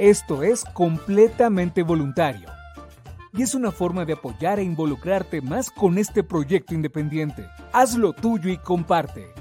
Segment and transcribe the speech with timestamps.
[0.00, 2.48] esto es completamente voluntario
[3.34, 7.46] y es una forma de apoyar e involucrarte más con este proyecto independiente.
[7.72, 9.32] Hazlo tuyo y comparte.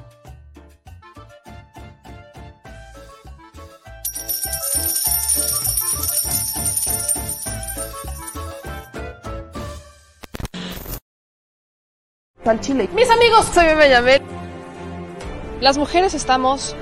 [12.45, 12.89] Al Chile.
[12.95, 14.21] Mis amigos, soy Bebe Yamel.
[15.61, 16.75] Las mujeres estamos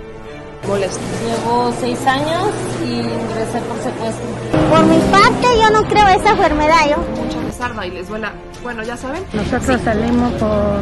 [0.68, 1.01] molestas.
[1.25, 2.50] Llevo seis años
[2.83, 4.25] y ingresé por secuestro.
[4.69, 6.89] Por mi parte, yo no creo esa enfermedad.
[6.89, 6.98] Yo.
[7.24, 8.31] Mucha rezarda y les duela.
[8.63, 9.24] Bueno, ya saben.
[9.33, 10.81] Nosotros salimos por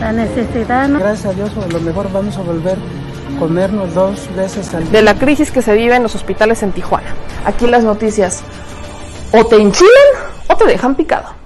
[0.00, 0.88] la necesidad.
[0.88, 0.98] ¿no?
[0.98, 4.92] Gracias a Dios, a lo mejor vamos a volver a comernos dos veces al día.
[4.92, 7.14] De la crisis que se vive en los hospitales en Tijuana.
[7.44, 8.42] Aquí las noticias
[9.32, 9.92] o te enchilan
[10.48, 11.37] o te dejan picado.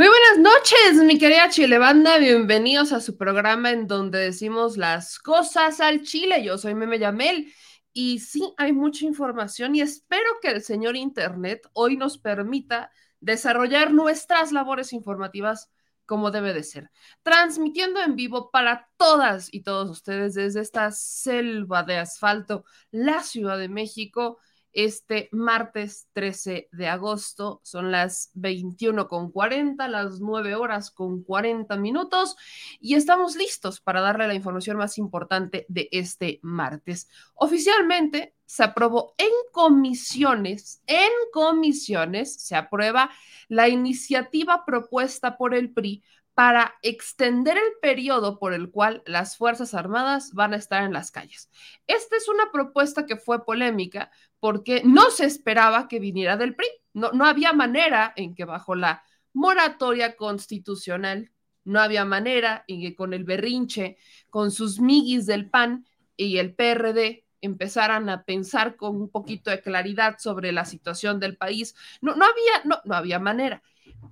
[0.00, 2.16] Muy buenas noches, mi querida Chile Banda.
[2.16, 6.42] Bienvenidos a su programa en donde decimos las cosas al Chile.
[6.42, 7.52] Yo soy Meme Yamel
[7.92, 13.92] Y sí, hay mucha información y espero que el señor Internet hoy nos permita desarrollar
[13.92, 15.70] nuestras labores informativas
[16.06, 16.90] como debe de ser,
[17.22, 23.58] transmitiendo en vivo para todas y todos ustedes desde esta selva de asfalto, la Ciudad
[23.58, 24.38] de México,
[24.72, 27.60] este martes 13 de agosto.
[27.62, 32.36] Son las 21 con 40, las 9 horas con 40 minutos
[32.80, 37.08] y estamos listos para darle la información más importante de este martes.
[37.34, 43.10] Oficialmente se aprobó en comisiones, en comisiones se aprueba
[43.48, 46.02] la iniciativa propuesta por el PRI
[46.40, 51.10] para extender el periodo por el cual las Fuerzas Armadas van a estar en las
[51.10, 51.50] calles.
[51.86, 56.66] Esta es una propuesta que fue polémica porque no se esperaba que viniera del PRI.
[56.94, 59.02] No, no había manera en que bajo la
[59.34, 61.30] moratoria constitucional,
[61.64, 63.98] no había manera en que con el berrinche,
[64.30, 65.84] con sus miguis del PAN
[66.16, 71.36] y el PRD empezaran a pensar con un poquito de claridad sobre la situación del
[71.36, 71.74] país.
[72.00, 73.62] No, no había, no, no había manera.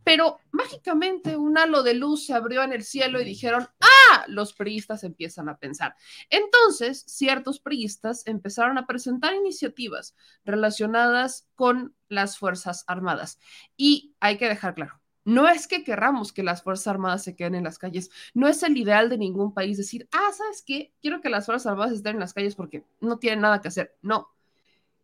[0.05, 4.53] Pero mágicamente un halo de luz se abrió en el cielo y dijeron, ah, los
[4.55, 5.95] priistas empiezan a pensar.
[6.31, 10.15] Entonces, ciertos priistas empezaron a presentar iniciativas
[10.45, 13.39] relacionadas con las Fuerzas Armadas.
[13.77, 17.55] Y hay que dejar claro, no es que querramos que las Fuerzas Armadas se queden
[17.55, 20.95] en las calles, no es el ideal de ningún país decir, ah, ¿sabes qué?
[21.03, 23.95] Quiero que las Fuerzas Armadas estén en las calles porque no tienen nada que hacer.
[24.01, 24.31] No,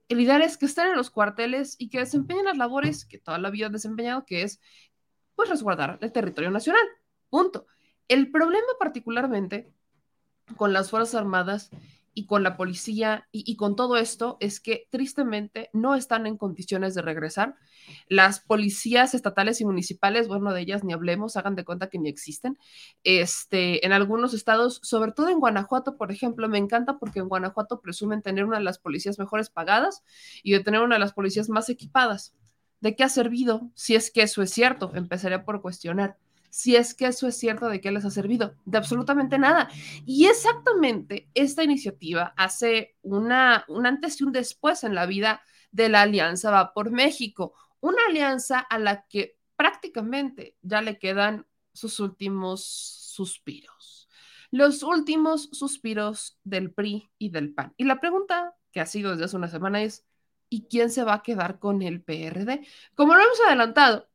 [0.09, 3.39] el ideal es que estén en los cuarteles y que desempeñen las labores que toda
[3.39, 4.61] la vida han desempeñado, que es
[5.35, 6.85] pues resguardar el territorio nacional.
[7.31, 7.67] Punto.
[8.09, 9.73] El problema particularmente
[10.57, 11.71] con las Fuerzas Armadas
[12.15, 16.95] y con la policía y, con todo esto es que tristemente no están en condiciones
[16.95, 17.57] de regresar.
[18.09, 22.09] Las policías estatales y municipales, bueno, de ellas ni hablemos, hagan de cuenta que ni
[22.09, 22.57] existen.
[23.03, 27.81] Este, en algunos estados, sobre todo en Guanajuato, por ejemplo, me encanta porque en Guanajuato
[27.81, 30.03] presumen tener una de las policías mejores pagadas
[30.43, 32.35] y de tener una de las policías más equipadas.
[32.81, 33.71] ¿De qué ha servido?
[33.75, 36.19] Si es que eso es cierto, empezaré por cuestionar
[36.55, 38.55] si es que eso es cierto, ¿de qué les ha servido?
[38.65, 39.69] De absolutamente nada.
[40.07, 45.43] Y exactamente esta iniciativa hace una, un antes y un después en la vida
[45.73, 51.45] de la Alianza Va por México, una alianza a la que prácticamente ya le quedan
[51.73, 54.09] sus últimos suspiros,
[54.53, 57.75] los últimos suspiros del PRI y del PAN.
[57.77, 60.07] Y la pregunta que ha sido desde hace una semana es,
[60.51, 62.65] ¿y quién se va a quedar con el PRD?
[62.95, 64.09] Como lo hemos adelantado,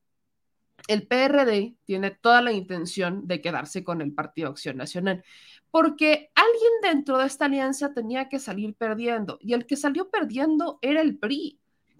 [0.90, 5.24] el PRD tiene toda la intención de quedarse con el Partido Acción Nacional,
[5.70, 10.80] porque alguien dentro de esta alianza tenía que salir perdiendo, y el que salió perdiendo
[10.82, 11.60] era el PRI.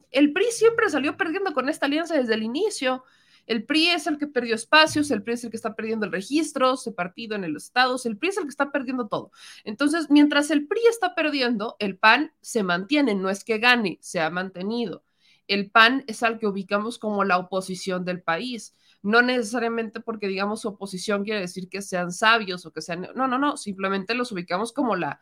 [0.10, 3.04] El PRI siempre salió perdiendo con esta alianza desde el inicio.
[3.46, 6.12] El PRI es el que perdió espacios, el PRI es el que está perdiendo el
[6.12, 9.32] registro, se partido en el Estado, el PRI es el que está perdiendo todo.
[9.66, 14.20] Entonces, mientras el PRI está perdiendo, el PAN se mantiene, no es que gane, se
[14.20, 15.04] ha mantenido
[15.50, 18.76] el PAN es al que ubicamos como la oposición del país.
[19.02, 23.08] No necesariamente porque digamos oposición quiere decir que sean sabios o que sean...
[23.16, 25.22] No, no, no, simplemente los ubicamos como la,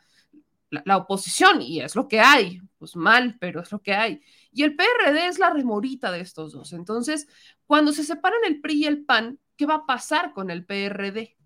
[0.70, 2.62] la, oposición y es lo que hay.
[2.80, 4.22] Pues mal, pero es lo que hay.
[4.52, 6.74] Y el PRD es la remorita de estos dos.
[6.74, 7.28] Entonces,
[7.66, 11.37] cuando se separan el PRI y el PAN, ¿qué va a pasar con el PRD?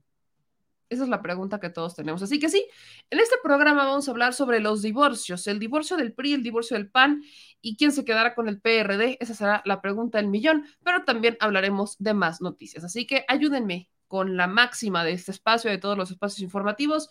[0.92, 2.22] Esa es la pregunta que todos tenemos.
[2.22, 2.68] Así que sí,
[3.10, 6.76] en este programa vamos a hablar sobre los divorcios, el divorcio del PRI, el divorcio
[6.76, 7.24] del PAN
[7.62, 9.18] y quién se quedará con el PRD.
[9.22, 12.84] Esa será la pregunta del millón, pero también hablaremos de más noticias.
[12.84, 17.10] Así que ayúdenme con la máxima de este espacio, de todos los espacios informativos,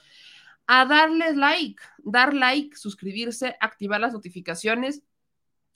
[0.67, 5.03] a darles like, dar like, suscribirse, activar las notificaciones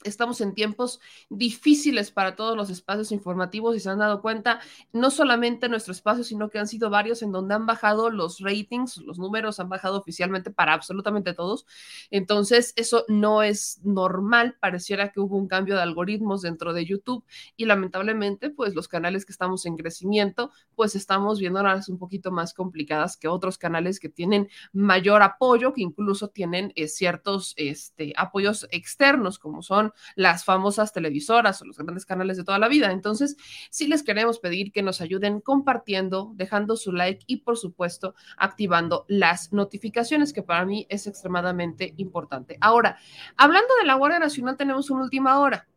[0.03, 4.61] Estamos en tiempos difíciles para todos los espacios informativos y se han dado cuenta,
[4.93, 8.99] no solamente nuestro espacio, sino que han sido varios en donde han bajado los ratings,
[8.99, 11.65] los números han bajado oficialmente para absolutamente todos.
[12.11, 14.57] Entonces, eso no es normal.
[14.61, 17.25] Pareciera que hubo un cambio de algoritmos dentro de YouTube
[17.57, 22.33] y lamentablemente, pues los canales que estamos en crecimiento, pues estamos viendo viéndolas un poquito
[22.33, 28.13] más complicadas que otros canales que tienen mayor apoyo, que incluso tienen eh, ciertos este,
[28.17, 29.84] apoyos externos, como son
[30.14, 32.93] las famosas televisoras o los grandes canales de toda la vida.
[32.93, 33.37] Entonces,
[33.71, 39.05] sí les queremos pedir que nos ayuden compartiendo, dejando su like y, por supuesto, activando
[39.09, 42.57] las notificaciones, que para mí es extremadamente importante.
[42.61, 42.99] Ahora,
[43.37, 45.69] hablando de la Guardia Nacional, tenemos una última hora.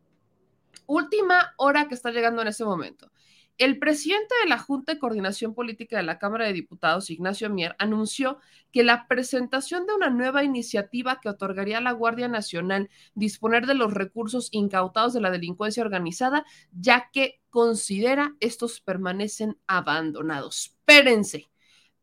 [0.86, 3.12] Última hora que está llegando en este momento.
[3.58, 7.76] El presidente de la Junta de Coordinación Política de la Cámara de Diputados, Ignacio Mier,
[7.80, 8.38] anunció
[8.72, 13.74] que la presentación de una nueva iniciativa que otorgaría a la Guardia Nacional disponer de
[13.74, 20.76] los recursos incautados de la delincuencia organizada, ya que considera estos permanecen abandonados.
[20.88, 21.50] Espérense,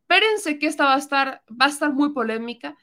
[0.01, 2.77] espérense que esta va a estar, va a estar muy polémica.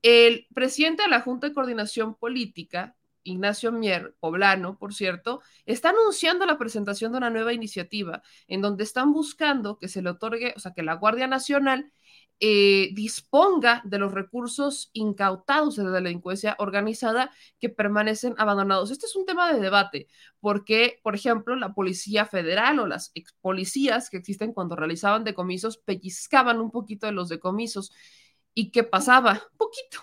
[0.00, 6.46] El presidente de la Junta de Coordinación Política, Ignacio Mier, poblano, por cierto, está anunciando
[6.46, 10.60] la presentación de una nueva iniciativa en donde están buscando que se le otorgue, o
[10.60, 11.92] sea, que la Guardia Nacional
[12.40, 18.90] eh, disponga de los recursos incautados de la delincuencia organizada que permanecen abandonados.
[18.90, 20.08] Este es un tema de debate,
[20.40, 25.78] porque, por ejemplo, la Policía Federal o las ex policías que existen cuando realizaban decomisos
[25.78, 27.92] pellizcaban un poquito de los decomisos.
[28.52, 29.42] ¿Y qué pasaba?
[29.56, 30.00] Poquito,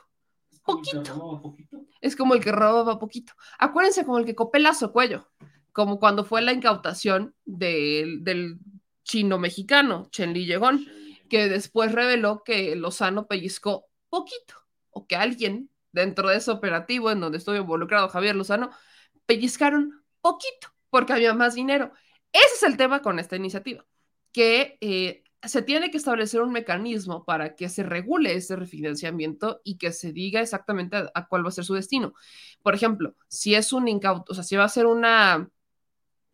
[0.64, 1.56] poquito.
[2.02, 3.34] Es como el que robaba poquito.
[3.60, 5.30] Acuérdense, como el que copelazo cuello,
[5.72, 8.60] como cuando fue la incautación del, del
[9.04, 10.86] chino mexicano, Chen Li Yegón
[11.32, 14.56] que después reveló que Lozano pellizcó poquito,
[14.90, 18.70] o que alguien dentro de ese operativo en donde estuvo involucrado Javier Lozano,
[19.26, 21.94] pellizcaron poquito, porque había más dinero.
[22.34, 23.86] Ese es el tema con esta iniciativa,
[24.34, 29.78] que eh, se tiene que establecer un mecanismo para que se regule ese refinanciamiento y
[29.78, 32.14] que se diga exactamente a, cuál va a ser su destino.
[32.62, 35.50] Por ejemplo, si es un incauto, o sea, si va a ser una,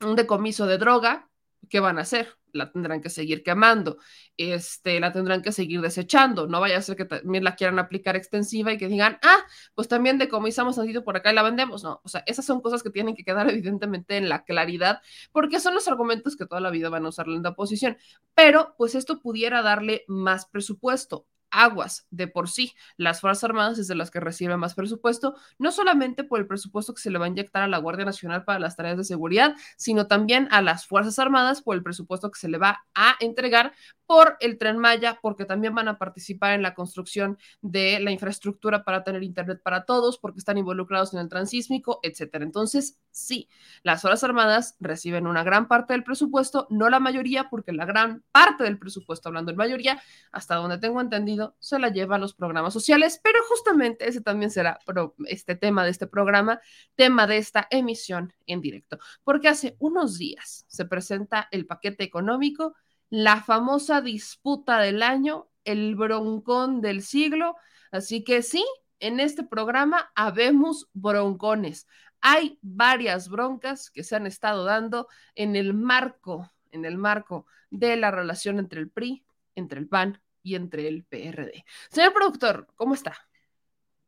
[0.02, 1.30] un decomiso de droga,
[1.70, 2.37] ¿qué van a hacer?
[2.54, 3.98] La tendrán que seguir quemando,
[4.38, 6.48] este, la tendrán que seguir desechando.
[6.48, 9.38] No vaya a ser que también la quieran aplicar extensiva y que digan, ah,
[9.75, 11.84] pues también decomisamos tantito por acá y la vendemos.
[11.84, 15.01] No, o sea, esas son cosas que tienen que quedar evidentemente en la claridad,
[15.32, 17.98] porque son los argumentos que toda la vida van a usar la oposición.
[18.36, 22.74] Pero, pues esto pudiera darle más presupuesto aguas de por sí.
[22.98, 26.94] Las Fuerzas Armadas es de las que reciben más presupuesto, no solamente por el presupuesto
[26.94, 29.56] que se le va a inyectar a la Guardia Nacional para las tareas de seguridad,
[29.77, 33.74] sino también a las Fuerzas Armadas por el presupuesto que se le va a entregar
[34.08, 38.86] por el tren Maya, porque también van a participar en la construcción de la infraestructura
[38.86, 42.46] para tener Internet para todos, porque están involucrados en el transísmico, etcétera.
[42.46, 43.50] Entonces, sí,
[43.84, 48.24] las Fuerzas Armadas reciben una gran parte del presupuesto, no la mayoría, porque la gran
[48.32, 50.01] parte del presupuesto, hablando en mayoría,
[50.32, 54.51] hasta donde tengo entendido, se la lleva a los programas sociales, pero justamente ese también
[54.51, 54.80] será
[55.25, 56.60] este tema de este programa,
[56.96, 62.75] tema de esta emisión en directo, porque hace unos días se presenta el paquete económico
[63.10, 67.56] la famosa disputa del año, el broncón del siglo.
[67.92, 68.66] Así que sí,
[69.00, 71.88] en este programa habemos broncones.
[72.20, 77.96] Hay varias broncas que se han estado dando en el marco, en el marco de
[77.96, 79.24] la relación entre el PRI,
[79.56, 81.66] entre el PAN y entre el PRD.
[81.89, 83.13] Señor productor, ¿cómo está?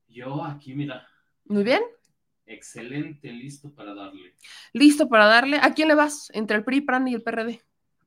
[0.07, 1.05] Yo aquí, mira.
[1.43, 1.81] Muy bien.
[2.45, 4.35] Excelente, listo para darle.
[4.71, 5.57] Listo para darle.
[5.61, 6.31] ¿A quién le vas?
[6.33, 7.61] Entre el PRI, PAN y el PRD.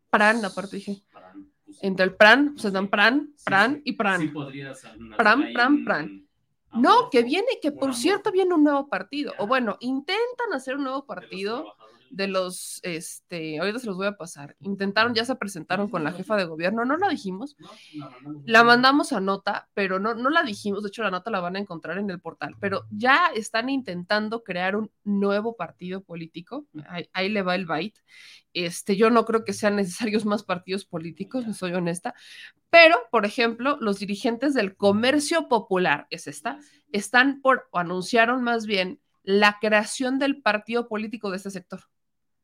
[0.08, 1.02] Pran, aparte dije.
[1.12, 4.20] Pues Entre el Pran, se dan Pran, Pran y Pran.
[4.22, 4.28] Sí
[5.16, 6.28] Pran, Pran, Pran.
[6.72, 9.34] No, que viene, que por cierto viene un nuevo partido.
[9.38, 11.76] O bueno, intentan hacer un nuevo partido
[12.12, 14.54] de los, este, ahorita se los voy a pasar.
[14.60, 17.56] Intentaron, ya se presentaron con la jefa de gobierno, no la dijimos.
[18.44, 20.82] La mandamos a nota, pero no, no la dijimos.
[20.82, 22.54] De hecho, la nota la van a encontrar en el portal.
[22.60, 26.66] Pero ya están intentando crear un nuevo partido político.
[27.12, 27.98] Ahí, le va el byte.
[28.52, 32.14] Este, yo no creo que sean necesarios más partidos políticos, soy honesta,
[32.68, 36.58] pero, por ejemplo, los dirigentes del comercio popular, es esta,
[36.90, 41.80] están por, o anunciaron más bien, la creación del partido político de este sector,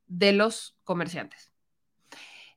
[0.08, 1.52] de los comerciantes.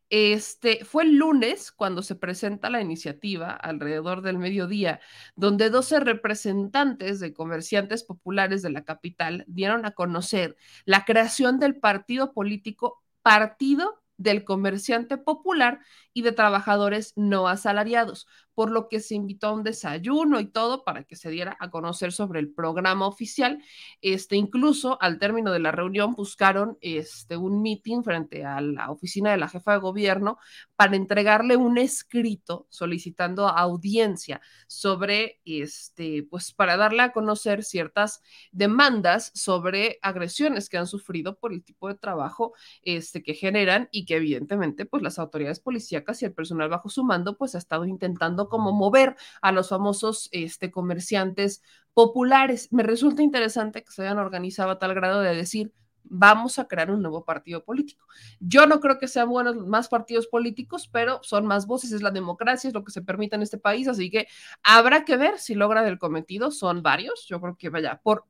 [0.10, 5.00] Este fue el lunes cuando se presenta la iniciativa alrededor del mediodía,
[5.38, 11.78] donde 12 representantes de comerciantes populares de la capital dieron a conocer la creación del
[11.78, 15.80] partido político Partido del Comerciante Popular
[16.14, 18.28] y de Trabajadores No Asalariados,
[18.62, 21.72] por lo que se invitó a un desayuno y todo para que se diera a
[21.72, 23.58] conocer sobre el programa oficial.
[24.02, 29.32] Este, incluso al término de la reunión buscaron este, un meeting frente a la oficina
[29.32, 30.38] de la jefa de gobierno
[30.76, 39.32] para entregarle un escrito solicitando audiencia sobre, este, pues para darle a conocer ciertas demandas
[39.34, 42.54] sobre agresiones que han sufrido por el tipo de trabajo
[42.84, 47.04] este, que generan y que evidentemente pues las autoridades policíacas y el personal bajo su
[47.04, 52.68] mando pues ha estado intentando como mover a los famosos este, comerciantes populares.
[52.72, 56.92] Me resulta interesante que se hayan organizado a tal grado de decir, vamos a crear
[56.92, 58.06] un nuevo partido político.
[58.40, 62.12] Yo no creo que sean buenos más partidos políticos, pero son más voces, es la
[62.12, 64.28] democracia, es lo que se permite en este país, así que
[64.64, 66.52] habrá que ver si logran el cometido.
[66.52, 68.26] Son varios, yo creo que vaya, por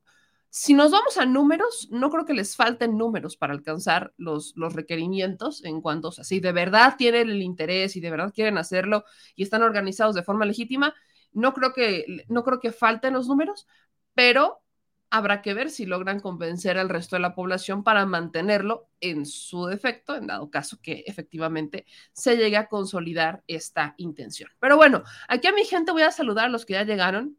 [0.54, 4.74] si nos vamos a números, no creo que les falten números para alcanzar los, los
[4.74, 9.04] requerimientos en cuanto, o si de verdad tienen el interés y de verdad quieren hacerlo
[9.34, 10.94] y están organizados de forma legítima,
[11.32, 13.66] no creo que, no creo que falten los números,
[14.12, 14.60] pero
[15.08, 19.64] habrá que ver si logran convencer al resto de la población para mantenerlo en su
[19.64, 24.50] defecto, en dado caso que efectivamente se llegue a consolidar esta intención.
[24.60, 27.38] Pero bueno, aquí a mi gente voy a saludar a los que ya llegaron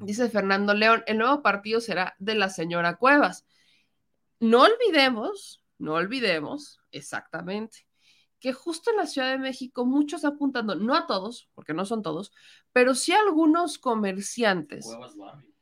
[0.00, 3.46] Dice Fernando León, el nuevo partido será de la señora Cuevas.
[4.40, 7.86] No olvidemos, no olvidemos exactamente
[8.40, 12.02] que justo en la Ciudad de México muchos apuntando, no a todos, porque no son
[12.02, 12.32] todos,
[12.72, 14.84] pero sí a algunos comerciantes.
[14.84, 15.52] Cuevas Barrio.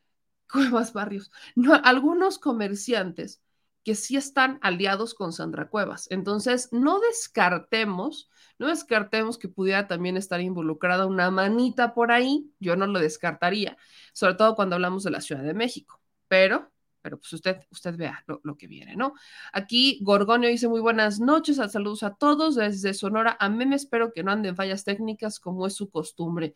[0.51, 1.31] Cuevas Barrios.
[1.55, 3.43] No, algunos comerciantes
[3.85, 6.07] que sí están aliados con Sandra Cuevas.
[6.11, 12.77] Entonces, no descartemos, no descartemos que pudiera también estar involucrada una manita por ahí, yo
[12.77, 13.77] no lo descartaría,
[14.13, 16.71] sobre todo cuando hablamos de la Ciudad de México, pero
[17.03, 19.15] pero pues usted, usted vea lo, lo, que viene, ¿no?
[19.53, 23.37] Aquí Gorgonio dice muy buenas noches, saludos a todos desde Sonora.
[23.41, 26.55] A mí me espero que no anden fallas técnicas como es su costumbre.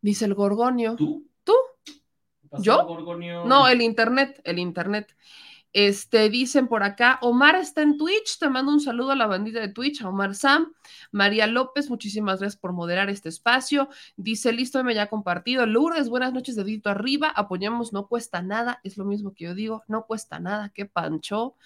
[0.00, 0.94] Dice el Gorgonio.
[0.96, 1.28] ¿Tú?
[1.42, 1.54] ¿Tú?
[2.60, 2.86] ¿Yo?
[2.86, 3.44] Gorgonio?
[3.44, 5.16] No, el internet, el internet.
[5.76, 9.60] Este, dicen por acá, Omar está en Twitch, te mando un saludo a la bandita
[9.60, 10.72] de Twitch, a Omar Sam,
[11.12, 13.90] María López, muchísimas gracias por moderar este espacio.
[14.16, 15.66] Dice, listo, me ya compartido.
[15.66, 19.84] Lourdes, buenas noches, dedito arriba, apoyamos, no cuesta nada, es lo mismo que yo digo,
[19.86, 21.56] no cuesta nada, qué pancho.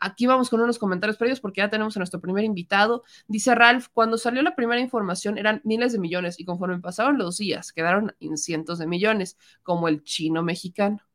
[0.00, 3.04] Aquí vamos con unos comentarios previos porque ya tenemos a nuestro primer invitado.
[3.26, 7.36] Dice Ralph, cuando salió la primera información eran miles de millones y conforme pasaron los
[7.36, 11.07] días quedaron en cientos de millones, como el chino mexicano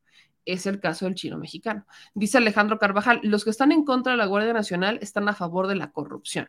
[0.44, 1.86] es el caso del chino mexicano.
[2.14, 5.66] Dice Alejandro Carvajal, los que están en contra de la Guardia Nacional están a favor
[5.66, 6.48] de la corrupción.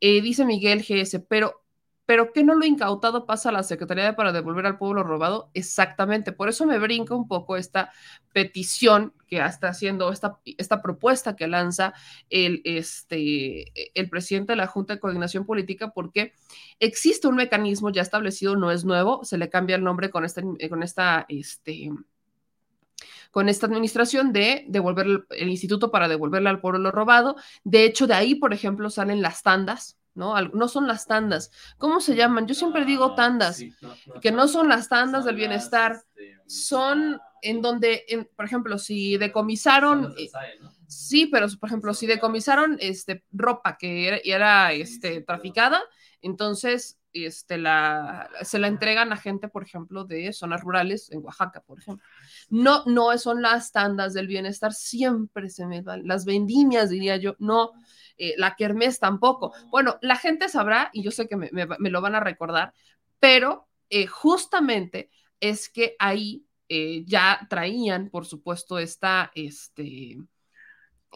[0.00, 1.62] Eh, dice Miguel GS, pero,
[2.06, 5.50] pero ¿qué no lo incautado pasa a la Secretaría para devolver al pueblo robado?
[5.54, 7.90] Exactamente, por eso me brinca un poco esta
[8.32, 11.94] petición que está haciendo, esta, esta propuesta que lanza
[12.28, 16.34] el, este, el presidente de la Junta de Coordinación Política, porque
[16.78, 20.42] existe un mecanismo ya establecido, no es nuevo, se le cambia el nombre con esta,
[20.68, 21.90] con esta, este,
[23.34, 27.34] con esta administración de devolver el instituto para devolverle al pueblo lo robado.
[27.64, 30.40] De hecho, de ahí, por ejemplo, salen las tandas, ¿no?
[30.40, 31.50] No son las tandas.
[31.76, 32.46] ¿Cómo se llaman?
[32.46, 36.38] Yo siempre digo tandas, sí, no, no, que no son las tandas del bienestar, este,
[36.46, 40.14] son en donde, en, por ejemplo, si decomisaron...
[40.60, 40.70] ¿no?
[40.86, 45.82] Sí, pero por ejemplo, si decomisaron este, ropa que era, era este, traficada,
[46.22, 51.62] entonces este, la, se la entregan a gente, por ejemplo, de zonas rurales, en Oaxaca,
[51.62, 52.04] por ejemplo.
[52.54, 57.34] No, no son las tandas del bienestar, siempre se me van, las vendimias, diría yo,
[57.40, 57.72] no,
[58.16, 59.52] eh, la kermés tampoco.
[59.70, 62.72] Bueno, la gente sabrá, y yo sé que me, me, me lo van a recordar,
[63.18, 70.18] pero eh, justamente es que ahí eh, ya traían, por supuesto, esta, este,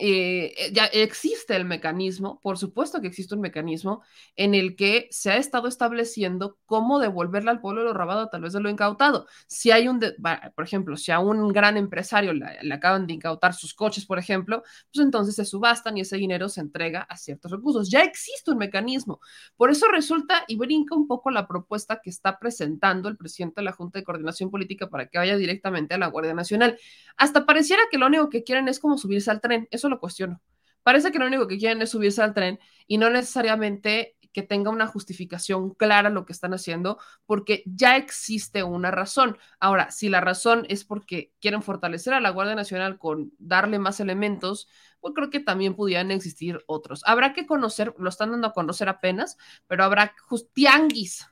[0.00, 4.02] eh, ya existe el mecanismo, por supuesto que existe un mecanismo
[4.36, 8.52] en el que se ha estado estableciendo cómo devolverle al pueblo lo robado, tal vez
[8.52, 9.26] de lo incautado.
[9.46, 10.14] Si hay un, de,
[10.54, 14.18] por ejemplo, si a un gran empresario le, le, acaban de incautar sus coches, por
[14.18, 17.90] ejemplo, pues entonces se subastan y ese dinero se entrega a ciertos recursos.
[17.90, 19.20] Ya existe un mecanismo.
[19.56, 23.64] Por eso resulta y brinca un poco la propuesta que está presentando el presidente de
[23.64, 26.78] la Junta de Coordinación Política para que vaya directamente a la Guardia Nacional.
[27.16, 29.66] Hasta pareciera que lo único que quieren es como subirse al tren.
[29.70, 30.40] Eso lo cuestiono.
[30.82, 34.70] Parece que lo único que quieren es subirse al tren y no necesariamente que tenga
[34.70, 39.36] una justificación clara lo que están haciendo, porque ya existe una razón.
[39.58, 44.00] Ahora, si la razón es porque quieren fortalecer a la Guardia Nacional con darle más
[44.00, 44.68] elementos,
[45.00, 47.02] pues creo que también pudieran existir otros.
[47.06, 50.14] Habrá que conocer, lo están dando a conocer apenas, pero habrá
[50.54, 51.26] tianguis,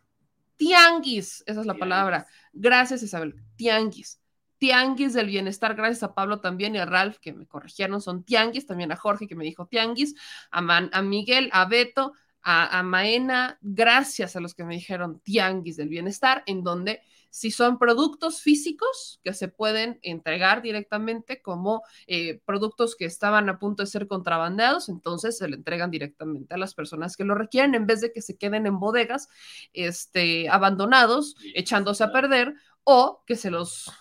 [0.56, 2.26] tianguis, esa es la palabra.
[2.52, 4.20] Gracias, Isabel, tianguis
[4.58, 8.66] tianguis del bienestar, gracias a Pablo también y a Ralph que me corrigieron, son tianguis,
[8.66, 10.14] también a Jorge que me dijo tianguis,
[10.50, 15.20] a, Man, a Miguel, a Beto, a, a, Maena, gracias a los que me dijeron
[15.20, 17.02] tianguis del bienestar, en donde
[17.36, 23.58] si son productos físicos que se pueden entregar directamente como eh, productos que estaban a
[23.58, 27.74] punto de ser contrabandeados, entonces se le entregan directamente a las personas que lo requieren
[27.74, 29.28] en vez de que se queden en bodegas
[29.74, 33.92] este, abandonados, echándose a perder o que se los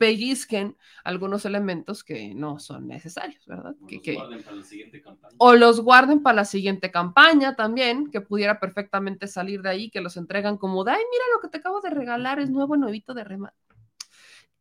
[0.00, 3.74] pellizquen algunos elementos que no son necesarios, ¿verdad?
[3.82, 4.14] O que, los que...
[4.14, 5.36] guarden para la siguiente campaña.
[5.36, 10.00] O los guarden para la siguiente campaña también, que pudiera perfectamente salir de ahí, que
[10.00, 13.12] los entregan como de, ay, mira lo que te acabo de regalar, es nuevo, nuevito
[13.12, 13.58] de remate.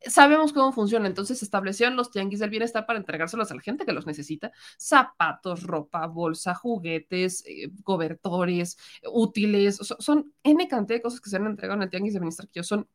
[0.02, 3.93] Sabemos cómo funciona, entonces establecieron los tianguis del bienestar para entregárselos a la gente que
[3.93, 4.52] los necesita.
[4.78, 8.78] Zapatos, ropa, bolsa, juguetes, eh, cobertores,
[9.10, 12.23] útiles, son, son N cantidad de cosas que se han entregado en el tianguis del
[12.23, 12.89] bienestar que yo son,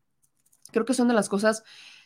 [0.73, 1.65] creo que son de las cosas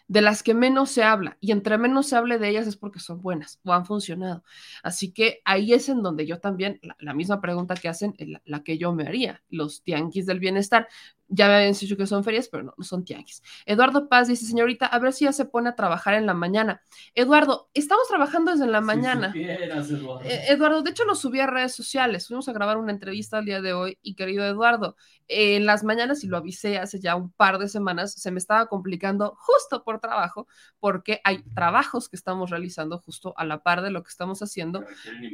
[0.09, 1.37] de las que menos se habla.
[1.41, 4.43] Y entre menos se hable de ellas es porque son buenas o han funcionado.
[4.83, 8.63] Así que ahí es en donde yo también, la, misma pregunta que hacen, la, la,
[8.63, 10.89] que yo me haría, los tianguis del bienestar.
[11.29, 13.43] Ya me habían dicho que son ferias, pero no, no son tianguis.
[13.67, 16.83] Eduardo Paz dice, señorita, a ver si ya se pone a trabajar en la mañana.
[17.15, 19.27] Eduardo, estamos trabajando desde la Si mañana.
[19.29, 20.21] supieras, Eduardo.
[20.25, 22.27] Eh, Eduardo, de hecho lo subí a redes sociales.
[22.29, 24.97] Fuimos a grabar una entrevista el día de hoy y querido Eduardo,
[25.29, 28.39] eh, en las mañanas, y lo avisé hace ya un par de semanas, se me
[28.39, 30.47] estaba complicando justo por trabajo,
[30.81, 34.85] porque hay trabajos que estamos realizando justo a la par de lo que estamos haciendo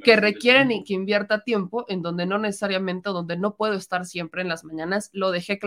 [0.03, 4.05] que requieren y que invierta tiempo en donde no necesariamente o donde no puedo estar
[4.05, 5.11] siempre en las mañanas.
[5.13, 5.59] Lo dejé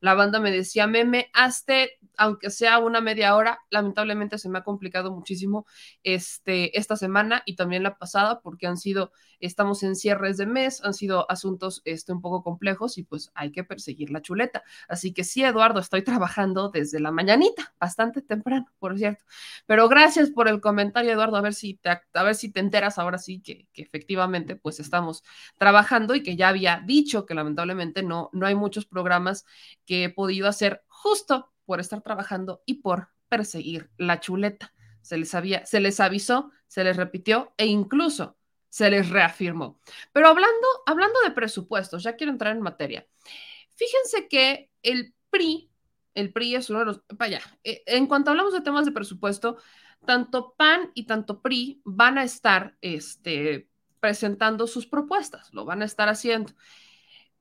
[0.00, 3.60] La banda me decía, meme, hazte, aunque sea una media hora.
[3.70, 5.66] Lamentablemente se me ha complicado muchísimo
[6.02, 10.84] este, esta semana y también la pasada porque han sido, estamos en cierres de mes,
[10.84, 14.62] han sido asuntos este, un poco complejos y pues hay que perseguir la chuleta.
[14.88, 19.24] Así que sí, Eduardo, estoy trabajando desde la mañanita, bastante temprano, por cierto.
[19.66, 21.36] Pero gracias por el comentario, Eduardo.
[21.36, 24.80] A ver si te, a ver si te enteras ahora sí que, que efectivamente pues
[24.80, 25.22] estamos
[25.58, 29.27] trabajando y que ya había dicho que lamentablemente no, no hay muchos programas
[29.86, 34.74] que he podido hacer justo por estar trabajando y por perseguir la chuleta.
[35.02, 38.36] Se les, había, se les avisó, se les repitió e incluso
[38.68, 39.80] se les reafirmó.
[40.12, 43.06] Pero hablando, hablando de presupuestos, ya quiero entrar en materia.
[43.74, 45.70] Fíjense que el PRI,
[46.14, 49.58] el PRI es uno de los, vaya, eh, en cuanto hablamos de temas de presupuesto,
[50.04, 53.68] tanto PAN y tanto PRI van a estar este,
[54.00, 56.52] presentando sus propuestas, lo van a estar haciendo.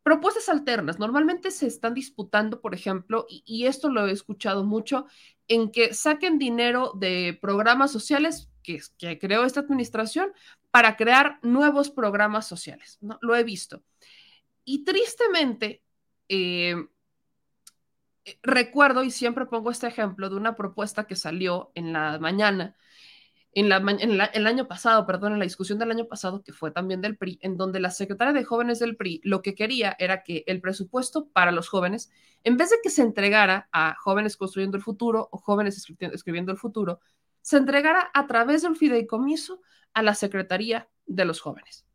[0.07, 5.05] Propuestas alternas, normalmente se están disputando, por ejemplo, y, esto lo he escuchado mucho,
[5.49, 8.79] en que saquen dinero de programas sociales que,
[9.19, 10.31] creó esta administración
[10.71, 12.97] para crear nuevos programas sociales.
[13.01, 13.19] ¿no?
[13.21, 13.83] Lo he visto.
[14.63, 15.83] Y tristemente,
[16.29, 16.77] eh,
[18.41, 22.77] recuerdo y siempre pongo este ejemplo de una propuesta que salió en la mañana
[23.53, 27.01] en, la, el año pasado, perdón, en la discusión del año pasado, que fue también
[27.01, 30.43] del PRI, en donde la secretaria de jóvenes del PRI lo que quería era que
[30.47, 32.11] el presupuesto para los jóvenes,
[32.43, 36.51] en vez de que se entregara a jóvenes construyendo el futuro o jóvenes escribiendo, escribiendo
[36.51, 36.99] el futuro,
[37.41, 39.61] se entregara a través del fideicomiso
[39.93, 41.87] a la Secretaría de los Jóvenes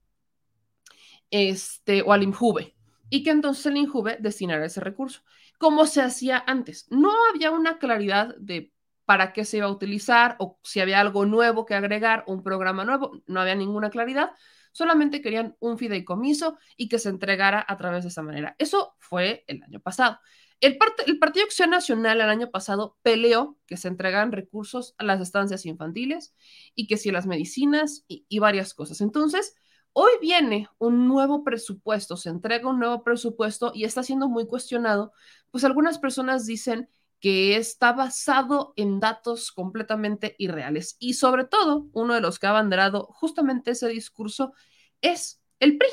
[1.33, 2.77] este, o al INJUVE,
[3.09, 5.23] y que entonces el INJUVE destinara ese recurso,
[5.59, 6.87] como se hacía antes.
[6.91, 8.72] No había una claridad de
[9.05, 12.85] para qué se iba a utilizar o si había algo nuevo que agregar, un programa
[12.85, 14.31] nuevo, no había ninguna claridad,
[14.73, 18.57] solamente querían un fideicomiso y que se entregara a través de esa manera.
[18.59, 20.19] Eso fue el año pasado.
[20.61, 25.05] El, part el Partido Acción Nacional el año pasado peleó que se entregaran recursos a
[25.05, 26.35] las estancias infantiles
[26.75, 29.01] y que si las medicinas y varias cosas.
[29.01, 29.57] Entonces,
[29.93, 35.13] hoy viene un nuevo presupuesto, se entrega un nuevo presupuesto y está siendo muy cuestionado,
[35.51, 36.89] pues algunas personas dicen
[37.23, 40.97] que está basado en datos completamente irreales.
[40.99, 44.55] Y sobre todo, uno de los que ha abanderado justamente ese discurso
[45.01, 45.89] es el PRI,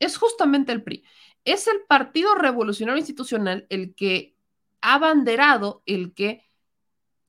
[0.00, 1.02] es justamente el PRI.
[1.46, 4.36] Es el Partido Revolucionario Institucional el que
[4.82, 6.44] ha abanderado el que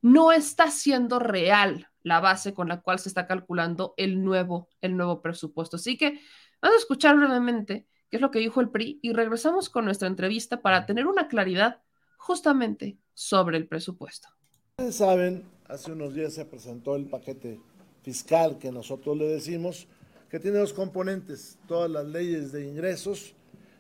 [0.02, 4.98] no está siendo real la base con la cual se está calculando el nuevo, el
[4.98, 5.78] nuevo presupuesto.
[5.78, 6.20] Así que
[6.62, 10.10] vamos a escuchar brevemente qué es lo que dijo el PRI y regresamos con nuestra
[10.10, 11.82] entrevista para tener una claridad
[12.18, 14.30] justamente sobre el presupuesto.
[14.78, 17.60] Ustedes saben, hace unos días se presentó el paquete
[18.04, 19.88] fiscal que nosotros le decimos,
[20.30, 23.34] que tiene dos componentes, todas las leyes de ingresos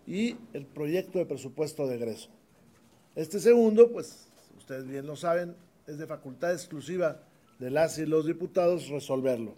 [0.07, 2.29] y el proyecto de presupuesto de egreso.
[3.15, 7.21] Este segundo, pues ustedes bien lo saben, es de facultad exclusiva
[7.59, 9.53] de las y los diputados resolverlo.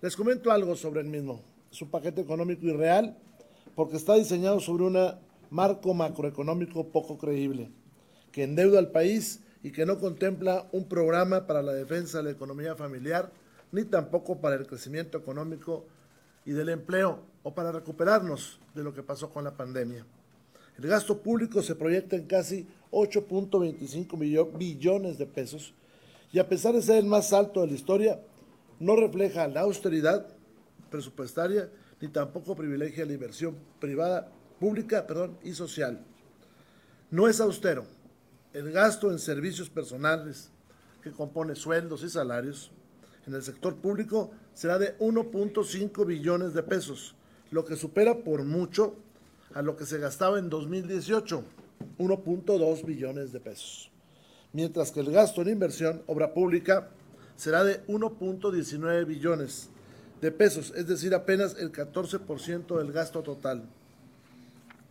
[0.00, 1.42] Les comento algo sobre el mismo.
[1.72, 3.18] Es un paquete económico irreal
[3.74, 4.96] porque está diseñado sobre un
[5.50, 7.72] marco macroeconómico poco creíble
[8.36, 12.30] que endeuda al país y que no contempla un programa para la defensa de la
[12.32, 13.32] economía familiar,
[13.72, 15.86] ni tampoco para el crecimiento económico
[16.44, 20.04] y del empleo o para recuperarnos de lo que pasó con la pandemia.
[20.76, 25.72] El gasto público se proyecta en casi 8.25 billones de pesos
[26.30, 28.20] y a pesar de ser el más alto de la historia,
[28.78, 30.26] no refleja la austeridad
[30.90, 31.70] presupuestaria
[32.02, 36.04] ni tampoco privilegia la inversión privada, pública perdón, y social.
[37.10, 37.95] No es austero,
[38.56, 40.48] el gasto en servicios personales,
[41.02, 42.70] que compone sueldos y salarios,
[43.26, 47.14] en el sector público será de 1.5 billones de pesos,
[47.50, 48.96] lo que supera por mucho
[49.52, 51.44] a lo que se gastaba en 2018,
[51.98, 53.90] 1.2 billones de pesos.
[54.54, 56.88] Mientras que el gasto en inversión, obra pública,
[57.36, 59.68] será de 1.19 billones
[60.22, 63.68] de pesos, es decir, apenas el 14% del gasto total.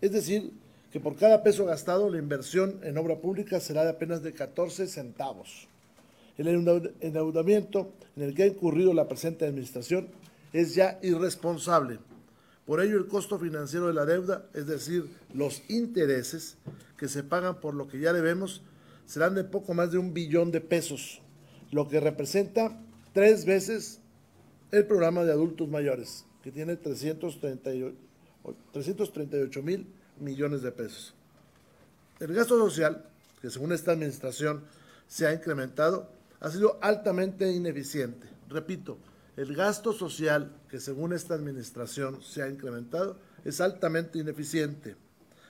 [0.02, 0.54] Es decir,
[0.96, 4.88] que por cada peso gastado la inversión en obra pública será de apenas de 14
[4.88, 5.68] centavos.
[6.38, 10.08] El endeudamiento en el que ha incurrido la presente administración
[10.54, 12.00] es ya irresponsable.
[12.66, 16.56] Por ello, el costo financiero de la deuda, es decir, los intereses,
[16.98, 18.62] que se pagan por lo que ya debemos
[19.06, 21.22] serán de poco más de un billón de pesos,
[21.72, 22.82] lo que representa
[23.12, 24.00] tres veces
[24.72, 27.98] el programa de adultos mayores, que tiene 338,
[28.72, 29.88] 338 mil
[30.20, 31.14] millones de pesos.
[32.20, 33.06] El gasto social,
[33.42, 34.64] que según esta administración
[35.08, 38.28] se ha incrementado, ha sido altamente ineficiente.
[38.50, 38.98] Repito,
[39.38, 44.96] el gasto social, que según esta administración se ha incrementado, es altamente ineficiente,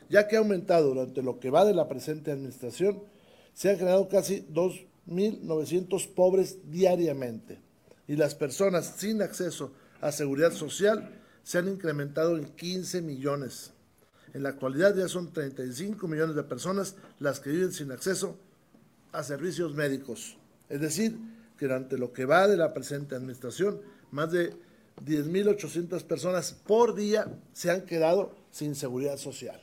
[0.09, 3.03] ya que ha aumentado durante lo que va de la presente administración,
[3.53, 7.59] se han generado casi 2.900 pobres diariamente
[8.07, 11.09] y las personas sin acceso a seguridad social
[11.43, 13.71] se han incrementado en 15 millones.
[14.35, 18.37] En la actualidad ya son 35 millones de personas las que viven sin acceso
[19.13, 20.37] a servicios médicos.
[20.67, 21.17] Es decir,
[21.57, 23.79] que durante lo que va de la presente administración,
[24.11, 24.53] más de
[25.05, 29.61] 10.800 personas por día se han quedado sin seguridad social.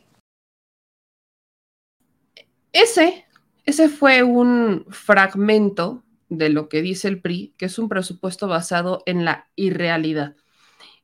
[2.72, 3.26] Ese,
[3.66, 9.02] ese fue un fragmento de lo que dice el PRI, que es un presupuesto basado
[9.04, 10.34] en la irrealidad.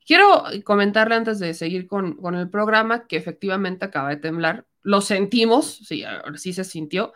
[0.08, 4.64] Quiero comentarle antes de seguir con, con el programa que efectivamente acaba de temblar.
[4.80, 6.02] Lo sentimos, sí,
[6.36, 7.12] sí se sintió.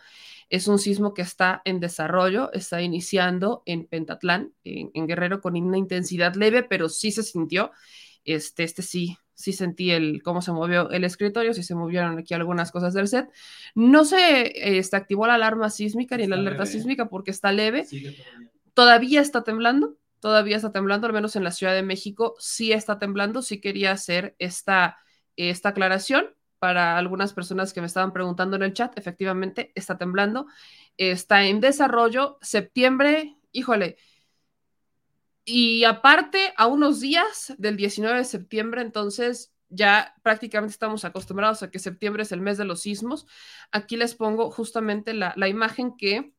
[0.51, 5.57] Es un sismo que está en desarrollo, está iniciando en Pentatlán, en, en Guerrero, con
[5.57, 7.71] una intensidad leve, pero sí se sintió.
[8.27, 12.35] Este, este sí, sí sentí el cómo se movió el escritorio, sí se movieron aquí
[12.35, 13.27] algunas cosas del set.
[13.75, 16.73] No se este, activó la alarma sísmica ni la alerta leve.
[16.77, 17.87] sísmica porque está leve.
[17.89, 18.13] Todavía.
[18.75, 23.01] todavía está temblando, todavía está temblando, al menos en la Ciudad de México sí está
[23.01, 23.43] temblando.
[23.43, 24.99] Sí quería hacer esta,
[25.37, 28.97] esta aclaración para algunas personas que me estaban preguntando en el chat.
[28.97, 30.47] Efectivamente, está temblando,
[30.97, 32.39] está en desarrollo.
[32.41, 33.97] Septiembre, híjole,
[35.45, 41.71] y aparte, a unos días del 19 de septiembre, entonces ya prácticamente estamos acostumbrados a
[41.73, 43.27] que septiembre es el mes de los sismos.
[43.73, 46.33] Aquí les pongo justamente la, la imagen que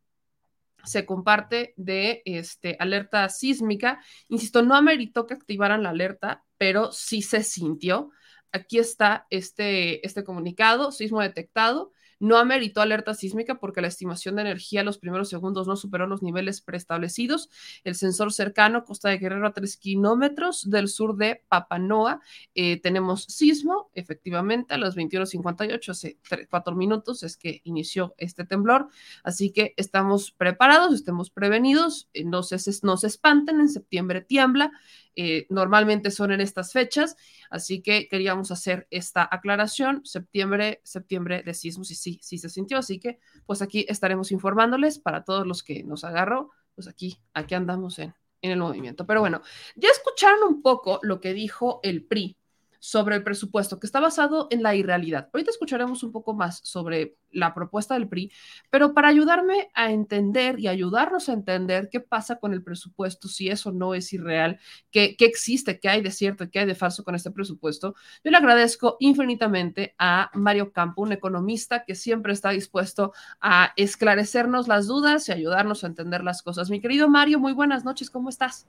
[0.83, 4.01] se comparte de este, alerta sísmica.
[4.27, 8.11] Insisto, no ameritó que activaran la alerta, pero sí se sintió.
[8.51, 11.91] Aquí está este, este comunicado, sismo detectado.
[12.23, 16.07] No ameritó alerta sísmica porque la estimación de energía en los primeros segundos no superó
[16.07, 17.49] los niveles preestablecidos.
[17.83, 22.21] El sensor cercano, Costa de Guerrero, a 3 kilómetros del sur de Papanoa.
[22.55, 28.45] Eh, tenemos sismo, efectivamente, a las 21.58, hace 3, 4 minutos es que inició este
[28.45, 28.87] temblor.
[29.25, 34.71] Así que estamos preparados, estemos prevenidos, eh, no, se, no se espanten, en septiembre tiembla.
[35.15, 37.15] Eh, normalmente son en estas fechas,
[37.49, 42.79] así que queríamos hacer esta aclaración, septiembre, septiembre de sismos y sí, sí se sintió,
[42.79, 47.53] así que pues aquí estaremos informándoles para todos los que nos agarró, pues aquí, aquí
[47.53, 49.05] andamos en, en el movimiento.
[49.05, 49.41] Pero bueno,
[49.75, 52.37] ya escucharon un poco lo que dijo el PRI
[52.83, 55.29] sobre el presupuesto, que está basado en la irrealidad.
[55.31, 58.29] Ahorita escucharemos un poco más sobre la propuesta del PRI,
[58.69, 63.47] pero para ayudarme a entender y ayudarnos a entender qué pasa con el presupuesto, si
[63.47, 64.59] eso no es irreal,
[64.91, 68.31] qué, qué existe, qué hay de cierto qué hay de falso con este presupuesto, yo
[68.31, 74.87] le agradezco infinitamente a Mario Campo, un economista que siempre está dispuesto a esclarecernos las
[74.87, 76.69] dudas y ayudarnos a entender las cosas.
[76.69, 78.67] Mi querido Mario, muy buenas noches, ¿cómo estás?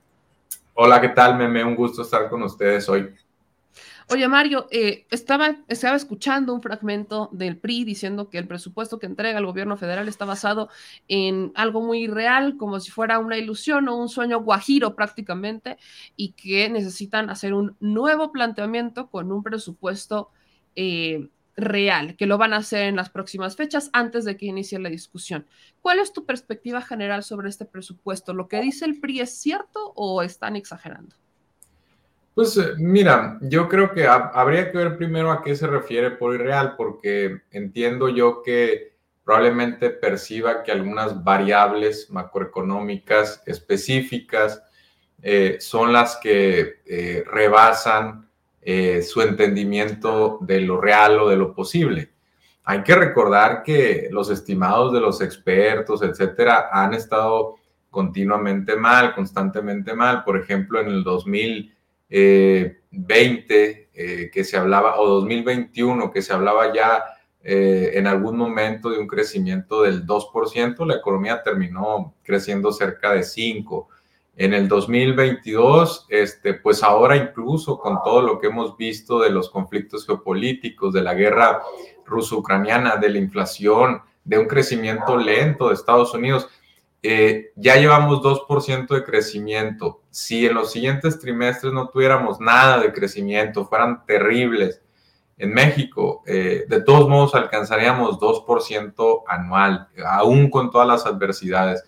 [0.73, 1.65] Hola, ¿qué tal, Meme?
[1.65, 3.13] Un gusto estar con ustedes hoy.
[4.07, 9.07] Oye, Mario, eh, estaba, estaba escuchando un fragmento del PRI diciendo que el presupuesto que
[9.07, 10.69] entrega el gobierno federal está basado
[11.07, 15.77] en algo muy real, como si fuera una ilusión o un sueño guajiro prácticamente,
[16.15, 20.29] y que necesitan hacer un nuevo planteamiento con un presupuesto
[20.75, 24.77] eh, real, que lo van a hacer en las próximas fechas antes de que inicie
[24.77, 25.47] la discusión.
[25.81, 28.35] ¿Cuál es tu perspectiva general sobre este presupuesto?
[28.35, 31.15] ¿Lo que dice el PRI es cierto o están exagerando?
[32.35, 36.35] Pues mira, yo creo que ha, habría que ver primero a qué se refiere por
[36.35, 44.61] irreal, porque entiendo yo que probablemente perciba que algunas variables macroeconómicas específicas
[45.21, 48.29] eh, son las que eh, rebasan
[48.61, 52.11] eh, su entendimiento de lo real o de lo posible.
[52.65, 57.55] Hay que recordar que los estimados de los expertos, etcétera, han estado
[57.89, 60.23] continuamente mal, constantemente mal.
[60.25, 61.74] Por ejemplo, en el 2000
[62.17, 67.03] eh, 20 eh, que se hablaba, o 2021 que se hablaba ya
[67.43, 73.19] eh, en algún momento de un crecimiento del 2%, la economía terminó creciendo cerca de
[73.19, 73.87] 5%.
[74.37, 79.49] En el 2022, este, pues ahora incluso con todo lo que hemos visto de los
[79.49, 81.61] conflictos geopolíticos, de la guerra
[82.05, 86.47] ruso-ucraniana, de la inflación, de un crecimiento lento de Estados Unidos,
[87.07, 90.01] eh, ya llevamos 2% de crecimiento.
[90.09, 94.81] Si en los siguientes trimestres no tuviéramos nada de crecimiento, fueran terribles,
[95.37, 96.23] en México.
[96.25, 101.83] Eh, de todos modos, alcanzaríamos 2% anual, aún con todas las adversidades.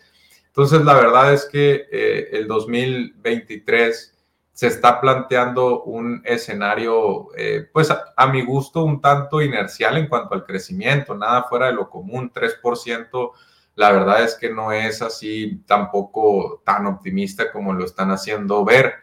[0.47, 4.13] Entonces, la verdad es que eh, el 2023
[4.51, 10.07] se está planteando un escenario, eh, pues a, a, mi gusto, un tanto inercial en
[10.07, 13.31] cuanto al crecimiento, nada fuera de lo común, 3%.
[13.77, 18.95] La verdad es que no es así tampoco tan optimista como lo están haciendo ver.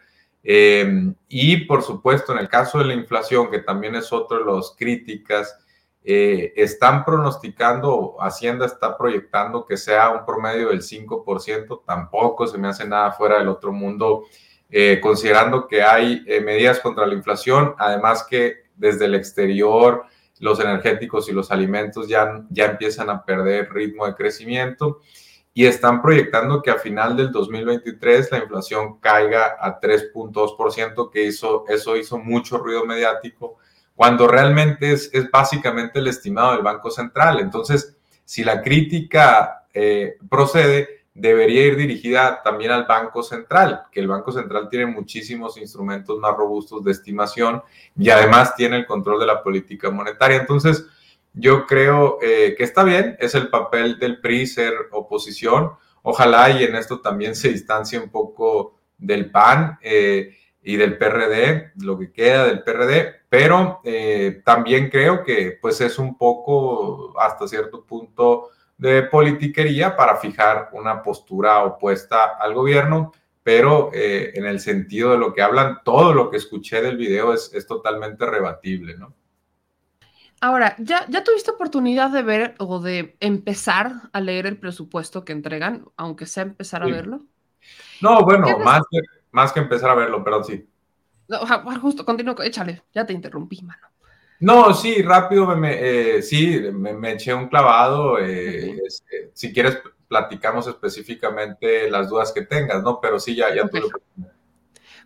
[0.42, 4.52] Eh, y por supuesto, en el caso de la inflación, que también es otro de
[4.52, 5.56] las críticas,
[6.02, 12.66] eh, están pronosticando, Hacienda está proyectando que sea un promedio del 5%, tampoco se me
[12.66, 14.24] hace nada fuera del otro mundo,
[14.68, 20.06] eh, considerando que hay medidas contra la inflación, además que desde el exterior
[20.44, 25.00] los energéticos y los alimentos ya, ya empiezan a perder ritmo de crecimiento
[25.54, 31.64] y están proyectando que a final del 2023 la inflación caiga a 3.2%, que hizo,
[31.66, 33.56] eso hizo mucho ruido mediático,
[33.94, 37.40] cuando realmente es, es, básicamente el estimado del Banco Central.
[37.40, 44.08] Entonces, si la crítica eh, procede, debería ir dirigida también al Banco Central, que el
[44.08, 47.62] Banco Central tiene muchísimos instrumentos más robustos de estimación
[47.96, 50.38] y además tiene el control de la política monetaria.
[50.38, 50.84] Entonces,
[51.32, 55.72] yo creo eh, que está bien, es el papel del PRI ser oposición.
[56.02, 61.72] Ojalá y en esto también se distancie un poco del PAN eh, y del PRD,
[61.76, 67.46] lo que queda del PRD, pero eh, también creo que pues es un poco hasta
[67.46, 74.60] cierto punto de politiquería para fijar una postura opuesta al gobierno, pero eh, en el
[74.60, 78.96] sentido de lo que hablan, todo lo que escuché del video es, es totalmente rebatible,
[78.98, 79.14] ¿no?
[80.40, 85.32] Ahora, ¿ya, ¿ya tuviste oportunidad de ver o de empezar a leer el presupuesto que
[85.32, 86.92] entregan, aunque sea empezar a Sí.
[86.92, 87.24] verlo?
[88.00, 89.00] No, bueno, más que,
[89.32, 90.68] más que empezar a verlo, pero sí.
[91.28, 91.38] No,
[91.80, 93.86] justo, continúo, échale, ya te interrumpí, mano.
[94.40, 98.18] No, sí, rápido, me, me, eh, sí, me, me eché un clavado.
[98.18, 103.00] eh, este, si quieres, platicamos específicamente las dudas que tengas, ¿no?
[103.00, 103.70] Pero sí, ya, ya Ok.
[103.70, 104.34] tuve la oportunidad.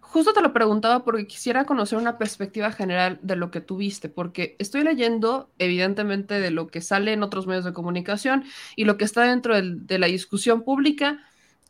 [0.00, 4.56] Justo te lo preguntaba porque quisiera conocer una perspectiva general de lo que tuviste, porque
[4.58, 8.44] estoy leyendo, evidentemente, de lo que sale en otros medios de comunicación
[8.76, 11.20] y lo que está dentro de la discusión pública,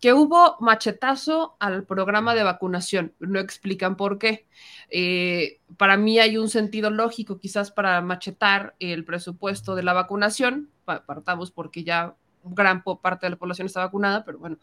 [0.00, 3.14] que hubo machetazo al programa de vacunación.
[3.18, 4.46] No explican por qué.
[4.90, 10.70] Eh, para mí hay un sentido lógico, quizás para machetar el presupuesto de la vacunación.
[10.84, 14.58] Pa- Partamos porque ya gran parte de la población está vacunada, pero bueno,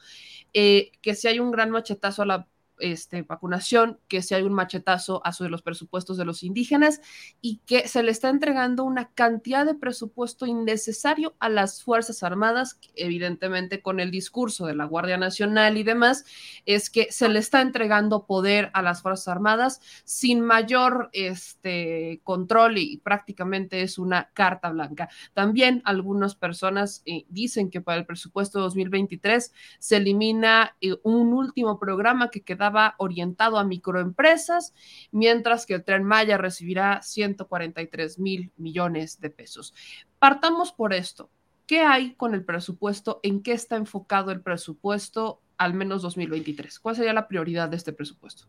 [0.53, 2.47] eh, que si hay un gran machetazo a la
[2.79, 7.01] este, vacunación, que si hay un machetazo a los presupuestos de los indígenas
[7.41, 12.79] y que se le está entregando una cantidad de presupuesto innecesario a las Fuerzas Armadas,
[12.95, 16.25] evidentemente con el discurso de la Guardia Nacional y demás,
[16.65, 22.77] es que se le está entregando poder a las Fuerzas Armadas sin mayor este, control
[22.77, 25.09] y prácticamente es una carta blanca.
[25.33, 31.79] También algunas personas eh, dicen que para el presupuesto 2023 se elimina eh, un último
[31.79, 34.73] programa que quedaba orientado a microempresas,
[35.11, 39.73] mientras que el tren Maya recibirá 143 mil millones de pesos.
[40.17, 41.29] Partamos por esto.
[41.67, 43.19] ¿Qué hay con el presupuesto?
[43.21, 46.79] ¿En qué está enfocado el presupuesto al menos 2023?
[46.79, 48.45] ¿Cuál sería la prioridad de este presupuesto?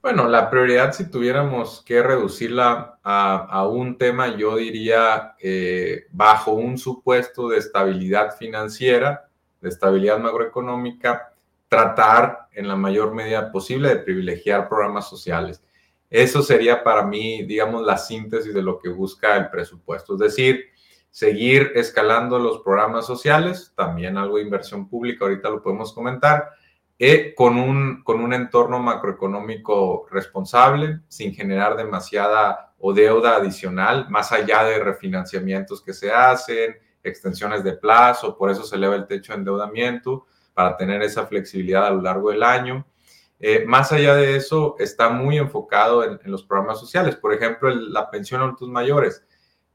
[0.00, 6.52] Bueno, la prioridad, si tuviéramos que reducirla a, a un tema, yo diría eh, bajo
[6.52, 9.28] un supuesto de estabilidad financiera,
[9.60, 11.31] de estabilidad macroeconómica,
[11.72, 15.64] tratar en la mayor medida posible de privilegiar programas sociales.
[16.10, 20.12] Eso sería para mí, digamos, la síntesis de lo que busca el presupuesto.
[20.12, 20.66] Es decir,
[21.10, 26.50] seguir escalando los programas sociales, también algo de inversión pública, ahorita lo podemos comentar,
[26.98, 34.30] eh, con, un, con un entorno macroeconómico responsable, sin generar demasiada o deuda adicional, más
[34.30, 39.32] allá de refinanciamientos que se hacen, extensiones de plazo, por eso se eleva el techo
[39.32, 42.86] de endeudamiento, para tener esa flexibilidad a lo largo del año.
[43.40, 47.16] Eh, más allá de eso, está muy enfocado en, los programas sociales.
[47.16, 49.24] Por ejemplo, la pensión a adultos mayores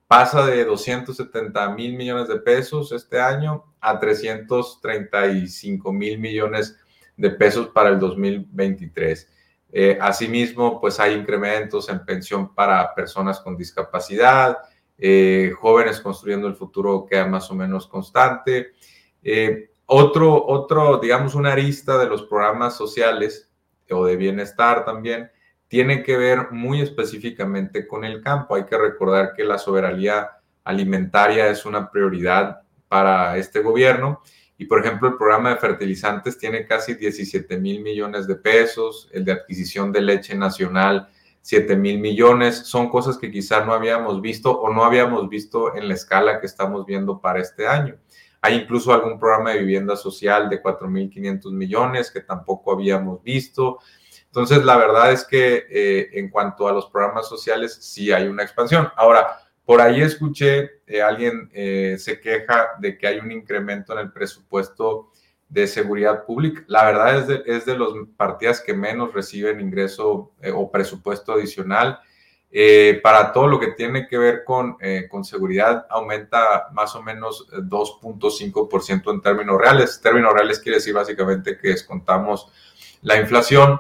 [0.07, 6.77] pasa de 270 mil millones de pesos este año a 335 mil millones
[7.17, 9.29] de pesos para el 2023.
[9.71, 14.57] Eh, asimismo, pues hay incrementos en pensión para personas con discapacidad,
[14.97, 18.71] eh, jóvenes construyendo el futuro queda más o menos constante.
[19.21, 23.49] Eh, otro, otro, digamos, una arista de los programas sociales
[23.89, 25.31] o de bienestar también
[25.67, 28.55] tiene que ver muy específicamente con el campo.
[28.55, 30.29] Hay que recordar que la soberanía
[30.63, 34.21] alimentaria es una prioridad para este gobierno
[34.57, 39.23] y, por ejemplo, el programa de fertilizantes tiene casi 17 mil millones de pesos, el
[39.23, 41.09] de adquisición de leche nacional
[41.41, 42.57] 7 mil millones.
[42.65, 46.45] Son cosas que quizá no habíamos visto o no habíamos visto en la escala que
[46.45, 47.95] estamos viendo para este año.
[48.47, 53.79] Hay incluso algún programa de vivienda social de 4.500 millones que tampoco habíamos visto.
[54.27, 58.43] Entonces, la verdad es que eh, en cuanto a los programas sociales, sí hay una
[58.43, 58.87] expansión.
[58.95, 63.99] Ahora, por ahí escuché, eh, alguien eh, se queja de que hay un incremento en
[63.99, 65.11] el presupuesto
[65.49, 66.63] de seguridad pública.
[66.67, 71.99] La verdad es de, es de las partidas que menos reciben ingreso o presupuesto adicional.
[73.03, 74.77] Para todo lo que tiene que ver con,
[75.09, 79.99] con seguridad, aumenta más o menos 2.5% en términos reales.
[80.01, 82.51] Términos reales quiere decir básicamente que descontamos
[83.01, 83.79] la inflación.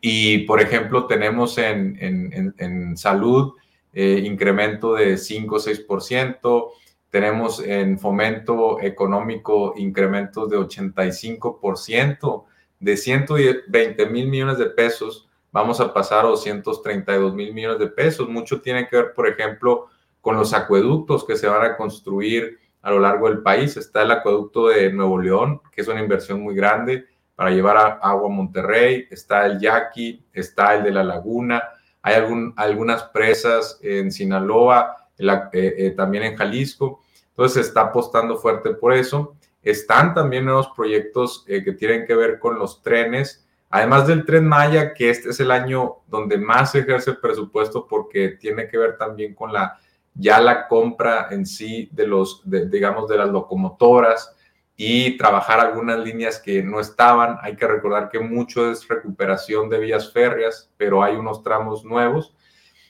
[0.00, 3.52] Y, por ejemplo, tenemos en, en, en, salud
[3.92, 6.70] eh, incremento de 5 o 6%,
[7.08, 12.44] tenemos en fomento económico incrementos de 85%,
[12.80, 18.28] de 120 mil millones de pesos, vamos a pasar a 232 mil millones de pesos.
[18.28, 19.86] Mucho tiene que ver, por ejemplo,
[20.20, 23.76] con los acueductos que se van a construir a lo largo del país.
[23.76, 28.28] Está el acueducto de Nuevo León, que es una inversión muy grande para llevar agua
[28.28, 31.62] a Monterrey, está el Yaqui, está el de la Laguna,
[32.02, 37.00] hay algún, algunas presas en Sinaloa, eh, eh, también en Jalisco,
[37.30, 39.36] entonces se está apostando fuerte por eso.
[39.62, 44.46] Están también nuevos proyectos eh, que tienen que ver con los trenes, además del tren
[44.46, 48.78] Maya, que este es el año donde más se ejerce el presupuesto porque tiene que
[48.78, 49.78] ver también con la
[50.14, 54.36] ya la compra en sí de los, digamos, de las locomotoras,
[54.76, 57.38] y trabajar algunas líneas que no estaban.
[57.42, 62.34] Hay que recordar que mucho es recuperación de vías férreas, pero hay unos tramos nuevos.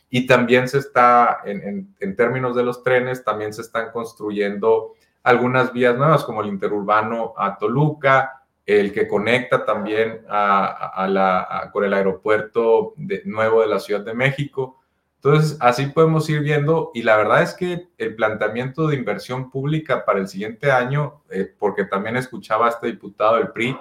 [0.08, 5.72] Y también se está, en, en, términos de los trenes, también se están construyendo algunas
[5.72, 11.94] vías nuevas, como el interurbano a Toluca, el que conecta también a, la, con el
[11.94, 14.80] aeropuerto de, nuevo de la Ciudad de México.
[15.16, 20.04] Entonces, así podemos ir viendo y la verdad es que el planteamiento de inversión pública
[20.04, 23.76] para el siguiente año, eh, porque también escuchaba a este diputado del PRI,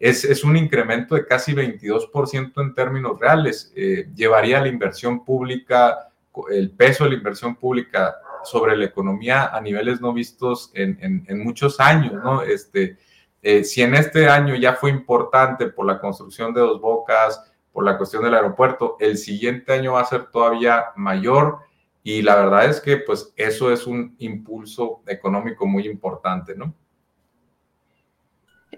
[0.00, 3.72] es, es un incremento de casi 22% en términos reales.
[3.76, 6.10] Eh, llevaría la inversión pública,
[6.50, 11.24] el peso de la inversión pública sobre la economía a niveles no vistos en, en,
[11.28, 12.42] en muchos años, ¿no?
[12.42, 12.96] Este,
[13.42, 17.84] eh, si en este año ya fue importante por la construcción de dos bocas, por
[17.84, 18.96] la cuestión del aeropuerto.
[19.00, 21.60] El siguiente año va a ser todavía mayor
[22.02, 26.74] y la verdad es que pues eso es un impulso económico muy importante, ¿no?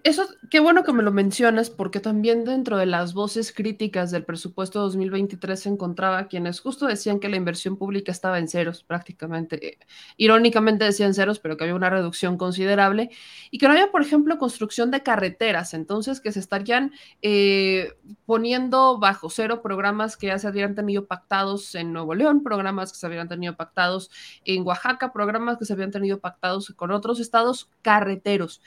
[0.04, 4.24] Eso, qué bueno que me lo mencionas, porque también dentro de las voces críticas del
[4.24, 9.78] presupuesto 2023 se encontraba quienes justo decían que la inversión pública estaba en ceros prácticamente.
[10.16, 13.10] Irónicamente decían ceros, pero que había una reducción considerable
[13.52, 16.90] y que no había, por ejemplo, construcción de carreteras, entonces que se estarían
[17.20, 17.92] eh,
[18.26, 22.98] poniendo bajo cero programas que ya se habían tenido pactados en Nuevo León, programas que
[22.98, 24.10] se habían tenido pactados
[24.44, 28.60] en Oaxaca, programas que se habían tenido pactados con otros estados carreteros.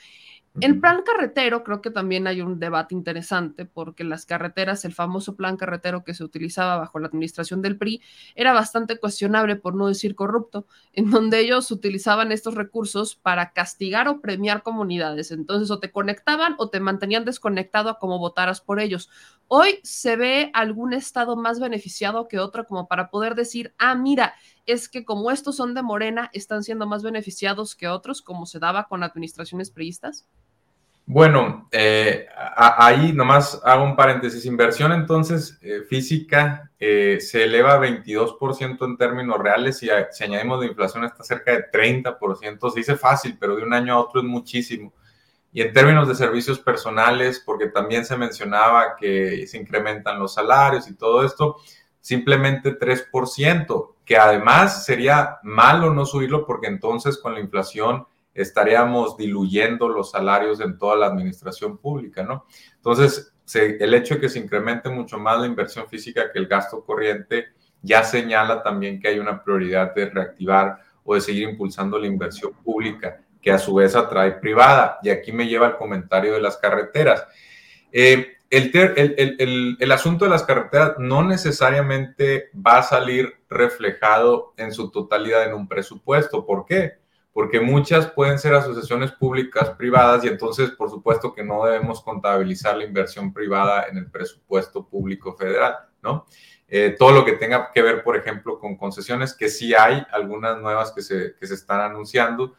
[0.58, 5.36] El plan carretero, creo que también hay un debate interesante porque las carreteras, el famoso
[5.36, 8.00] plan carretero que se utilizaba bajo la administración del PRI,
[8.34, 14.08] era bastante cuestionable, por no decir corrupto, en donde ellos utilizaban estos recursos para castigar
[14.08, 15.30] o premiar comunidades.
[15.30, 19.10] Entonces, o te conectaban o te mantenían desconectado a como votaras por ellos.
[19.48, 24.32] Hoy se ve algún estado más beneficiado que otro como para poder decir, ah, mira,
[24.64, 28.58] es que como estos son de Morena, están siendo más beneficiados que otros, como se
[28.58, 30.26] daba con administraciones priistas?
[31.08, 32.26] Bueno, eh,
[32.56, 34.44] ahí nomás hago un paréntesis.
[34.44, 40.60] Inversión entonces eh, física eh, se eleva a 22% en términos reales y si añadimos
[40.60, 42.70] de inflación está cerca de 30%.
[42.70, 44.92] Se dice fácil, pero de un año a otro es muchísimo.
[45.52, 50.88] Y en términos de servicios personales, porque también se mencionaba que se incrementan los salarios
[50.88, 51.56] y todo esto,
[52.00, 59.88] simplemente 3%, que además sería malo no subirlo porque entonces con la inflación estaríamos diluyendo
[59.88, 62.46] los salarios en toda la administración pública, ¿no?
[62.76, 66.84] Entonces, el hecho de que se incremente mucho más la inversión física que el gasto
[66.84, 67.46] corriente
[67.82, 72.52] ya señala también que hay una prioridad de reactivar o de seguir impulsando la inversión
[72.64, 74.98] pública, que a su vez atrae privada.
[75.02, 77.24] Y aquí me lleva el comentario de las carreteras.
[77.92, 85.44] Eh, el, asunto de las carreteras no necesariamente va a salir reflejado en su totalidad
[85.44, 86.44] en un presupuesto.
[86.44, 86.94] ¿Por qué?
[87.36, 92.78] Porque muchas pueden ser asociaciones públicas privadas y entonces por supuesto que no debemos contabilizar
[92.78, 96.24] la inversión privada en el presupuesto público federal, ¿no?
[96.66, 100.58] Eh, todo lo que tenga que ver, por ejemplo, con concesiones, que sí hay algunas
[100.62, 102.54] nuevas que se, que se están anunciando,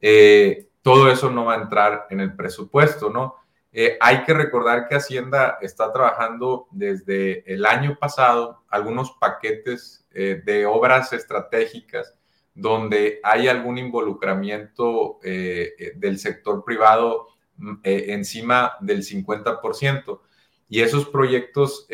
[0.00, 3.34] eh, todo eso no va a entrar en el presupuesto, ¿no?
[3.72, 10.66] Eh, hay que recordar que Hacienda está trabajando desde el año pasado algunos paquetes de
[10.66, 12.14] obras estratégicas
[12.54, 20.20] donde hay algún involucramiento eh, del sector privado mm, encima del 50%.
[20.68, 21.88] Y esos proyectos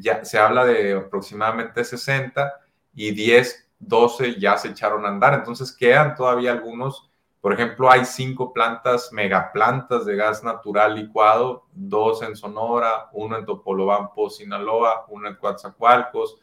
[0.00, 2.52] ya se habla de aproximadamente 60
[2.94, 5.32] y 10, 12 ya se echaron a andar.
[5.32, 7.08] Entonces quedan todavía algunos
[7.40, 13.46] por ejemplo, hay cinco plantas, megaplantas de gas natural licuado, dos en Sonora, uno en
[13.46, 16.38] Topolobampo, Sinaloa, una en Coatzacoalcos,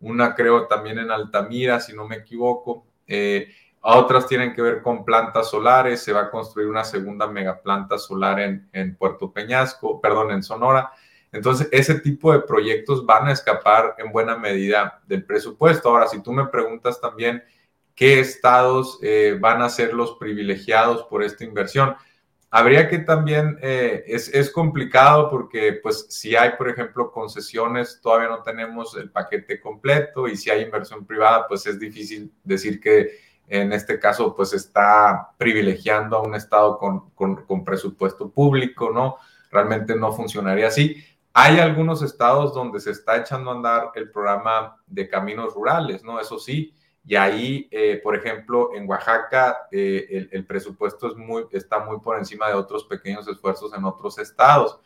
[0.00, 2.84] una creo también en Altamira, si no me equivoco.
[3.10, 3.48] Eh,
[3.82, 8.38] otras tienen que ver con plantas solares, se va a construir una segunda megaplanta solar
[8.40, 10.92] en, Puerto Peñasco, perdón, en Sonora.
[11.32, 15.88] Entonces, ese tipo de proyectos van a escapar en buena medida del presupuesto.
[15.88, 17.42] Ahora, si tú me preguntas también
[17.94, 21.96] qué estados eh, van a ser los privilegiados por esta inversión.
[22.52, 28.28] Habría que también, eh, es, es, complicado porque pues si hay, por ejemplo, concesiones, todavía
[28.28, 33.20] no tenemos el paquete completo y si hay inversión privada, pues es difícil decir que
[33.46, 39.16] en este caso pues está privilegiando a un estado con, con, con presupuesto público, ¿no?
[39.52, 41.04] Realmente no funcionaría así.
[41.32, 46.18] Hay algunos estados donde se está echando a andar el programa de caminos rurales, ¿no?
[46.18, 46.74] Eso sí,
[47.04, 51.14] y ahí, eh, por ejemplo, en Oaxaca eh, el, presupuesto
[51.50, 54.78] está muy por encima de otros pequeños esfuerzos en otros estados.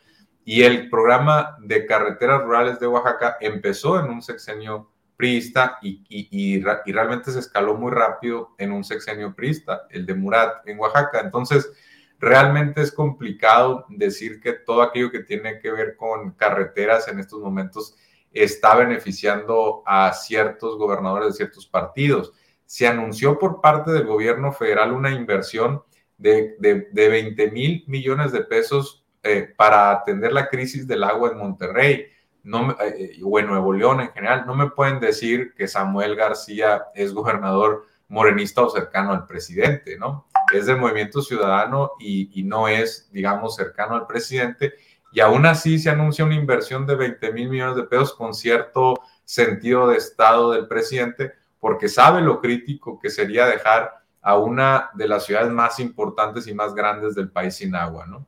[0.43, 7.31] Y el programa de carreteras rurales de Oaxaca empezó en un sexenio priista y, realmente
[7.31, 11.19] se escaló muy rápido en un sexenio priista, el de Murat en Oaxaca.
[11.19, 11.71] Entonces,
[12.19, 17.41] realmente es complicado decir que todo aquello que tiene que ver con carreteras en estos
[17.41, 17.95] momentos
[18.35, 22.33] está beneficiando a ciertos gobernadores de ciertos partidos.
[22.65, 25.81] Se anunció por parte del gobierno federal una inversión
[26.17, 31.37] de, de, 20 mil millones de pesos eh, para atender la crisis del agua en
[31.37, 32.07] Monterrey
[32.43, 34.45] no, eh, o en Nuevo León en general.
[34.45, 40.27] No me pueden decir que Samuel García es gobernador morenista o cercano al presidente, ¿no?
[40.53, 44.73] Es del movimiento ciudadano y no es, digamos, cercano al presidente
[45.15, 48.95] y aún así se anuncia una inversión de 20 mil millones de pesos con cierto
[49.23, 55.07] sentido de Estado del presidente, porque sabe lo crítico que sería dejar a una de
[55.07, 58.27] las ciudades más importantes y más grandes del país sin agua, ¿no?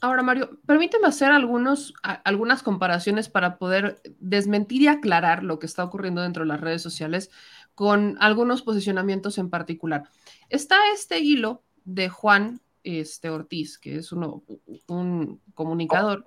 [0.00, 1.92] Ahora, Mario, permíteme hacer algunos,
[2.24, 6.80] algunas comparaciones para poder desmentir y aclarar lo que está ocurriendo dentro de las redes
[6.80, 7.30] sociales
[7.74, 10.04] con algunos posicionamientos en particular.
[10.48, 14.42] Está este hilo de Juan este, Ortiz, que es uno,
[14.86, 16.24] un comunicador,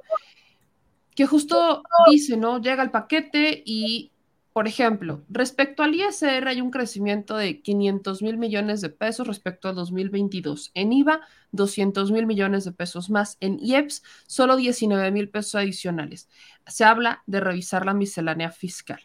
[1.16, 2.62] que justo dice, ¿no?
[2.62, 4.12] Llega el paquete y,
[4.54, 9.70] por ejemplo, respecto al ISR hay un crecimiento de 500 mil millones de pesos respecto
[9.70, 10.72] al 2022.
[10.74, 13.38] En IVA, 200 mil millones de pesos más.
[13.40, 16.30] En IEPS, solo 19 mil pesos adicionales.
[16.68, 19.02] Se habla de revisar la miscelánea fiscal.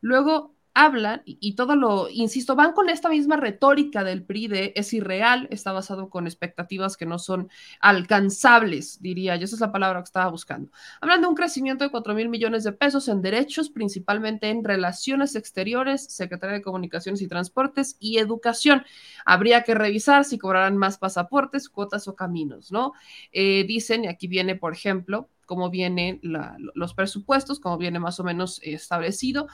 [0.00, 4.92] Luego, hablan y, todo lo, insisto, van con esta misma retórica del PRI de es
[4.92, 7.50] irreal, está basado con expectativas que no son
[7.80, 10.70] alcanzables, diría yo, esa es la palabra que estaba buscando.
[11.00, 15.34] Hablan de un crecimiento de 4 mil millones de pesos en derechos, principalmente en relaciones
[15.34, 18.84] exteriores, Secretaría de Comunicaciones y Transportes y Educación.
[19.24, 22.92] Habría que revisar si cobrarán más pasaportes, cuotas o caminos, ¿no?
[23.32, 28.24] Eh, dicen, y aquí viene, por ejemplo, cómo vienen los presupuestos, cómo viene más o
[28.24, 29.48] menos establecido.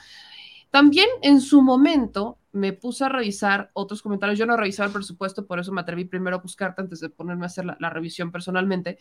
[0.71, 4.39] También en su momento me puse a revisar otros comentarios.
[4.39, 7.45] Yo no revisaba el presupuesto, por eso me atreví primero a buscarte antes de ponerme
[7.45, 8.99] a hacer la, revisión personalmente.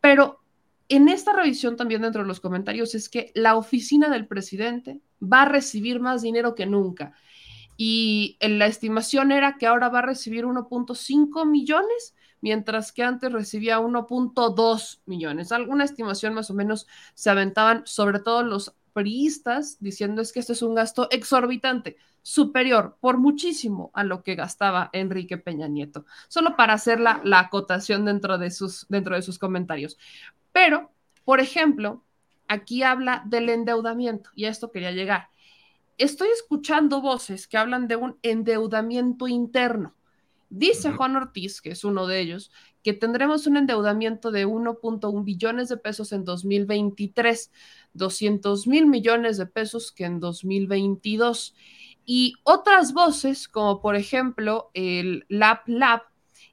[0.00, 0.40] Pero
[0.88, 5.42] en esta revisión también dentro de los comentarios es que la oficina del presidente va
[5.42, 7.12] a recibir más dinero que nunca.
[7.76, 13.80] Y la estimación era que ahora va a recibir 1.5 millones, mientras que antes recibía
[13.80, 15.52] 1.2 millones.
[15.52, 18.76] Alguna estimación más o menos se aventaban, sobre todo los
[19.80, 24.88] diciendo es que este es un gasto exorbitante, superior por muchísimo a lo que gastaba
[24.92, 29.98] Enrique Peña Nieto, solo para hacer la, acotación dentro de, sus, dentro de sus comentarios.
[30.52, 30.90] Pero,
[31.24, 32.02] por ejemplo,
[32.48, 35.28] aquí habla del endeudamiento y a esto quería llegar.
[35.98, 39.94] Estoy escuchando voces que hablan de un endeudamiento interno.
[40.56, 42.52] Dice Juan Ortiz, que es uno de ellos,
[42.84, 47.50] que tendremos un endeudamiento de 1.1 billones de pesos en 2023,
[47.94, 51.56] 200 mil millones de pesos que en 2022.
[52.04, 56.02] Y otras voces, como por ejemplo el Lab Lab,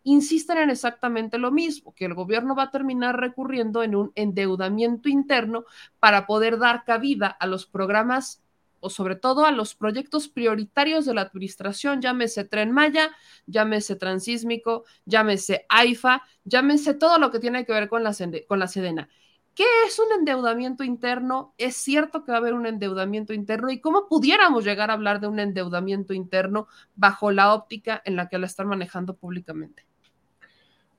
[0.02, 5.10] insisten en exactamente lo mismo, que el gobierno va a terminar recurriendo en un endeudamiento
[5.10, 5.66] interno
[6.00, 8.42] para poder dar cabida a los programas
[8.82, 13.12] o sobre todo a los proyectos prioritarios de la administración, llámese Tren Maya,
[13.46, 18.12] llámese Transísmico, llámese AIFA, llámese todo lo que tiene que ver con la,
[18.48, 19.08] con la Sedena.
[19.56, 21.54] ¿Qué es un endeudamiento interno?
[21.58, 23.70] ¿Es cierto que va a haber un endeudamiento interno?
[23.70, 28.30] ¿Y cómo pudiéramos llegar a hablar de un endeudamiento interno bajo la óptica en la
[28.30, 29.86] que la están manejando públicamente?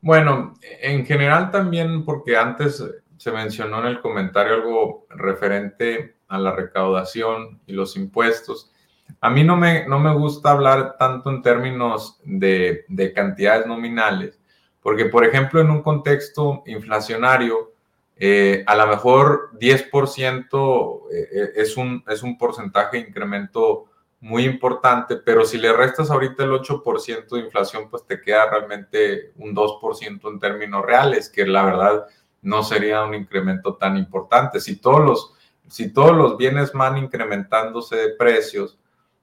[0.02, 2.84] Bueno, en general también, porque antes
[3.16, 8.72] se mencionó en el comentario algo referente a la recaudación y los impuestos.
[9.20, 14.40] A mí no me, no me gusta hablar tanto en términos de, de cantidades nominales,
[14.82, 17.72] porque por ejemplo en un contexto inflacionario,
[18.16, 23.86] eh, a lo mejor 10% eh, es, un, es un porcentaje de incremento
[24.20, 29.32] muy importante, pero si le restas ahorita el 8% de inflación, pues te queda realmente
[29.36, 32.06] un 2% en términos reales, que la verdad
[32.40, 34.60] no sería un incremento tan importante.
[34.60, 35.34] Si todos los,
[35.72, 38.78] si todos los bienes van incrementándose de precios,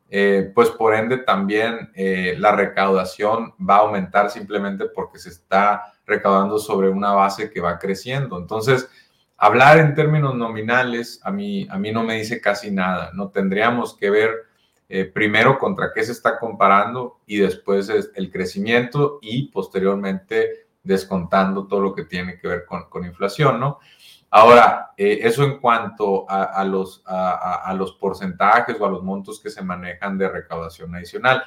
[0.09, 6.57] eh, pues por ende también la recaudación va a aumentar simplemente porque se está recaudando
[6.57, 8.37] sobre una base que va creciendo.
[8.37, 8.89] Entonces,
[9.37, 13.11] hablar en términos nominales a mí, a mí no me dice casi nada.
[13.13, 14.31] No tendríamos que ver
[14.89, 21.81] eh, primero contra qué se está comparando y después el crecimiento y posteriormente descontando todo
[21.81, 23.79] lo que tiene que ver con, con inflación, ¿no?
[24.31, 27.03] Ahora, eh, eso en cuanto a, los,
[27.99, 31.43] porcentajes o a los montos que se manejan de recaudación adicional.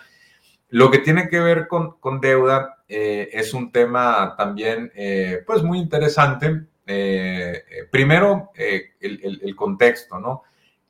[0.70, 5.78] Lo que tiene que ver con, deuda eh, es un tema también, eh, pues, muy
[5.78, 6.66] interesante.
[7.90, 10.42] Primero, el, el, contexto, ¿no?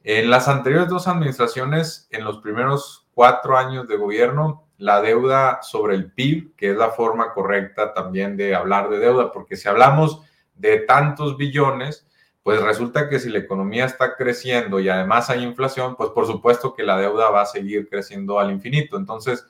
[0.02, 5.94] En las anteriores dos administraciones, en los primeros cuatro años de gobierno, la deuda sobre
[5.94, 10.22] el PIB, que es la forma correcta también de hablar de deuda, porque si hablamos
[10.62, 12.06] de tantos billones,
[12.42, 16.72] pues resulta que si la economía está creciendo y además hay inflación, pues por supuesto
[16.72, 18.96] que la deuda va a seguir creciendo al infinito.
[18.96, 19.44] Entonces,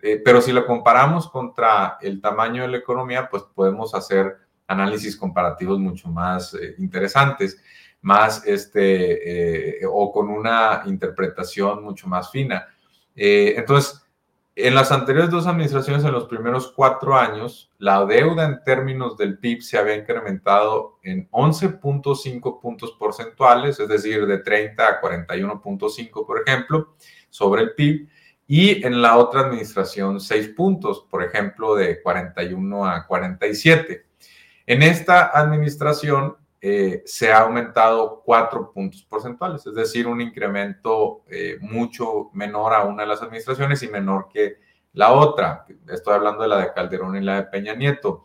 [0.00, 4.36] eh, pero si lo comparamos contra el tamaño de la economía, pues podemos hacer
[4.68, 7.60] análisis comparativos mucho más eh, interesantes,
[8.00, 12.68] más este, eh, o con una interpretación mucho más fina.
[13.16, 14.03] entonces,
[14.56, 19.38] en las anteriores dos administraciones, en los primeros cuatro años, la deuda en términos del
[19.38, 26.42] PIB se había incrementado en 11.5 puntos porcentuales, es decir, de 30 a 41.5, por
[26.46, 26.94] ejemplo,
[27.30, 28.08] sobre el PIB
[28.46, 34.06] y en la otra administración seis puntos, por ejemplo, de 41 a 47.
[34.66, 36.36] En esta administración
[36.66, 42.84] eh, se ha aumentado cuatro puntos porcentuales, es decir, un incremento eh, mucho menor a
[42.84, 44.56] una de las administraciones y menor que
[44.94, 45.66] la otra.
[45.86, 48.24] Estoy hablando de la de Calderón y la de Peña Nieto.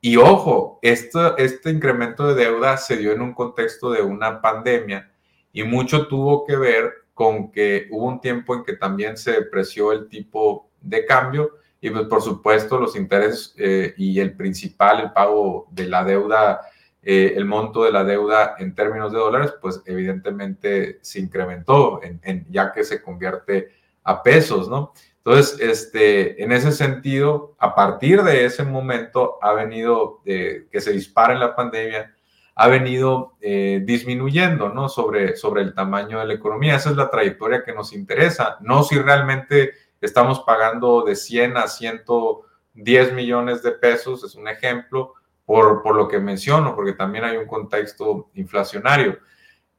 [0.00, 5.12] Y ojo, esto, este incremento de deuda se dio en un contexto de una pandemia
[5.52, 9.92] y mucho tuvo que ver con que hubo un tiempo en que también se depreció
[9.92, 15.12] el tipo de cambio y pues por supuesto los intereses eh, y el principal, el
[15.12, 16.62] pago de la deuda,
[17.06, 22.46] eh, el monto de la deuda en términos de dólares, pues evidentemente se incrementó en,
[22.50, 23.70] ya que se convierte
[24.02, 24.92] a pesos, ¿no?
[25.18, 30.92] Entonces, este, en ese sentido, a partir de ese momento ha venido eh, que se
[30.92, 32.14] dispara en la pandemia,
[32.54, 34.88] ha venido eh, disminuyendo, ¿no?
[34.88, 36.76] Sobre, sobre el tamaño de la economía.
[36.76, 41.68] Esa es la trayectoria que nos interesa, no si realmente estamos pagando de 100 a
[41.68, 45.14] 110 millones de pesos, es un ejemplo,
[45.44, 49.18] por, por lo que menciono, porque también hay un contexto inflacionario.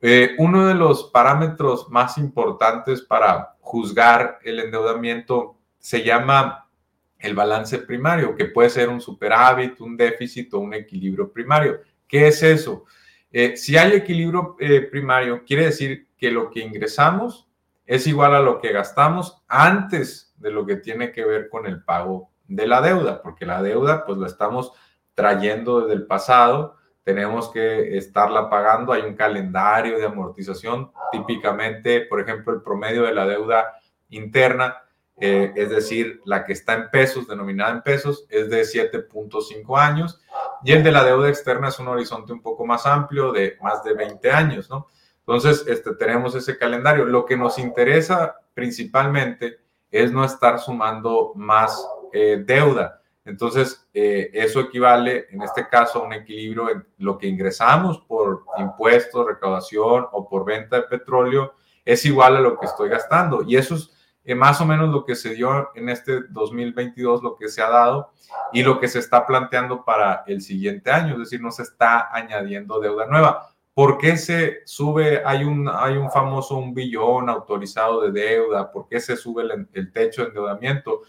[0.02, 6.70] Eh, uno de los parámetros más importantes para juzgar el endeudamiento se llama
[7.18, 11.80] el balance primario, que puede ser un superávit, un déficit o un equilibrio primario.
[12.08, 12.86] ¿Qué es eso?
[13.32, 17.50] Eh, si hay equilibrio eh, primario, quiere decir que lo que ingresamos
[17.86, 21.84] es igual a lo que gastamos antes de lo que tiene que ver con el
[21.84, 24.72] pago de la deuda, porque la deuda pues la estamos
[25.16, 32.20] trayendo desde el pasado, tenemos que estarla pagando, hay un calendario de amortización, típicamente, por
[32.20, 33.74] ejemplo, el promedio de la deuda
[34.10, 34.86] interna
[35.18, 40.22] eh, es decir, la que está en pesos, denominada en pesos, es de 7.5 años
[40.64, 43.84] y el de la deuda externa es un horizonte un poco más amplio de más
[43.84, 44.88] de 20 años, ¿no?
[45.20, 47.06] Entonces, este, tenemos ese calendario.
[47.06, 49.60] Lo que nos interesa principalmente
[49.90, 53.02] es no estar sumando más eh, deuda.
[53.26, 58.46] Entonces, eh, eso equivale, en este caso, a un equilibrio en lo que ingresamos por
[58.58, 63.44] impuestos, recaudación o por venta de petróleo, es igual a lo que estoy gastando.
[63.44, 63.92] Y eso es
[64.24, 67.70] eh, más o menos lo que se dio en este 2022, lo que se ha
[67.70, 68.12] dado
[68.54, 72.10] y lo que se está planteando para el siguiente año, es decir, no se está
[72.12, 73.50] añadiendo deuda nueva.
[73.74, 75.22] ¿Por qué se sube?
[75.26, 78.72] Hay un, hay un famoso un billón autorizado de deuda.
[78.72, 81.02] ¿Por qué se sube el, el techo de endeudamiento?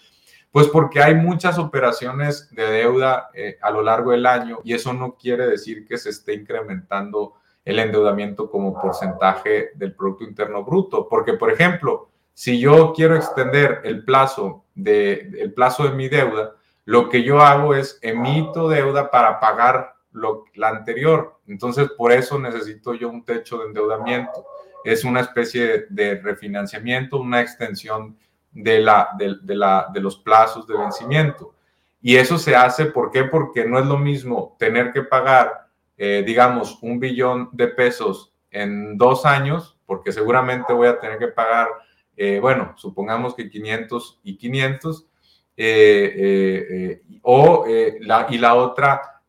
[0.50, 4.92] Pues porque hay muchas operaciones de deuda eh, a lo largo del año y eso
[4.92, 7.34] no quiere decir que se esté incrementando
[7.66, 11.08] el endeudamiento como porcentaje del Producto Interno Bruto.
[11.08, 16.54] Porque, por ejemplo, si yo quiero extender el plazo de, el plazo de mi deuda,
[16.84, 21.40] lo que yo hago es emito deuda para pagar lo, la anterior.
[21.48, 24.46] Entonces, por eso necesito yo un techo de endeudamiento.
[24.84, 28.16] Es una especie de refinanciamiento, una extensión
[28.56, 31.54] de, la, de, la, de los plazos de vencimiento.
[32.00, 33.24] Y eso se hace, ¿por qué?
[33.24, 38.96] Porque no es lo mismo tener que pagar, eh, digamos, un billón de pesos en
[38.96, 41.68] dos años, porque seguramente voy a tener que pagar
[42.18, 45.06] eh, bueno, supongamos que 500 y 500,
[45.58, 47.66] eh, o
[48.00, 49.22] la, y la otra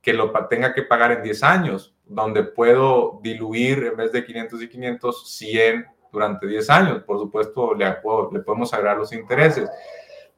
[0.00, 4.62] que lo tenga que pagar en 10 años, donde puedo diluir en vez de 500
[4.62, 7.02] y 500, 100 durante 10 años.
[7.04, 9.68] Por supuesto, le, le podemos agregar los intereses.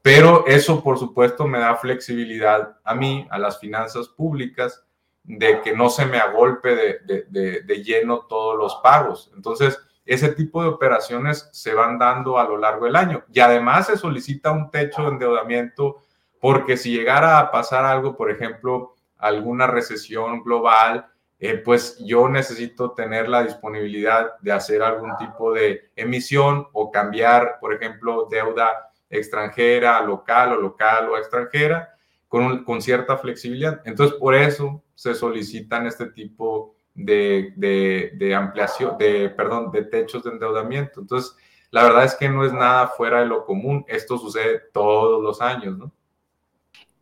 [0.03, 4.85] Pero eso, por supuesto, me da flexibilidad a mí, a las finanzas públicas,
[5.25, 9.31] de que no se me agolpe de, de, de, de lleno todos los pagos.
[9.37, 13.25] Entonces, ese tipo de operaciones se van dando a lo largo del año.
[13.31, 16.05] Y además se solicita un techo de endeudamiento
[16.41, 21.09] porque si llegara a pasar algo, por ejemplo, alguna recesión global,
[21.41, 27.59] eh, pues yo necesito tener la disponibilidad de hacer algún tipo de emisión o cambiar,
[27.61, 31.95] por ejemplo, deuda extranjera, local o local o extranjera,
[32.26, 33.80] con, con cierta flexibilidad.
[33.84, 40.30] Entonces, por eso se solicitan este tipo de, de, ampliación, de, perdón, de techos de
[40.30, 41.01] endeudamiento.
[41.01, 41.36] Entonces,
[41.70, 43.84] la verdad es que no es nada fuera de lo común.
[43.86, 45.93] Esto sucede todos los años, ¿no?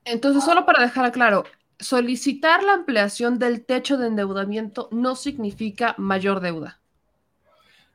[0.05, 1.45] Entonces, solo para dejar claro,
[1.79, 6.81] solicitar la ampliación del techo de endeudamiento no significa mayor deuda.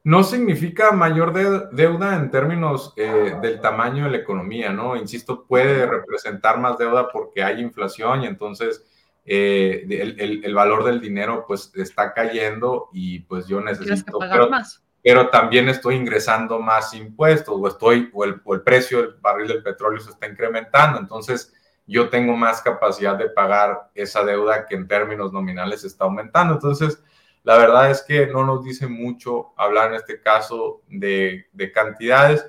[0.03, 1.31] No significa mayor
[1.71, 4.95] deuda en términos eh, del tamaño de la economía, ¿no?
[4.95, 8.83] Insisto, puede representar más deuda porque hay inflación y entonces
[9.23, 14.49] eh, el, el, valor del dinero pues está cayendo y pues yo necesito pagar pero,
[14.49, 14.83] más.
[15.03, 19.49] pero también estoy ingresando más impuestos o estoy o el, o el, precio del barril
[19.49, 21.53] del petróleo se está incrementando entonces
[21.87, 27.03] yo tengo más capacidad de pagar esa deuda que en términos nominales está aumentando entonces
[27.43, 32.45] la verdad es que no nos dice mucho hablar en este caso de, de cantidades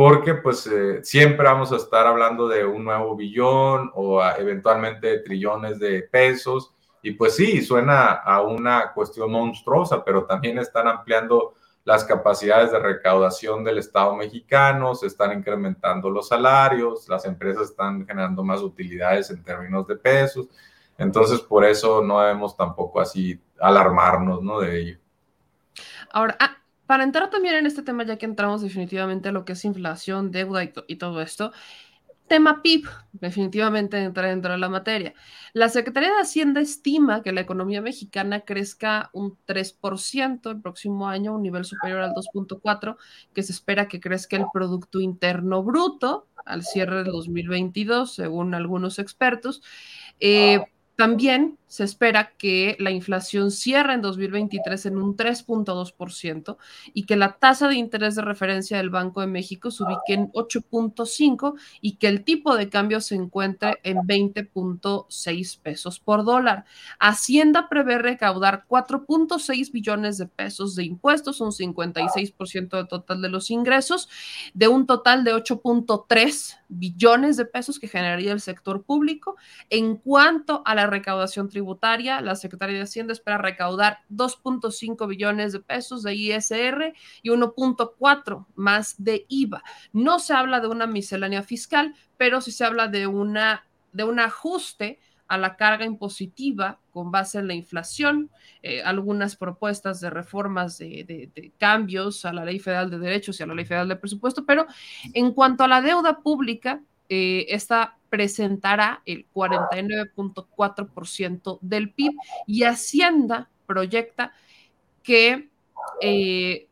[0.00, 5.78] porque pues eh, siempre vamos a estar hablando de un nuevo billón o eventualmente trillones
[5.78, 6.72] de pesos.
[7.02, 11.52] Y pues sí, suena a una cuestión monstruosa, pero también están ampliando
[11.84, 18.06] las capacidades de recaudación del Estado mexicano, se están incrementando los salarios, las empresas están
[18.06, 20.48] generando más utilidades en términos de pesos.
[20.98, 24.60] Entonces, por eso no debemos tampoco así alarmarnos ¿no?
[24.60, 24.98] de ello.
[26.12, 29.52] Ahora, ah, para entrar también en este tema, ya que entramos definitivamente a lo que
[29.52, 31.52] es inflación, deuda y, todo esto,
[32.30, 35.14] tema PIB, definitivamente entra dentro de la materia.
[35.52, 41.34] La Secretaría de Hacienda estima que la economía mexicana crezca un 3% el próximo año,
[41.34, 42.96] un nivel superior al 2.4,
[43.34, 49.00] que se espera que crezca el Producto Interno Bruto al cierre del 2022, según algunos
[49.00, 49.60] expertos.
[50.20, 50.60] Eh,
[51.00, 56.56] también se espera que la inflación cierre en 2023 en un 3.2%
[56.92, 60.32] y que la tasa de interés de referencia del Banco de México se ubique en
[60.32, 66.64] 8.5 y que el tipo de cambio se encuentre en 20.6 pesos por dólar.
[66.98, 73.50] Hacienda prevé recaudar 4.6 billones de pesos de impuestos, un 56% del total de los
[73.50, 74.08] ingresos,
[74.54, 79.36] de un total de 8.3 billones de pesos que generaría el sector público.
[79.70, 85.60] En cuanto a la recaudación tributaria, la Secretaría de Hacienda espera recaudar 2.5 billones de
[85.60, 89.62] pesos de ISR y 1.4 más de IVA.
[89.92, 94.20] No se habla de una miscelánea fiscal, pero sí se habla de, una, de un
[94.20, 98.30] ajuste a la carga impositiva con base en la inflación,
[98.62, 103.44] eh, algunas propuestas de reformas de, de, cambios a la Ley Federal de Derechos y
[103.44, 104.66] a la Ley Federal de Presupuesto, pero
[105.14, 112.14] en cuanto a la deuda pública, eh, esta presentará el 49.4% del PIB
[112.46, 114.32] y Hacienda proyecta
[115.02, 115.50] que
[116.00, 116.68] eh,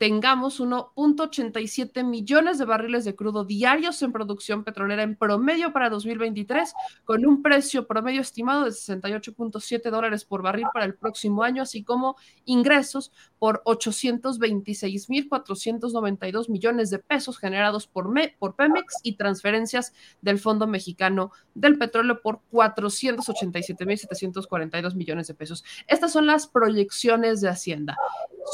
[0.00, 6.72] tengamos 1.87 millones de barriles de crudo diarios en producción petrolera en promedio para 2023,
[7.04, 11.84] con un precio promedio estimado de 68.7 dólares por barril para el próximo año, así
[11.84, 19.92] como ingresos por 826.492 millones de pesos generados por, por Pemex y transferencias
[20.22, 25.62] del Fondo Mexicano del Petróleo por 487.742 millones de pesos.
[25.86, 27.98] Estas son las proyecciones de Hacienda.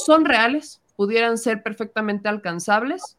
[0.05, 0.83] ¿Son reales?
[0.97, 3.17] Pudieran ser perfectamente alcanzables?